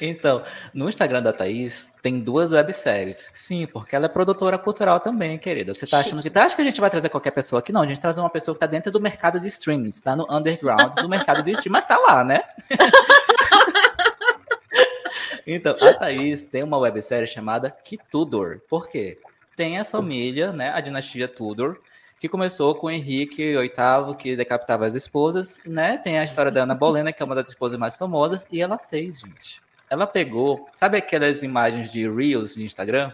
[0.00, 3.30] Então, no Instagram da Thaís tem duas webséries.
[3.34, 5.74] Sim, porque ela é produtora cultural também, querida.
[5.74, 7.72] Você tá achando que tá, acha que a gente vai trazer qualquer pessoa aqui?
[7.72, 10.26] Não, a gente traz uma pessoa que tá dentro do mercado de streaming, está no
[10.30, 12.42] underground do mercado de streaming, mas tá lá, né?
[15.46, 18.60] então, a Thaís tem uma websérie chamada Que Tudor.
[18.68, 19.18] Por quê?
[19.56, 21.78] Tem a família, né, a dinastia Tudor,
[22.22, 25.98] que começou com o Henrique VIII, que decapitava as esposas, né?
[25.98, 28.78] Tem a história da Ana Bolena, que é uma das esposas mais famosas, e ela
[28.78, 29.60] fez, gente.
[29.92, 33.12] Ela pegou, sabe aquelas imagens de Reels de Instagram?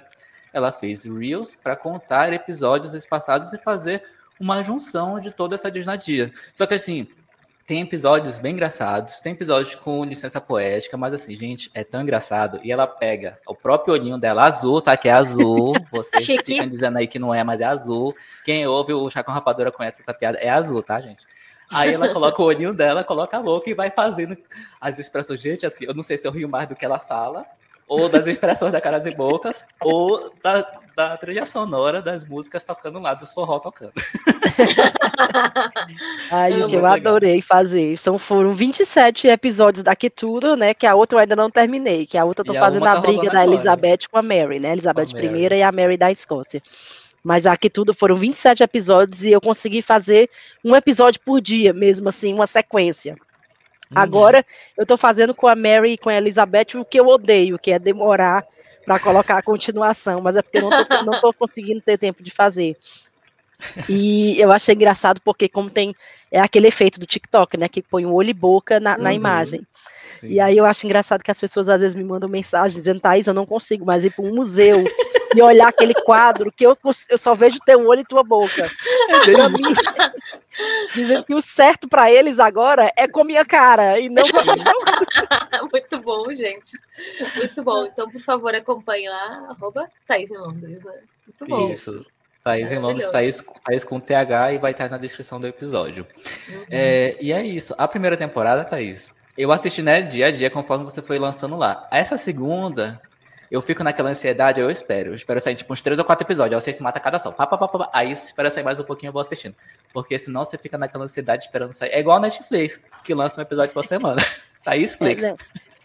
[0.53, 4.05] Ela fez Reels para contar episódios passados e fazer
[4.39, 6.33] uma junção de toda essa dinastia.
[6.55, 7.09] Só que assim,
[7.67, 12.61] tem episódios bem engraçados, tem episódios com licença poética, mas assim, gente, é tão engraçado.
[12.63, 14.97] E ela pega o próprio olhinho dela azul, tá?
[14.97, 15.73] Que é azul.
[15.91, 18.15] Vocês ficam dizendo aí que não é, mas é azul.
[18.45, 20.39] Quem ouve o Chá com Rapadura conhece essa piada.
[20.39, 21.27] É azul, tá, gente?
[21.71, 24.37] Aí ela coloca o olhinho dela, coloca a boca e vai fazendo
[24.81, 25.41] as expressões.
[25.41, 27.45] Gente, assim, eu não sei se eu rio mais do que ela fala,
[27.87, 32.99] ou das expressões da caras e bocas, ou da, da trilha sonora das músicas tocando
[32.99, 33.93] lá, dos forró tocando.
[36.31, 37.97] Ai, gente, eu adorei fazer.
[37.97, 40.75] São, foram 27 episódios daqui tudo, né?
[40.75, 42.93] Que a outra eu ainda não terminei, que a outra eu tô e fazendo a,
[42.93, 44.73] a tá briga da Elizabeth com a Mary, né?
[44.73, 46.63] Elizabeth I e a Mary da Escócia.
[47.29, 50.31] Mas aqui tudo foram 27 episódios e eu consegui fazer
[50.65, 53.13] um episódio por dia, mesmo assim, uma sequência.
[53.13, 53.99] Uhum.
[54.01, 54.43] Agora
[54.79, 57.71] eu tô fazendo com a Mary e com a Elizabeth o que eu odeio, que
[57.71, 58.47] é demorar
[58.83, 62.23] para colocar a continuação, mas é porque eu não tô, não tô conseguindo ter tempo
[62.23, 62.79] de fazer.
[63.87, 65.95] E eu achei engraçado porque como tem
[66.33, 69.17] é aquele efeito do TikTok, né, que põe o olho e boca na, na uhum.
[69.17, 69.67] imagem.
[70.19, 70.29] Sim.
[70.31, 73.27] E aí eu acho engraçado que as pessoas às vezes me mandam mensagem dizendo, Thaís,
[73.27, 74.85] eu não consigo mais ir para um museu
[75.35, 76.77] e olhar aquele quadro que eu,
[77.09, 78.69] eu só vejo teu olho e tua boca.
[79.09, 79.75] É mim,
[80.95, 85.69] dizendo que o certo para eles agora é com minha cara e não com a
[85.71, 86.71] Muito bom, gente.
[87.37, 87.87] Muito bom.
[87.87, 90.83] Então, por favor, acompanhe lá, arroba Thaís em Londres.
[90.83, 90.93] Né?
[91.27, 91.71] Muito bom.
[91.71, 92.05] Isso.
[92.43, 96.07] Thaís em Londres, Thaís, Thaís com TH e vai estar na descrição do episódio.
[96.49, 96.65] Uhum.
[96.71, 97.75] É, e é isso.
[97.77, 101.87] A primeira temporada, Thaís, eu assisti, né, dia a dia, conforme você foi lançando lá.
[101.93, 103.01] Essa segunda,
[103.49, 105.11] eu fico naquela ansiedade, eu espero.
[105.11, 106.55] Eu espero sair, tipo, uns três ou quatro episódios.
[106.55, 107.31] Aí você se mata cada só.
[107.31, 109.55] Pá, pá, pá, pá, aí espera sair mais um pouquinho, eu vou assistindo.
[109.93, 111.91] Porque senão você fica naquela ansiedade esperando sair.
[111.91, 114.21] É igual a Netflix, que lança um episódio por semana.
[114.65, 115.23] Thaís Flix.
[115.23, 115.37] É,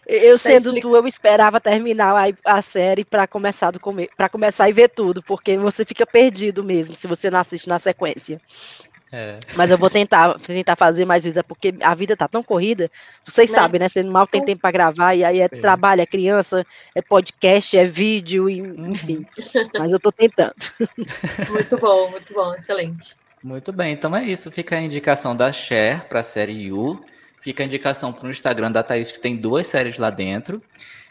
[0.06, 4.68] eu sendo tu, eu esperava terminar a, a série para começar do come, para começar
[4.68, 8.40] e ver tudo, porque você fica perdido mesmo se você não assiste na sequência.
[9.12, 9.38] É.
[9.54, 12.90] Mas eu vou tentar, tentar fazer mais vezes, é porque a vida tá tão corrida.
[13.24, 13.58] Vocês né?
[13.58, 13.88] sabem, né?
[13.88, 17.76] Você mal tem tempo para gravar, e aí é, é, trabalho, é criança, é podcast,
[17.76, 19.24] é vídeo, enfim.
[19.78, 20.54] Mas eu tô tentando.
[21.50, 23.14] Muito bom, muito bom, excelente.
[23.42, 24.50] Muito bem, então é isso.
[24.50, 27.04] Fica a indicação da Cher para a série You.
[27.40, 30.62] Fica a indicação para o Instagram da Thaís, que tem duas séries lá dentro.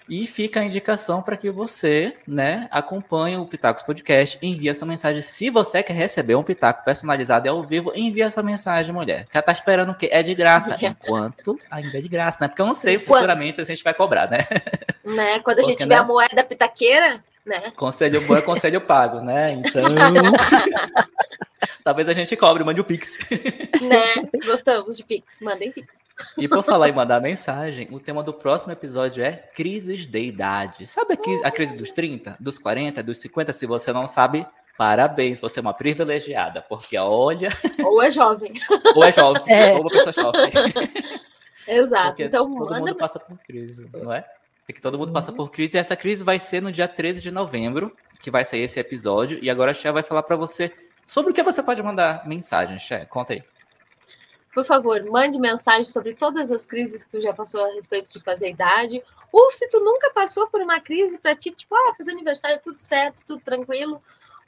[0.07, 4.87] E fica a indicação para que você, né, acompanhe o Pitacos Podcast e envie sua
[4.87, 5.21] mensagem.
[5.21, 9.25] Se você quer receber um Pitaco personalizado e ao vivo, envie essa mensagem, mulher.
[9.29, 10.09] Que ela tá esperando o quê?
[10.11, 10.77] É de graça.
[10.83, 12.47] Enquanto ainda é de graça, né?
[12.47, 13.07] Porque eu não sei Enquanto?
[13.07, 14.39] futuramente se a gente vai cobrar, né?
[15.03, 15.39] Né?
[15.39, 16.01] Quando a gente Porque, tiver né?
[16.01, 17.73] a moeda pitaqueira, né?
[17.75, 19.51] Conselho bom é conselho pago, né?
[19.51, 19.83] Então.
[21.83, 23.17] Talvez a gente cobre, mande o Pix.
[23.83, 24.39] Né?
[24.45, 25.41] Gostamos de Pix.
[25.41, 26.03] Mandem Pix.
[26.37, 30.87] E por falar em mandar mensagem, o tema do próximo episódio é crises de idade.
[30.87, 33.51] Sabe a crise, a crise dos 30, dos 40, dos 50?
[33.51, 37.49] Se você não sabe, Parabéns, você é uma privilegiada, porque olha.
[37.83, 38.53] Ou é jovem.
[38.95, 39.73] ou é jovem, é.
[39.73, 40.51] ou uma pessoa jovem.
[41.67, 42.07] Exato.
[42.07, 42.79] Porque então, todo manda...
[42.79, 44.25] mundo passa por crise, não é?
[44.67, 45.37] É que todo mundo passa uhum.
[45.37, 48.61] por crise e essa crise vai ser no dia 13 de novembro, que vai sair
[48.61, 49.37] esse episódio.
[49.41, 50.71] E agora a Xé vai falar para você
[51.05, 53.05] sobre o que você pode mandar mensagem, Xé.
[53.05, 53.43] Conta aí.
[54.53, 58.23] Por favor, mande mensagem sobre todas as crises que tu já passou a respeito de
[58.23, 59.01] fazer idade.
[59.31, 62.77] Ou se tu nunca passou por uma crise para ti, tipo, ah, fazer aniversário, tudo
[62.77, 63.99] certo, tudo tranquilo.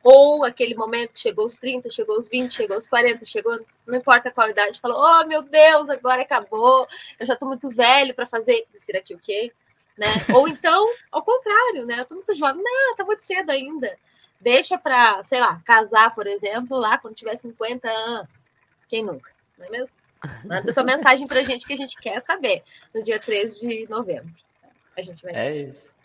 [0.03, 3.97] Ou aquele momento que chegou aos 30, chegou aos 20, chegou aos 40, chegou, não
[3.97, 6.87] importa qual idade, falou: Oh, meu Deus, agora acabou,
[7.19, 8.67] eu já estou muito velho para fazer.
[8.77, 9.51] Será que o quê?
[9.97, 10.05] Né?
[10.35, 12.01] Ou então, ao contrário, né?
[12.01, 13.97] Eu tô muito jovem, não, tá muito cedo ainda.
[14.39, 18.51] Deixa para, sei lá, casar, por exemplo, lá quando tiver 50 anos.
[18.87, 19.95] Quem nunca, não é mesmo?
[20.43, 22.63] Manda tua mensagem pra gente que a gente quer saber
[22.93, 24.33] no dia 13 de novembro.
[24.97, 25.33] A gente vai.
[25.33, 25.95] É isso.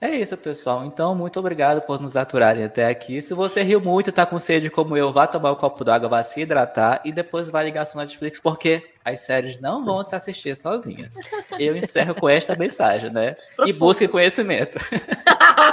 [0.00, 0.84] É isso, pessoal.
[0.84, 3.20] Então, muito obrigado por nos aturarem até aqui.
[3.20, 6.08] Se você riu muito e tá com sede como eu, vá tomar um copo d'água,
[6.08, 10.16] vá se hidratar e depois vai ligar sua Netflix, porque as séries não vão se
[10.16, 11.14] assistir sozinhas.
[11.56, 13.36] Eu encerro com esta mensagem, né?
[13.64, 14.76] E busque conhecimento.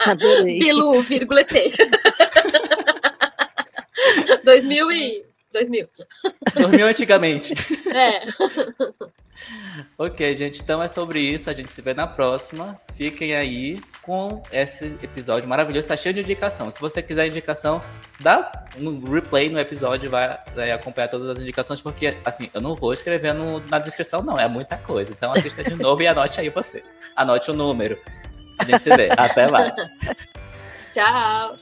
[0.00, 0.58] Adorei.
[0.58, 1.72] Bilu, vírgula T.
[4.44, 5.24] 2000 e...
[5.52, 5.88] 2000.
[6.54, 7.54] 2000 antigamente.
[7.92, 8.22] É.
[9.98, 10.60] ok, gente.
[10.60, 11.50] Então é sobre isso.
[11.50, 12.80] A gente se vê na próxima.
[12.96, 15.86] Fiquem aí com esse episódio maravilhoso.
[15.86, 16.70] Está cheio de indicação.
[16.70, 17.82] Se você quiser indicação,
[18.20, 22.76] dá um replay no episódio vai, vai acompanhar todas as indicações, porque assim, eu não
[22.76, 24.38] vou escrever no, na descrição, não.
[24.38, 25.12] É muita coisa.
[25.12, 26.84] Então assista de novo e anote aí você.
[27.16, 27.98] Anote o número.
[28.60, 29.08] A gente se vê.
[29.16, 29.72] Até mais.
[30.92, 31.56] Tchau.